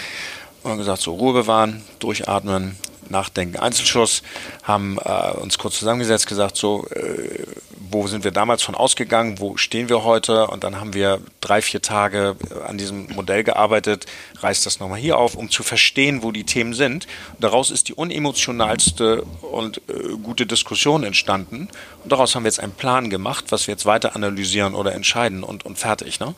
Und 0.65 0.77
gesagt, 0.77 1.01
so 1.01 1.15
Ruhe 1.15 1.33
bewahren, 1.33 1.85
durchatmen, 2.01 2.77
nachdenken. 3.11 3.57
Einzelschuss, 3.59 4.23
haben 4.63 4.99
äh, 5.05 5.33
uns 5.33 5.59
kurz 5.59 5.79
zusammengesetzt, 5.79 6.27
gesagt, 6.27 6.57
so, 6.57 6.87
äh, 6.89 7.45
wo 7.91 8.07
sind 8.07 8.25
wir 8.25 8.31
damals 8.31 8.63
von 8.63 8.75
ausgegangen, 8.75 9.39
wo 9.39 9.57
stehen 9.57 9.89
wir 9.89 10.05
heute 10.05 10.49
und 10.49 10.65
dann 10.65 10.81
haben 10.81 10.95
wir 10.95 11.21
drei, 11.41 11.63
vier 11.63 11.81
Tage 11.81 12.37
äh, 12.51 12.69
an 12.69 12.79
diesem 12.79 13.07
Modell 13.15 13.45
gearbeitet, 13.45 14.07
reißt 14.41 14.67
das 14.67 14.81
nochmal 14.81 14.99
hier 14.99 15.19
auf, 15.19 15.35
um 15.35 15.51
zu 15.51 15.63
verstehen, 15.63 16.23
wo 16.23 16.33
die 16.33 16.45
Themen 16.45 16.75
sind. 16.75 17.07
Und 17.35 17.45
daraus 17.45 17.71
ist 17.71 17.89
die 17.89 17.95
unemotionalste 17.95 19.23
und 19.23 19.79
äh, 19.89 20.17
gute 20.23 20.47
Diskussion 20.47 21.05
entstanden 21.05 21.69
und 22.03 22.13
daraus 22.13 22.35
haben 22.35 22.45
wir 22.45 22.49
jetzt 22.49 22.61
einen 22.61 22.73
Plan 22.73 23.11
gemacht, 23.11 23.47
was 23.51 23.67
wir 23.67 23.73
jetzt 23.73 23.87
weiter 23.87 24.17
analysieren 24.17 24.75
oder 24.75 24.95
entscheiden 24.95 25.43
und, 25.43 25.65
und 25.67 25.79
fertig. 25.79 26.21
Ne? 26.21 26.35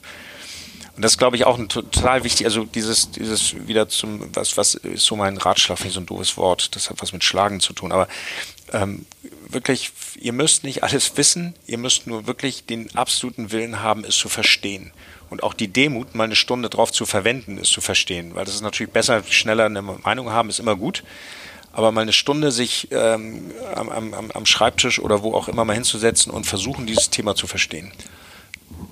Und 1.01 1.05
das 1.05 1.16
glaube 1.16 1.34
ich, 1.34 1.46
auch 1.46 1.59
ein 1.59 1.70
total 1.70 2.24
wichtig, 2.24 2.44
also 2.44 2.66
dieses, 2.66 3.11
dieses 3.11 3.66
wieder 3.66 3.88
zum, 3.88 4.36
was, 4.36 4.59
was 4.59 4.74
ist 4.74 5.07
so 5.07 5.16
mein 5.16 5.38
Ratschlag, 5.38 5.82
nicht 5.82 5.94
so 5.94 6.01
ein 6.01 6.05
doofes 6.05 6.36
Wort, 6.36 6.76
das 6.76 6.90
hat 6.90 7.01
was 7.01 7.14
mit 7.14 7.24
Schlagen 7.24 7.61
zu 7.61 7.72
tun, 7.72 7.90
aber 7.90 8.07
ähm, 8.74 9.07
wirklich, 9.48 9.92
ihr 10.20 10.34
müsst 10.34 10.62
nicht 10.62 10.82
alles 10.82 11.16
wissen, 11.16 11.55
ihr 11.66 11.78
müsst 11.78 12.07
nur 12.07 12.26
wirklich 12.26 12.66
den 12.66 12.94
absoluten 12.96 13.51
Willen 13.51 13.80
haben, 13.80 14.05
es 14.05 14.14
zu 14.18 14.28
verstehen. 14.28 14.92
Und 15.30 15.42
auch 15.42 15.55
die 15.55 15.68
Demut, 15.68 16.14
mal 16.14 16.24
eine 16.24 16.36
Stunde 16.36 16.68
drauf 16.68 16.92
zu 16.92 17.07
verwenden, 17.07 17.57
es 17.57 17.70
zu 17.70 17.80
verstehen. 17.80 18.34
Weil 18.34 18.44
das 18.44 18.55
ist 18.55 18.61
natürlich 18.61 18.92
besser, 18.92 19.22
schneller 19.24 19.64
eine 19.64 19.80
Meinung 19.80 20.28
haben, 20.28 20.51
ist 20.51 20.61
immer 20.61 20.76
gut. 20.76 21.03
aber 21.72 21.92
mal 21.92 22.03
eine 22.03 22.12
Stunde 22.12 22.53
sich 22.53 22.88
ähm, 22.90 23.53
am, 23.74 23.88
am, 23.88 24.30
am 24.32 24.44
Schreibtisch 24.44 24.98
oder 24.98 25.22
wo 25.22 25.32
auch 25.32 25.48
immer 25.48 25.64
mal 25.64 25.72
hinzusetzen 25.72 26.30
und 26.30 26.44
versuchen, 26.44 26.84
dieses 26.84 27.09
Thema 27.09 27.34
zu 27.34 27.46
verstehen. 27.46 27.90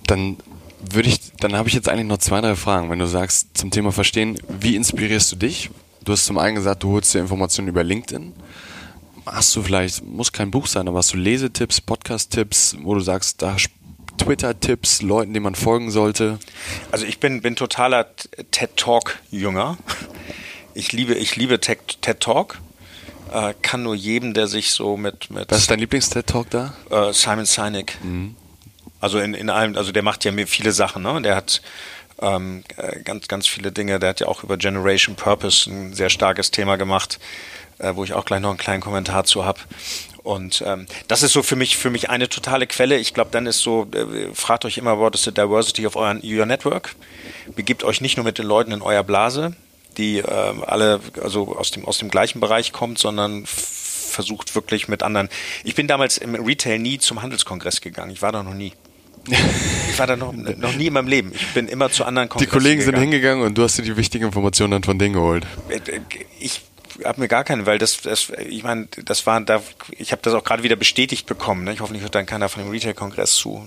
Dann 0.07 0.39
würde 0.81 1.09
ich, 1.09 1.33
dann 1.41 1.55
habe 1.55 1.69
ich 1.69 1.75
jetzt 1.75 1.89
eigentlich 1.89 2.07
noch 2.07 2.19
zwei, 2.19 2.41
drei 2.41 2.55
Fragen. 2.57 2.91
Wenn 2.91 2.99
du 2.99 3.07
sagst 3.07 3.57
zum 3.57 3.71
Thema 3.71 3.93
Verstehen, 3.93 4.39
wie 4.49 4.77
inspirierst 4.77 5.33
du 5.33 5.37
dich? 5.37 5.71
Du 6.05 6.13
hast 6.13 6.25
zum 6.25 6.39
einen 6.39 6.55
gesagt, 6.55 6.83
du 6.83 6.93
holst 6.93 7.15
dir 7.15 7.21
Informationen 7.21 7.69
über 7.69 7.85
LinkedIn. 7.85 8.33
Hast 9.27 9.55
du 9.57 9.63
vielleicht, 9.63 10.05
muss 10.05 10.33
kein 10.33 10.51
Buch 10.51 10.67
sein, 10.67 10.89
aber 10.89 10.99
hast 10.99 11.13
du 11.13 11.19
Lesetipps, 11.19 11.81
Podcast-Tipps, 11.81 12.77
wo 12.83 12.95
du 12.95 13.01
sagst, 13.01 13.43
da 13.43 13.57
Twitter-Tipps, 14.17 15.03
Leuten, 15.03 15.33
denen 15.33 15.45
man 15.45 15.55
folgen 15.55 15.91
sollte? 15.91 16.39
Also 16.91 17.05
ich 17.07 17.21
bin, 17.21 17.43
bin 17.43 17.57
totaler 17.57 18.07
TED-Talk-Jünger. 18.51 19.79
Ich 20.75 20.93
liebe, 20.93 21.15
ich 21.15 21.37
liebe 21.37 21.61
TED-Talk. 21.61 22.59
Äh, 23.33 23.55
kann 23.61 23.83
nur 23.83 23.95
jedem, 23.95 24.33
der 24.33 24.47
sich 24.47 24.71
so 24.71 24.97
mit. 24.97 25.31
mit 25.31 25.51
Was 25.51 25.59
ist 25.59 25.71
dein 25.71 25.81
Lieblings-TED-Talk 25.81 26.49
da? 26.51 26.75
Äh, 26.91 27.13
Simon 27.13 27.45
Sinek. 27.45 27.99
Mhm. 28.03 28.37
Also 29.01 29.19
in, 29.21 29.35
in 29.35 29.51
allem, 29.51 29.77
also 29.77 29.93
der 29.93 30.03
macht 30.03 30.25
ja 30.25 30.33
viele 30.47 30.73
Sachen, 30.73 31.03
ne? 31.03 31.23
Der 31.23 31.37
hat 31.37 31.63
ähm, 32.21 32.65
äh, 32.77 33.01
ganz, 33.03 33.29
ganz 33.29 33.47
viele 33.47 33.73
Dinge. 33.73 33.99
Der 33.99 34.11
hat 34.11 34.21
ja 34.21 34.29
auch 34.29 34.43
über 34.43 34.57
Generation 34.57 35.15
Purpose 35.15 35.71
ein 35.71 35.95
sehr 35.95 36.11
starkes 36.11 36.51
Thema 36.51 36.77
gemacht, 36.77 37.19
äh, 37.79 37.95
wo 37.95 38.05
ich 38.05 38.13
auch 38.13 38.25
gleich 38.25 38.41
noch 38.41 38.51
einen 38.51 38.59
kleinen 38.59 38.81
Kommentar 38.81 39.25
zu 39.25 39.45
habe. 39.45 39.61
Und 40.23 40.63
ähm, 40.67 40.87
das 41.07 41.23
ist 41.23 41.33
so 41.33 41.43
für 41.43 41.57
mich 41.57 41.77
für 41.77 41.91
mich 41.91 42.11
eine 42.11 42.29
totale 42.29 42.67
Quelle. 42.67 42.99
Ich 42.99 43.15
glaube, 43.15 43.31
dann 43.31 43.47
ist 43.47 43.61
so, 43.61 43.89
äh, 43.95 44.35
fragt 44.35 44.65
euch 44.65 44.79
immer, 44.79 44.99
what 44.99 45.15
is 45.15 45.23
the 45.23 45.33
diversity 45.33 45.87
of 45.87 45.97
euren, 45.97 46.21
your 46.25 46.45
network? 46.45 46.95
Begibt 47.55 47.85
euch 47.85 48.01
nicht 48.01 48.17
nur 48.17 48.25
mit 48.25 48.39
den 48.39 48.47
Leuten 48.47 48.73
in 48.73 48.83
euer 48.83 49.05
Blase, 49.05 49.55
die 49.97 50.19
äh, 50.19 50.25
alle 50.67 51.01
also 51.23 51.57
aus 51.57 51.71
dem 51.71 51.87
aus 51.87 51.99
dem 51.99 52.11
gleichen 52.11 52.41
Bereich 52.41 52.73
kommt, 52.73 52.99
sondern 52.99 53.45
versucht 53.47 54.55
wirklich 54.55 54.89
mit 54.89 55.03
anderen. 55.03 55.29
Ich 55.65 55.75
bin 55.75 55.87
damals 55.87 56.19
im 56.19 56.35
Retail 56.35 56.79
nie 56.79 56.99
zum 56.99 57.23
Handelskongress 57.23 57.81
gegangen. 57.81 58.11
Ich 58.11 58.21
war 58.21 58.33
da 58.33 58.43
noch 58.43 58.55
nie. 58.55 58.73
Ich 59.91 59.99
war 59.99 60.07
da 60.07 60.17
noch, 60.17 60.33
noch 60.33 60.75
nie 60.75 60.87
in 60.87 60.93
meinem 60.93 61.09
Leben. 61.09 61.33
Ich 61.35 61.49
bin 61.49 61.69
immer 61.69 61.91
zu 61.91 62.05
anderen 62.05 62.29
Kongressen 62.29 62.51
Die 62.51 62.57
Kollegen 62.57 62.81
gegangen. 62.81 62.97
sind 62.97 63.03
hingegangen 63.03 63.45
und 63.45 63.57
du 63.57 63.63
hast 63.63 63.79
dir 63.79 63.83
die 63.83 63.97
wichtigen 63.97 64.27
Informationen 64.27 64.73
dann 64.73 64.83
von 64.85 64.99
denen 64.99 65.15
geholt. 65.15 65.47
Äh, 65.69 65.81
ich 66.39 66.63
habe 67.05 67.21
mir 67.21 67.29
gar 67.29 67.45
keine, 67.45 67.67
weil 67.67 67.79
das, 67.79 68.01
das 68.03 68.33
ich 68.49 68.63
meine, 68.63 68.89
das 69.05 69.27
war 69.27 69.41
da, 69.41 69.63
ich 69.91 70.13
habe 70.13 70.23
das 70.23 70.35
auch 70.35 70.45
gerade 70.45 70.63
wieder 70.63 70.77
bestätigt 70.77 71.27
bekommen. 71.27 71.65
Ne? 71.65 71.73
Ich 71.73 71.81
hoffe, 71.81 71.93
nicht 71.93 72.03
hört 72.03 72.15
dann 72.15 72.27
keiner 72.27 72.49
von 72.49 72.63
dem 72.63 72.71
Retail-Kongress 72.71 73.35
zu. 73.35 73.65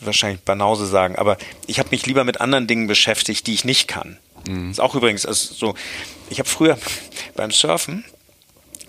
Wahrscheinlich 0.00 0.40
Banause 0.40 0.86
sagen. 0.86 1.16
Aber 1.16 1.36
ich 1.66 1.78
habe 1.78 1.90
mich 1.90 2.06
lieber 2.06 2.24
mit 2.24 2.40
anderen 2.40 2.66
Dingen 2.66 2.86
beschäftigt, 2.86 3.46
die 3.46 3.54
ich 3.54 3.64
nicht 3.64 3.88
kann. 3.88 4.18
Mhm. 4.48 4.68
Das 4.68 4.78
ist 4.78 4.80
auch 4.80 4.94
übrigens 4.94 5.26
also 5.26 5.54
so. 5.54 5.74
Ich 6.30 6.38
habe 6.38 6.48
früher 6.48 6.78
beim 7.36 7.50
Surfen 7.50 8.04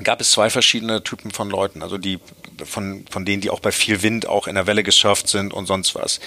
gab 0.02 0.22
es 0.22 0.32
zwei 0.32 0.50
verschiedene 0.50 1.04
Typen 1.04 1.32
von 1.32 1.50
Leuten, 1.50 1.84
also 1.84 1.98
die 1.98 2.20
von, 2.64 3.06
von 3.10 3.26
denen, 3.26 3.42
die 3.42 3.50
auch 3.50 3.60
bei 3.60 3.72
viel 3.72 4.02
Wind 4.02 4.28
auch 4.28 4.48
in 4.48 4.56
der 4.56 4.68
Welle 4.68 4.84
gesurft 4.84 5.28
sind 5.28 5.54
und 5.54 5.66
sonst 5.66 5.96
was. 5.96 6.20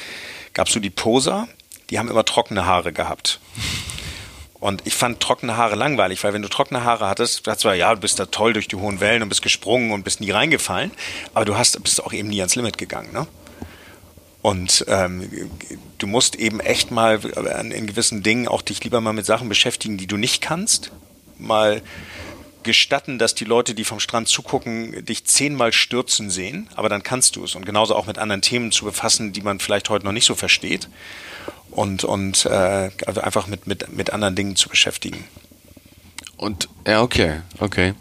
Gab 0.52 0.68
es 0.68 0.74
so 0.74 0.80
die 0.80 0.90
Poser, 0.90 1.48
die 1.90 1.98
haben 1.98 2.08
immer 2.08 2.24
trockene 2.24 2.66
Haare 2.66 2.92
gehabt. 2.92 3.40
Und 4.58 4.82
ich 4.86 4.94
fand 4.94 5.20
trockene 5.20 5.56
Haare 5.56 5.76
langweilig, 5.76 6.24
weil 6.24 6.32
wenn 6.32 6.42
du 6.42 6.48
trockene 6.48 6.82
Haare 6.82 7.08
hattest, 7.08 7.46
du 7.46 7.50
hast 7.50 7.60
zwar, 7.60 7.74
ja, 7.74 7.94
du 7.94 8.00
bist 8.00 8.18
da 8.18 8.26
toll 8.26 8.52
durch 8.52 8.68
die 8.68 8.76
hohen 8.76 9.00
Wellen 9.00 9.22
und 9.22 9.28
bist 9.28 9.42
gesprungen 9.42 9.92
und 9.92 10.02
bist 10.02 10.20
nie 10.20 10.30
reingefallen, 10.30 10.90
aber 11.34 11.44
du 11.44 11.56
hast, 11.56 11.80
bist 11.82 12.02
auch 12.02 12.12
eben 12.12 12.28
nie 12.28 12.40
ans 12.40 12.54
Limit 12.54 12.78
gegangen, 12.78 13.12
ne? 13.12 13.26
Und 14.42 14.84
ähm, 14.86 15.28
du 15.98 16.06
musst 16.06 16.36
eben 16.36 16.60
echt 16.60 16.92
mal 16.92 17.18
in 17.72 17.86
gewissen 17.86 18.22
Dingen 18.22 18.46
auch 18.46 18.62
dich 18.62 18.82
lieber 18.84 19.00
mal 19.00 19.12
mit 19.12 19.26
Sachen 19.26 19.48
beschäftigen, 19.48 19.98
die 19.98 20.06
du 20.06 20.16
nicht 20.16 20.40
kannst. 20.40 20.92
Mal 21.36 21.82
gestatten, 22.66 23.18
dass 23.18 23.34
die 23.34 23.46
Leute, 23.46 23.74
die 23.74 23.84
vom 23.84 24.00
Strand 24.00 24.28
zugucken, 24.28 25.02
dich 25.06 25.24
zehnmal 25.24 25.72
stürzen 25.72 26.28
sehen, 26.28 26.68
aber 26.74 26.90
dann 26.90 27.02
kannst 27.02 27.36
du 27.36 27.44
es. 27.44 27.54
Und 27.54 27.64
genauso 27.64 27.96
auch 27.96 28.06
mit 28.06 28.18
anderen 28.18 28.42
Themen 28.42 28.72
zu 28.72 28.84
befassen, 28.84 29.32
die 29.32 29.40
man 29.40 29.58
vielleicht 29.58 29.88
heute 29.88 30.04
noch 30.04 30.12
nicht 30.12 30.26
so 30.26 30.34
versteht. 30.34 30.88
Und, 31.70 32.04
und 32.04 32.44
äh, 32.44 32.90
also 33.06 33.22
einfach 33.22 33.46
mit, 33.46 33.66
mit, 33.66 33.90
mit 33.90 34.10
anderen 34.10 34.34
Dingen 34.34 34.56
zu 34.56 34.68
beschäftigen. 34.68 35.24
Und 36.36 36.68
ja, 36.86 37.00
okay, 37.00 37.40
okay. 37.58 37.94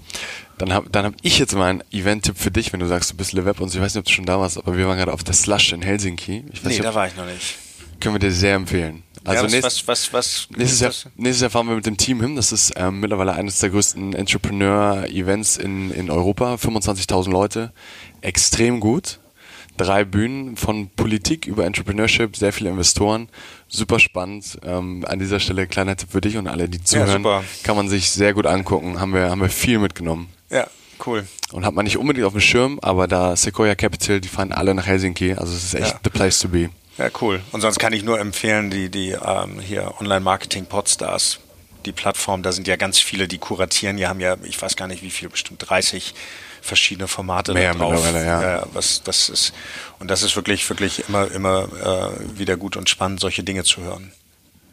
Dann 0.57 0.73
habe 0.73 0.89
dann 0.89 1.05
hab 1.05 1.13
ich 1.21 1.37
jetzt 1.37 1.53
mal 1.53 1.69
einen 1.69 1.83
Event-Tipp 1.91 2.37
für 2.37 2.51
dich, 2.51 2.71
wenn 2.73 2.79
du 2.79 2.87
sagst, 2.87 3.11
du 3.11 3.15
bist 3.15 3.33
Le 3.33 3.45
Web 3.45 3.59
und 3.59 3.69
so. 3.69 3.77
Ich 3.77 3.83
weiß 3.83 3.93
nicht, 3.93 3.99
ob 3.99 4.05
du 4.05 4.11
schon 4.11 4.25
da 4.25 4.39
warst, 4.39 4.57
aber 4.57 4.77
wir 4.77 4.87
waren 4.87 4.97
gerade 4.97 5.13
auf 5.13 5.23
der 5.23 5.33
Slush 5.33 5.73
in 5.73 5.81
Helsinki. 5.81 6.45
Ich 6.51 6.59
weiß 6.59 6.63
nee, 6.63 6.69
nicht, 6.69 6.83
da 6.83 6.95
war 6.95 7.07
ich 7.07 7.15
noch 7.15 7.25
nicht. 7.25 7.55
Können 7.99 8.15
wir 8.15 8.19
dir 8.19 8.31
sehr 8.31 8.55
empfehlen. 8.55 9.03
Also 9.25 9.47
ja, 9.47 9.63
was, 9.63 9.87
was, 9.87 9.87
was, 9.87 10.13
was, 10.13 10.47
nächstes, 10.55 10.79
Jahr, 10.79 11.11
nächstes 11.15 11.41
Jahr 11.41 11.49
fahren 11.49 11.67
wir 11.67 11.75
mit 11.75 11.85
dem 11.85 11.97
Team 11.97 12.21
hin. 12.21 12.35
Das 12.35 12.51
ist 12.51 12.73
ähm, 12.75 12.99
mittlerweile 12.99 13.33
eines 13.33 13.59
der 13.59 13.71
größten 13.71 14.13
Entrepreneur-Events 14.13 15.57
in, 15.57 15.91
in 15.91 16.11
Europa. 16.11 16.55
25.000 16.55 17.31
Leute. 17.31 17.73
Extrem 18.21 18.79
gut. 18.79 19.19
Drei 19.77 20.05
Bühnen 20.05 20.55
von 20.55 20.89
Politik 20.89 21.47
über 21.47 21.65
Entrepreneurship, 21.65 22.37
sehr 22.37 22.53
viele 22.53 22.69
Investoren. 22.69 23.27
Super 23.67 23.99
spannend. 23.99 24.59
Ähm, 24.63 25.03
an 25.07 25.19
dieser 25.19 25.39
Stelle 25.39 25.67
kleiner 25.67 25.97
Tipp 25.97 26.11
für 26.11 26.21
dich 26.21 26.37
und 26.37 26.47
alle, 26.47 26.69
die 26.69 26.81
zuhören. 26.81 27.23
Ja, 27.23 27.43
kann 27.63 27.75
man 27.75 27.89
sich 27.89 28.11
sehr 28.11 28.33
gut 28.33 28.45
angucken. 28.45 28.99
Haben 29.01 29.13
wir, 29.13 29.29
haben 29.29 29.41
wir 29.41 29.49
viel 29.49 29.79
mitgenommen. 29.79 30.29
Ja, 30.49 30.67
cool. 31.05 31.27
Und 31.51 31.65
hat 31.65 31.73
man 31.73 31.83
nicht 31.83 31.97
unbedingt 31.97 32.25
auf 32.25 32.33
dem 32.33 32.41
Schirm, 32.41 32.79
aber 32.81 33.07
da 33.07 33.35
Sequoia 33.35 33.75
Capital, 33.75 34.21
die 34.21 34.29
fahren 34.29 34.53
alle 34.53 34.73
nach 34.75 34.85
Helsinki. 34.85 35.33
Also 35.33 35.53
es 35.53 35.65
ist 35.65 35.73
echt 35.73 35.93
ja. 35.93 35.99
the 36.03 36.09
place 36.09 36.39
to 36.39 36.47
be. 36.47 36.69
Ja, 36.97 37.09
cool. 37.21 37.41
Und 37.51 37.61
sonst 37.61 37.79
kann 37.79 37.93
ich 37.93 38.03
nur 38.03 38.19
empfehlen, 38.19 38.69
die, 38.69 38.89
die 38.89 39.11
ähm, 39.11 39.59
hier 39.59 39.93
Online-Marketing-Podstars, 39.99 41.39
die 41.85 41.91
Plattform, 41.91 42.41
da 42.41 42.51
sind 42.51 42.67
ja 42.67 42.77
ganz 42.77 42.99
viele, 42.99 43.27
die 43.27 43.37
kuratieren. 43.37 43.97
Die 43.97 44.07
haben 44.07 44.19
ja, 44.19 44.37
ich 44.43 44.61
weiß 44.61 44.75
gar 44.75 44.87
nicht 44.87 45.03
wie 45.03 45.09
viel, 45.09 45.29
bestimmt 45.29 45.63
30 45.67 46.15
verschiedene 46.61 47.07
Formate 47.07 47.53
Mehr 47.53 47.73
da 47.73 47.79
drauf. 47.79 48.13
Ja. 48.13 48.59
Äh, 48.59 48.61
was, 48.73 49.03
das 49.03 49.29
ist, 49.29 49.53
und 49.99 50.09
das 50.09 50.23
ist 50.23 50.35
wirklich, 50.35 50.67
wirklich 50.69 51.03
immer, 51.07 51.29
immer 51.31 51.67
äh, 51.83 52.39
wieder 52.39 52.57
gut 52.57 52.75
und 52.75 52.89
spannend, 52.89 53.19
solche 53.19 53.43
Dinge 53.43 53.63
zu 53.63 53.81
hören. 53.81 54.11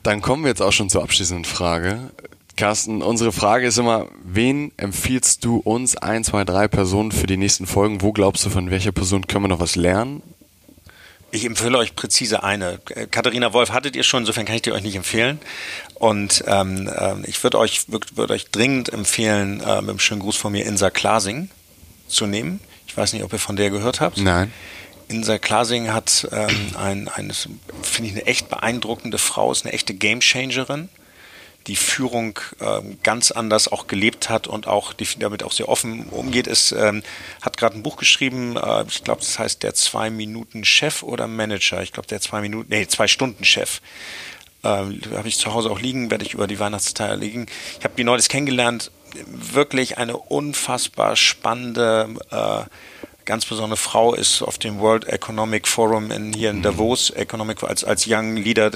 Dann 0.02 0.22
kommen 0.22 0.44
wir 0.44 0.48
jetzt 0.48 0.62
auch 0.62 0.72
schon 0.72 0.90
zur 0.90 1.02
abschließenden 1.02 1.44
Frage. 1.44 2.10
Carsten, 2.56 3.02
unsere 3.02 3.32
Frage 3.32 3.66
ist 3.66 3.78
immer, 3.78 4.08
wen 4.24 4.72
empfiehlst 4.76 5.44
du 5.44 5.56
uns, 5.56 5.96
ein, 5.96 6.24
zwei, 6.24 6.44
drei 6.44 6.68
Personen 6.68 7.12
für 7.12 7.26
die 7.26 7.36
nächsten 7.36 7.66
Folgen? 7.66 8.02
Wo 8.02 8.12
glaubst 8.12 8.44
du, 8.44 8.50
von 8.50 8.70
welcher 8.70 8.92
Person 8.92 9.26
können 9.26 9.44
wir 9.44 9.48
noch 9.48 9.60
was 9.60 9.76
lernen? 9.76 10.22
Ich 11.32 11.46
empfehle 11.46 11.78
euch 11.78 11.96
präzise 11.96 12.42
eine. 12.42 12.78
Katharina 13.10 13.54
Wolf 13.54 13.72
hattet 13.72 13.96
ihr 13.96 14.02
schon, 14.02 14.22
insofern 14.22 14.44
kann 14.44 14.54
ich 14.54 14.62
die 14.62 14.72
euch 14.72 14.82
nicht 14.82 14.96
empfehlen. 14.96 15.40
Und 15.94 16.44
ähm, 16.46 16.88
äh, 16.88 17.14
ich 17.26 17.42
würde 17.42 17.58
euch, 17.58 17.90
würd, 17.90 18.18
würd 18.18 18.30
euch 18.30 18.50
dringend 18.50 18.92
empfehlen, 18.92 19.60
äh, 19.60 19.80
mit 19.80 19.90
einem 19.90 19.98
schönen 19.98 20.20
Gruß 20.20 20.36
von 20.36 20.52
mir 20.52 20.66
Insa 20.66 20.90
Klasing 20.90 21.48
zu 22.06 22.26
nehmen. 22.26 22.60
Ich 22.86 22.96
weiß 22.96 23.14
nicht, 23.14 23.24
ob 23.24 23.32
ihr 23.32 23.38
von 23.38 23.56
der 23.56 23.70
gehört 23.70 24.00
habt. 24.00 24.18
Nein. 24.18 24.52
Insa 25.08 25.38
Klasing 25.38 25.92
hat 25.92 26.28
ähm, 26.32 26.76
ein, 26.76 27.08
eine, 27.08 27.32
finde 27.32 28.10
ich, 28.10 28.12
eine 28.12 28.26
echt 28.26 28.50
beeindruckende 28.50 29.16
Frau, 29.16 29.50
ist 29.50 29.64
eine 29.64 29.72
echte 29.72 29.94
Gamechangerin 29.94 30.90
die 31.66 31.76
Führung 31.76 32.38
ähm, 32.60 32.98
ganz 33.02 33.30
anders 33.30 33.68
auch 33.68 33.86
gelebt 33.86 34.28
hat 34.28 34.46
und 34.46 34.66
auch 34.66 34.92
die, 34.92 35.06
damit 35.18 35.42
auch 35.42 35.52
sehr 35.52 35.68
offen 35.68 36.08
umgeht. 36.08 36.46
Es 36.46 36.72
ähm, 36.72 37.02
hat 37.40 37.56
gerade 37.56 37.76
ein 37.76 37.82
Buch 37.82 37.96
geschrieben, 37.96 38.56
äh, 38.56 38.84
ich 38.88 39.04
glaube, 39.04 39.20
das 39.20 39.38
heißt 39.38 39.62
der 39.62 39.74
zwei 39.74 40.10
Minuten 40.10 40.64
Chef 40.64 41.02
oder 41.02 41.26
Manager. 41.28 41.82
Ich 41.82 41.92
glaube, 41.92 42.08
der 42.08 42.20
zwei 42.20 42.40
Minuten, 42.40 42.70
nee, 42.70 42.86
zwei 42.86 43.08
Stunden 43.08 43.44
Chef. 43.44 43.80
Ähm, 44.64 45.00
habe 45.16 45.28
ich 45.28 45.38
zu 45.38 45.52
Hause 45.52 45.70
auch 45.70 45.80
liegen, 45.80 46.10
werde 46.10 46.24
ich 46.24 46.34
über 46.34 46.46
die 46.46 46.58
Weihnachtstage 46.58 47.16
liegen. 47.16 47.46
Ich 47.78 47.84
habe 47.84 47.94
die 47.96 48.04
neulich 48.04 48.28
kennengelernt. 48.28 48.90
Wirklich 49.26 49.98
eine 49.98 50.16
unfassbar 50.16 51.16
spannende 51.16 52.14
äh, 52.30 52.64
ganz 53.24 53.44
besondere 53.44 53.76
Frau 53.76 54.14
ist 54.14 54.42
auf 54.42 54.58
dem 54.58 54.78
World 54.78 55.06
Economic 55.06 55.68
Forum 55.68 56.10
in, 56.10 56.32
hier 56.32 56.50
in 56.50 56.58
mhm. 56.58 56.62
Davos 56.62 57.10
Economic 57.10 57.62
als, 57.62 57.84
als 57.84 58.06
Young 58.08 58.36
Leader, 58.36 58.70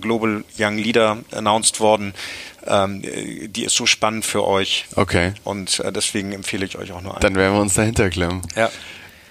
Global 0.00 0.44
Young 0.58 0.76
Leader 0.78 1.18
announced 1.32 1.80
worden. 1.80 2.14
Ähm, 2.66 3.02
die 3.02 3.64
ist 3.64 3.74
so 3.74 3.86
spannend 3.86 4.24
für 4.24 4.46
euch. 4.46 4.86
Okay. 4.96 5.32
Und 5.44 5.80
äh, 5.80 5.92
deswegen 5.92 6.32
empfehle 6.32 6.64
ich 6.64 6.78
euch 6.78 6.92
auch 6.92 7.00
nur 7.00 7.12
einen. 7.12 7.20
Dann 7.20 7.34
werden 7.34 7.54
wir 7.54 7.60
uns 7.60 7.74
dahinter 7.74 8.10
klemmen. 8.10 8.42
Ja. 8.56 8.70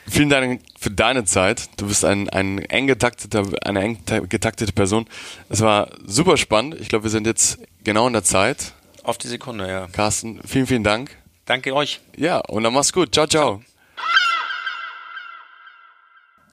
Vielen 0.10 0.30
Dank 0.30 0.62
für 0.80 0.92
deine 0.92 1.26
Zeit. 1.26 1.70
Du 1.78 1.88
bist 1.88 2.04
ein, 2.04 2.28
ein 2.30 2.60
eng 2.60 2.88
getakteter, 2.88 3.44
eine 3.64 3.82
eng 3.82 4.00
getaktete 4.28 4.74
Person. 4.74 5.06
Es 5.48 5.62
war 5.62 5.90
super 6.06 6.38
spannend. 6.38 6.76
Ich 6.82 6.90
glaube, 6.90 7.04
wir 7.04 7.12
sind 7.12 7.28
jetzt 7.28 7.60
genau 7.84 8.08
in 8.08 8.14
der 8.14 8.24
Zeit. 8.24 8.74
Auf 9.04 9.18
die 9.18 9.28
Sekunde, 9.28 9.68
ja. 9.68 9.88
Carsten, 9.92 10.42
vielen, 10.46 10.68
vielen 10.68 10.84
Dank. 10.84 11.16
Danke 11.46 11.74
euch. 11.74 12.02
Ja, 12.18 12.40
und 12.40 12.64
dann 12.64 12.74
mach's 12.74 12.94
gut. 12.94 13.14
Ciao, 13.14 13.28
ciao. 13.28 13.58
ciao. 13.58 13.71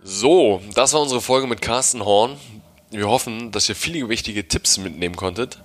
So, 0.02 0.62
das 0.74 0.92
war 0.92 1.00
unsere 1.00 1.20
Folge 1.20 1.48
mit 1.48 1.60
Carsten 1.60 2.04
Horn. 2.04 2.38
Wir 2.90 3.08
hoffen, 3.08 3.50
dass 3.50 3.68
ihr 3.68 3.74
viele 3.74 4.08
wichtige 4.08 4.46
Tipps 4.46 4.78
mitnehmen 4.78 5.16
konntet. 5.16 5.58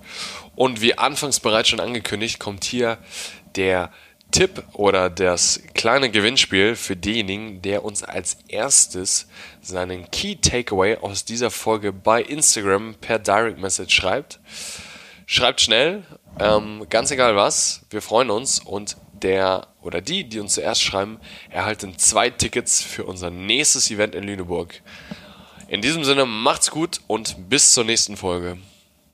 Und 0.55 0.81
wie 0.81 0.97
anfangs 0.97 1.39
bereits 1.39 1.69
schon 1.69 1.79
angekündigt, 1.79 2.39
kommt 2.39 2.63
hier 2.63 2.97
der 3.55 3.91
Tipp 4.31 4.63
oder 4.73 5.11
das 5.11 5.61
kleine 5.75 6.09
Gewinnspiel 6.09 6.75
für 6.75 6.95
denjenigen, 6.95 7.61
der 7.61 7.85
uns 7.85 8.01
als 8.01 8.37
erstes 8.47 9.27
seinen 9.61 10.09
Key 10.09 10.35
Takeaway 10.37 10.97
aus 10.97 11.25
dieser 11.25 11.51
Folge 11.51 11.93
bei 11.93 12.23
Instagram 12.23 12.95
per 12.95 13.19
Direct 13.19 13.59
Message 13.59 13.93
schreibt. 13.95 14.39
Schreibt 15.27 15.61
schnell, 15.61 16.03
ähm, 16.39 16.87
ganz 16.89 17.11
egal 17.11 17.35
was, 17.35 17.83
wir 17.91 18.01
freuen 18.01 18.31
uns 18.31 18.59
und 18.59 18.97
der 19.13 19.67
oder 19.83 20.01
die, 20.01 20.23
die 20.23 20.39
uns 20.39 20.55
zuerst 20.55 20.81
schreiben, 20.81 21.19
erhalten 21.49 21.97
zwei 21.97 22.29
Tickets 22.29 22.81
für 22.81 23.05
unser 23.05 23.29
nächstes 23.29 23.91
Event 23.91 24.15
in 24.15 24.23
Lüneburg. 24.23 24.81
In 25.67 25.81
diesem 25.81 26.03
Sinne, 26.03 26.25
macht's 26.25 26.71
gut 26.71 27.01
und 27.07 27.49
bis 27.49 27.73
zur 27.73 27.83
nächsten 27.83 28.17
Folge. 28.17 28.57